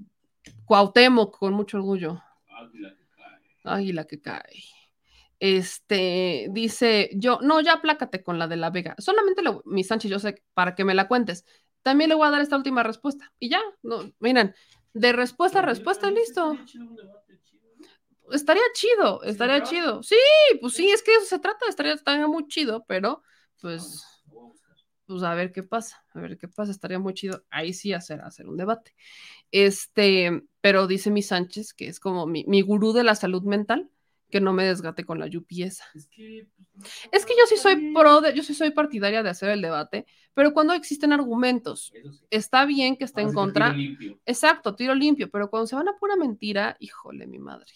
[0.66, 2.22] Cuauhtémoc, con mucho orgullo.
[3.64, 4.52] Águila que cae.
[4.52, 4.80] Que cae.
[5.40, 8.96] Este, dice, yo, no, ya aplácate con la de la Vega.
[8.98, 11.46] Solamente lo, mi Sánchez, yo sé, para que me la cuentes.
[11.82, 13.32] También le voy a dar esta última respuesta.
[13.40, 14.54] Y ya, no, miren,
[14.94, 16.58] de respuesta a respuesta, listo.
[18.32, 20.04] Estaría chido, estaría chido.
[20.04, 20.16] Sí,
[20.62, 23.24] pues sí, es que eso se trata, estaría, estaría muy chido, pero
[23.62, 24.06] pues,
[25.06, 27.44] pues a ver qué pasa, a ver qué pasa, estaría muy chido.
[27.50, 28.94] Ahí sí hacer, hacer un debate.
[29.52, 33.90] Este, pero dice mi Sánchez, que es como mi, mi gurú de la salud mental,
[34.30, 35.86] que no me desgate con la yupi esa.
[35.94, 36.48] Es que,
[37.12, 40.06] Es que yo sí soy pro, de, yo sí soy partidaria de hacer el debate,
[40.34, 41.92] pero cuando existen argumentos,
[42.30, 43.68] está bien que esté en contra.
[43.68, 44.20] tiro limpio.
[44.26, 47.72] Exacto, tiro limpio, pero cuando se van a pura mentira, híjole, mi madre.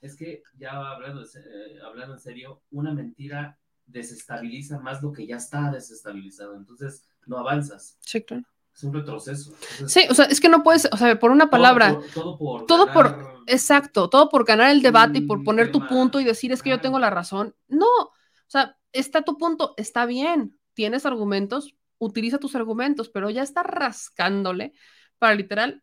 [0.00, 5.36] Es que ya hablando, eh, hablando en serio, una mentira desestabiliza más lo que ya
[5.36, 6.56] está desestabilizado.
[6.56, 7.98] Entonces no avanzas.
[8.00, 8.44] Sí, claro.
[8.78, 9.50] Es un retroceso.
[9.72, 12.64] Entonces, Sí, o sea, es que no puedes, o sea, por una palabra, todo por
[12.66, 16.24] todo ganar por, exacto, todo por ganar el debate y por poner tu punto y
[16.24, 17.56] decir es que yo tengo la razón.
[17.66, 18.12] No, o
[18.46, 24.74] sea, está tu punto, está bien, tienes argumentos, utiliza tus argumentos, pero ya está rascándole
[25.18, 25.82] para literal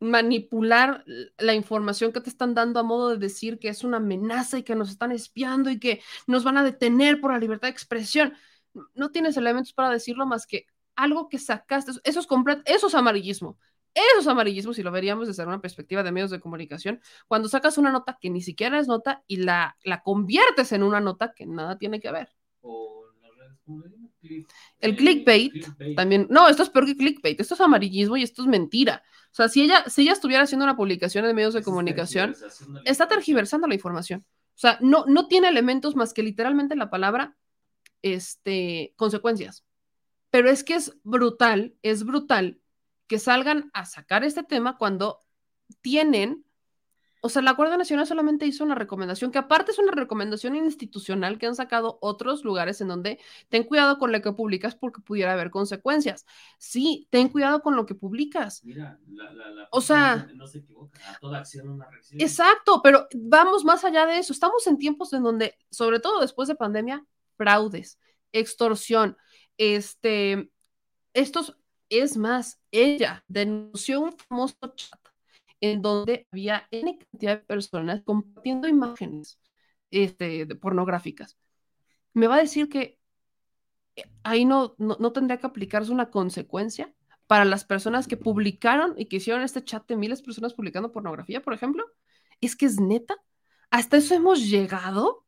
[0.00, 1.04] manipular
[1.36, 4.62] la información que te están dando a modo de decir que es una amenaza y
[4.62, 8.32] que nos están espiando y que nos van a detener por la libertad de expresión.
[8.94, 11.92] No tienes elementos para decirlo más que algo que sacaste.
[12.04, 12.26] Eso es
[12.66, 13.58] eso es amarillismo.
[13.94, 17.00] Eso es amarillismo si lo veríamos desde una perspectiva de medios de comunicación.
[17.28, 21.00] Cuando sacas una nota que ni siquiera es nota y la, la conviertes en una
[21.00, 22.28] nota que nada tiene que ver.
[24.80, 25.96] El clickbait, clickbait.
[25.96, 29.02] también, no, esto es peor que clickbait, esto es amarillismo y esto es mentira.
[29.30, 32.80] O sea, si ella, si ella estuviera haciendo una publicación en medios de comunicación, de
[32.84, 34.24] está tergiversando la información.
[34.54, 37.36] O sea, no, no tiene elementos más que literalmente la palabra
[38.02, 39.64] este, consecuencias.
[40.32, 42.58] Pero es que es brutal, es brutal
[43.06, 45.20] que salgan a sacar este tema cuando
[45.82, 46.46] tienen,
[47.20, 51.38] o sea, la Guardia Nacional solamente hizo una recomendación, que aparte es una recomendación institucional
[51.38, 53.20] que han sacado otros lugares en donde
[53.50, 56.24] ten cuidado con lo que publicas porque pudiera haber consecuencias.
[56.56, 58.64] Sí, ten cuidado con lo que publicas.
[58.64, 60.98] Mira, la, la, la O sea- no se, no se equivoca.
[61.10, 62.22] A toda acción una reacción.
[62.22, 64.32] Exacto, pero vamos más allá de eso.
[64.32, 67.04] Estamos en tiempos en donde, sobre todo después de pandemia,
[67.36, 67.98] fraudes,
[68.32, 69.18] extorsión,
[69.62, 70.50] este,
[71.14, 71.56] estos,
[71.88, 75.00] es más, ella denunció un famoso chat
[75.60, 79.38] en donde había N cantidad de personas compartiendo imágenes
[79.92, 81.38] este, de pornográficas.
[82.14, 82.98] Me va a decir que
[83.94, 86.92] eh, ahí no, no, no tendría que aplicarse una consecuencia
[87.28, 90.90] para las personas que publicaron y que hicieron este chat de miles de personas publicando
[90.90, 91.84] pornografía, por ejemplo.
[92.40, 93.16] Es que es neta.
[93.70, 95.24] Hasta eso hemos llegado.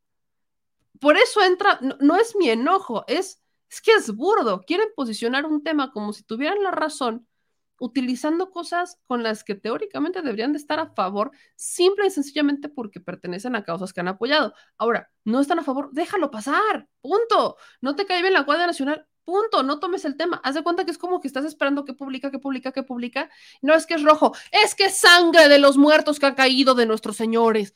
[0.98, 3.43] Por eso entra, no, no es mi enojo, es,
[3.74, 4.62] es que es burdo.
[4.62, 7.26] Quieren posicionar un tema como si tuvieran la razón,
[7.78, 13.00] utilizando cosas con las que teóricamente deberían de estar a favor, simple y sencillamente porque
[13.00, 14.54] pertenecen a causas que han apoyado.
[14.78, 17.56] Ahora, no están a favor, déjalo pasar, punto.
[17.80, 19.62] No te cae bien la Guardia Nacional, punto.
[19.64, 20.40] No tomes el tema.
[20.44, 23.28] Haz de cuenta que es como que estás esperando que publica, que publica, que publica.
[23.60, 26.74] No es que es rojo, es que es sangre de los muertos que ha caído
[26.74, 27.74] de nuestros señores.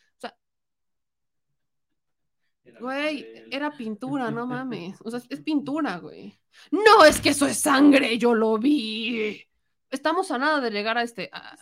[2.81, 4.97] Güey, era pintura, no mames.
[5.05, 6.39] O sea, es pintura, güey.
[6.71, 9.45] No, es que eso es sangre, yo lo vi.
[9.91, 11.57] Estamos a nada de llegar a este, a-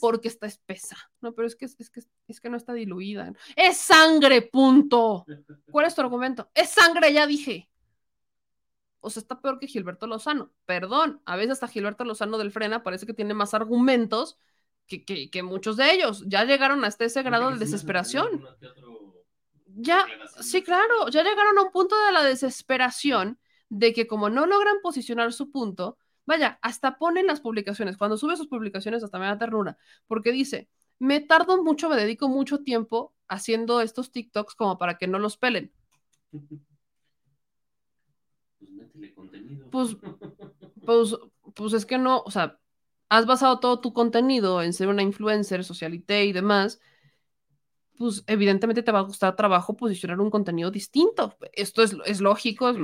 [0.00, 0.96] porque está espesa.
[1.20, 3.32] No, pero es que, es, que, es que no está diluida.
[3.56, 5.26] Es sangre, punto.
[5.70, 6.50] ¿Cuál es tu argumento?
[6.54, 7.68] Es sangre, ya dije.
[9.00, 10.52] O sea, está peor que Gilberto Lozano.
[10.64, 14.38] Perdón, a veces hasta Gilberto Lozano del Frena parece que tiene más argumentos
[14.86, 16.24] que, que, que muchos de ellos.
[16.28, 18.44] Ya llegaron hasta ese grado de desesperación
[19.76, 20.06] ya,
[20.40, 24.76] sí, claro, ya llegaron a un punto de la desesperación de que como no logran
[24.82, 29.38] posicionar su punto, vaya, hasta ponen las publicaciones, cuando sube sus publicaciones hasta me da
[29.38, 30.68] ternura, porque dice,
[30.98, 35.36] me tardo mucho, me dedico mucho tiempo haciendo estos TikToks como para que no los
[35.36, 35.72] pelen.
[38.58, 39.68] Pues métele contenido.
[39.70, 39.96] Pues,
[40.86, 41.16] pues,
[41.54, 42.60] pues es que no, o sea,
[43.08, 46.80] has basado todo tu contenido en ser una influencer, socialité y demás,
[48.02, 51.36] pues evidentemente te va a costar trabajo posicionar un contenido distinto.
[51.52, 52.76] Esto es, es lógico, es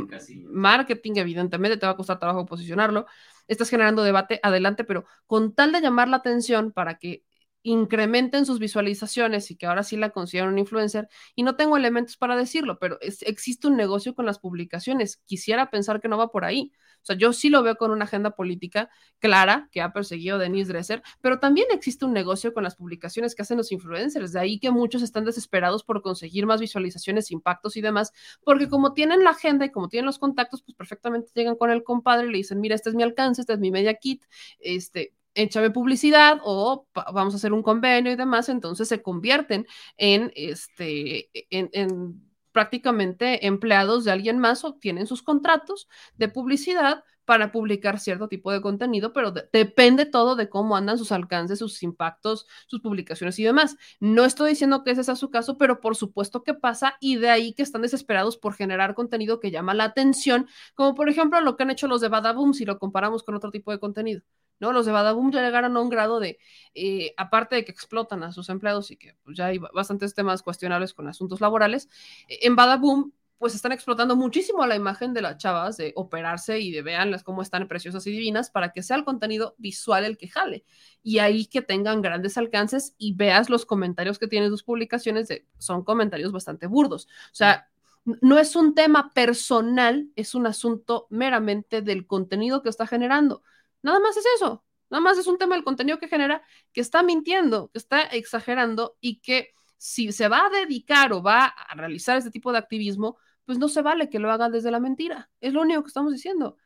[0.45, 3.07] marketing, evidentemente te va a costar trabajo posicionarlo.
[3.47, 7.25] Estás generando debate, adelante, pero con tal de llamar la atención para que
[7.63, 12.17] incrementen sus visualizaciones y que ahora sí la consideren un influencer, y no tengo elementos
[12.17, 15.17] para decirlo, pero es- existe un negocio con las publicaciones.
[15.27, 16.73] Quisiera pensar que no va por ahí.
[17.03, 20.73] O sea, yo sí lo veo con una agenda política clara que ha perseguido Denise
[20.73, 24.33] Dresser, pero también existe un negocio con las publicaciones que hacen los influencers.
[24.33, 28.13] De ahí que muchos están desesperados por conseguir más visualizaciones, impactos y demás,
[28.45, 31.83] porque como tienen la agenda y como tienen los contactos, pues perfectamente llegan con el
[31.85, 34.25] compadre y le dicen, mira, este es mi alcance, este es mi media kit,
[34.61, 40.33] este, échame publicidad o vamos a hacer un convenio y demás, entonces se convierten en,
[40.35, 42.28] este, en, en
[42.59, 48.51] prácticamente empleados de alguien más o tienen sus contratos de publicidad para publicar cierto tipo
[48.51, 53.45] de contenido, pero depende todo de cómo andan sus alcances, sus impactos, sus publicaciones y
[53.45, 53.77] demás.
[54.01, 57.31] No estoy diciendo que ese sea su caso, pero por supuesto que pasa y de
[57.31, 61.57] ahí que están desesperados por generar contenido que llama la atención, como por ejemplo lo
[61.57, 64.23] que han hecho los de Badaboom si lo comparamos con otro tipo de contenido.
[64.61, 64.73] ¿No?
[64.73, 66.39] Los de Badaboom ya llegaron a un grado de,
[66.75, 70.43] eh, aparte de que explotan a sus empleados y que pues, ya hay bastantes temas
[70.43, 71.89] cuestionables con asuntos laborales,
[72.29, 76.83] en Badaboom pues están explotando muchísimo la imagen de las chavas de operarse y de
[76.83, 80.65] veanlas cómo están preciosas y divinas para que sea el contenido visual el que jale
[81.03, 85.47] y ahí que tengan grandes alcances y veas los comentarios que tienen sus publicaciones de,
[85.59, 87.07] son comentarios bastante burdos.
[87.07, 87.69] O sea,
[88.05, 93.43] no es un tema personal, es un asunto meramente del contenido que está generando.
[93.83, 96.43] Nada más es eso, nada más es un tema del contenido que genera,
[96.73, 101.47] que está mintiendo, que está exagerando y que si se va a dedicar o va
[101.47, 104.81] a realizar este tipo de activismo, pues no se vale que lo haga desde la
[104.81, 105.31] mentira.
[105.41, 106.57] Es lo único que estamos diciendo.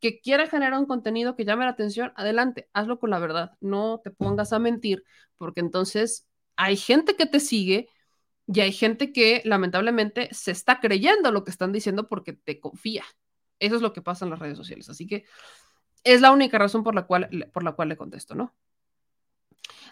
[0.00, 3.52] Que quiera generar un contenido que llame la atención, adelante, hazlo con la verdad.
[3.60, 5.04] No te pongas a mentir,
[5.36, 6.26] porque entonces
[6.56, 7.88] hay gente que te sigue
[8.46, 13.04] y hay gente que lamentablemente se está creyendo lo que están diciendo porque te confía.
[13.60, 14.88] Eso es lo que pasa en las redes sociales.
[14.88, 15.24] Así que
[16.04, 18.54] es la única razón por la cual, por la cual le contesto, ¿no?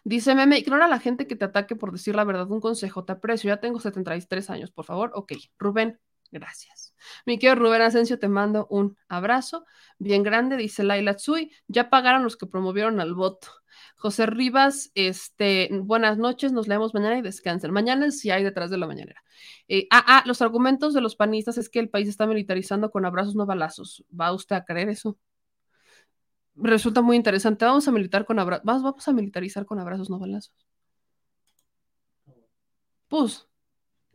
[0.05, 2.51] Dice Meme, ignora a la gente que te ataque por decir la verdad.
[2.51, 3.49] Un consejo, te aprecio.
[3.49, 5.11] Ya tengo 73 años, por favor.
[5.15, 6.01] Ok, Rubén,
[6.33, 6.95] Gracias.
[7.27, 9.65] Mi querido Rubén Asensio, te mando un abrazo
[9.99, 11.51] bien grande, dice Laila Tsui.
[11.67, 13.49] Ya pagaron los que promovieron al voto.
[13.97, 17.73] José Rivas, este, buenas noches, nos leemos mañana y descansen.
[17.73, 19.23] Mañana sí hay detrás de la mañanera.
[19.69, 23.05] Eh, ah, ah, los argumentos de los panistas es que el país está militarizando con
[23.05, 24.05] abrazos no balazos.
[24.19, 25.19] ¿Va usted a creer eso?
[26.63, 27.65] Resulta muy interesante.
[27.65, 28.65] Vamos a militar con abrazos.
[28.65, 30.55] Vamos a militarizar con abrazos no balazos.
[33.09, 33.49] Pues,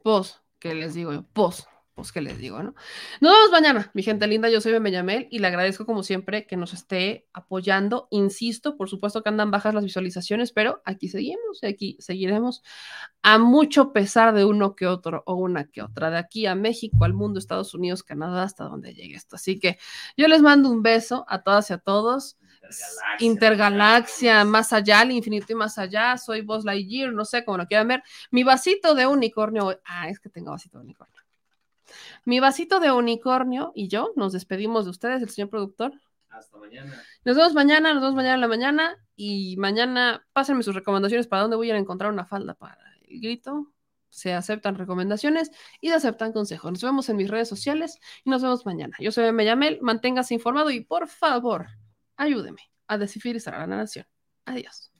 [0.03, 1.25] pues, ¿qué les digo yo?
[1.33, 2.75] Pues pues que les digo, ¿no?
[3.21, 4.49] Nos vemos mañana, mi gente linda.
[4.49, 8.09] Yo soy Bemeyamel y le agradezco como siempre que nos esté apoyando.
[8.11, 12.63] Insisto, por supuesto que andan bajas las visualizaciones, pero aquí seguimos y aquí seguiremos
[13.23, 17.05] a mucho pesar de uno que otro o una que otra, de aquí a México,
[17.05, 19.37] al mundo, Estados Unidos, Canadá, hasta donde llegue esto.
[19.37, 19.79] Así que
[20.17, 22.37] yo les mando un beso a todas y a todos.
[23.19, 26.17] Intergalaxia, Intergalaxia más allá, al infinito y más allá.
[26.17, 28.03] Soy Buzz Lightyear, no sé cómo lo quieran ver.
[28.31, 29.79] Mi vasito de unicornio.
[29.85, 31.14] Ah, es que tengo vasito de unicornio.
[32.25, 35.93] Mi vasito de unicornio y yo nos despedimos de ustedes, el señor productor.
[36.29, 37.01] Hasta mañana.
[37.23, 41.43] Nos vemos mañana, nos vemos mañana en la mañana y mañana pásenme sus recomendaciones para
[41.43, 43.71] dónde voy a, encontrar una falda para el grito.
[44.09, 46.71] Se aceptan recomendaciones y se aceptan consejos.
[46.71, 48.95] Nos vemos en mis redes sociales y nos vemos mañana.
[48.99, 51.67] Yo soy Meyamel, manténgase informado y por favor,
[52.15, 54.05] ayúdeme a descifrar a la nación.
[54.45, 54.91] Adiós.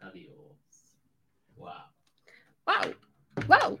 [0.00, 0.34] Adiós.
[1.56, 1.92] Wow.
[2.66, 2.94] Wow.
[3.46, 3.80] Wow.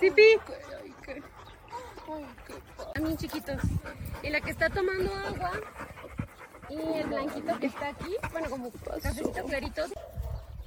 [0.00, 0.40] Sipi.
[2.94, 3.60] También chiquitos.
[4.22, 5.52] Y la que está tomando agua.
[6.70, 8.16] Y el blanquito que está aquí.
[8.32, 9.82] Bueno, como cafecito clarito.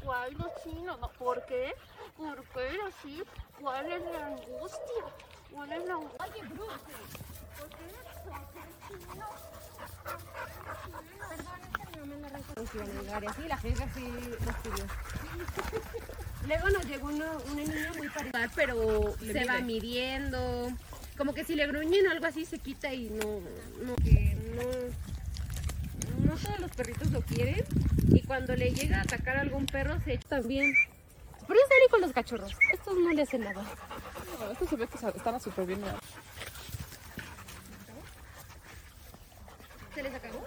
[0.04, 1.00] ¿Cuál los chinos?
[1.00, 1.74] No, ¿Por qué?
[2.16, 3.24] ¿Por qué así?
[3.60, 5.04] ¿Cuál es la angustia?
[5.52, 6.26] ¿Cuál es la angustia?
[6.26, 6.74] Oye, Bruce.
[7.58, 7.86] ¿Por qué
[8.24, 9.30] son chinos?
[11.30, 14.12] Perdón, es que me arranca los iban a llegar y así la jefa sí
[14.46, 14.86] los pidió.
[16.48, 20.72] Luego nos llegó una, una niña muy parecida, pero Le se va midiendo.
[21.18, 23.40] Como que si le gruñen o algo así se quita y no,
[23.86, 24.64] no, que no,
[26.30, 27.64] no todos los perritos lo quieren.
[28.10, 30.74] Y cuando le llega a atacar a algún perro se echa también.
[31.48, 32.52] Pero yo salí con los cachorros.
[32.72, 33.64] Estos no le hacen nada.
[34.40, 35.82] No, esto se ve que estaba súper bien.
[39.94, 40.46] ¿Se les acabó?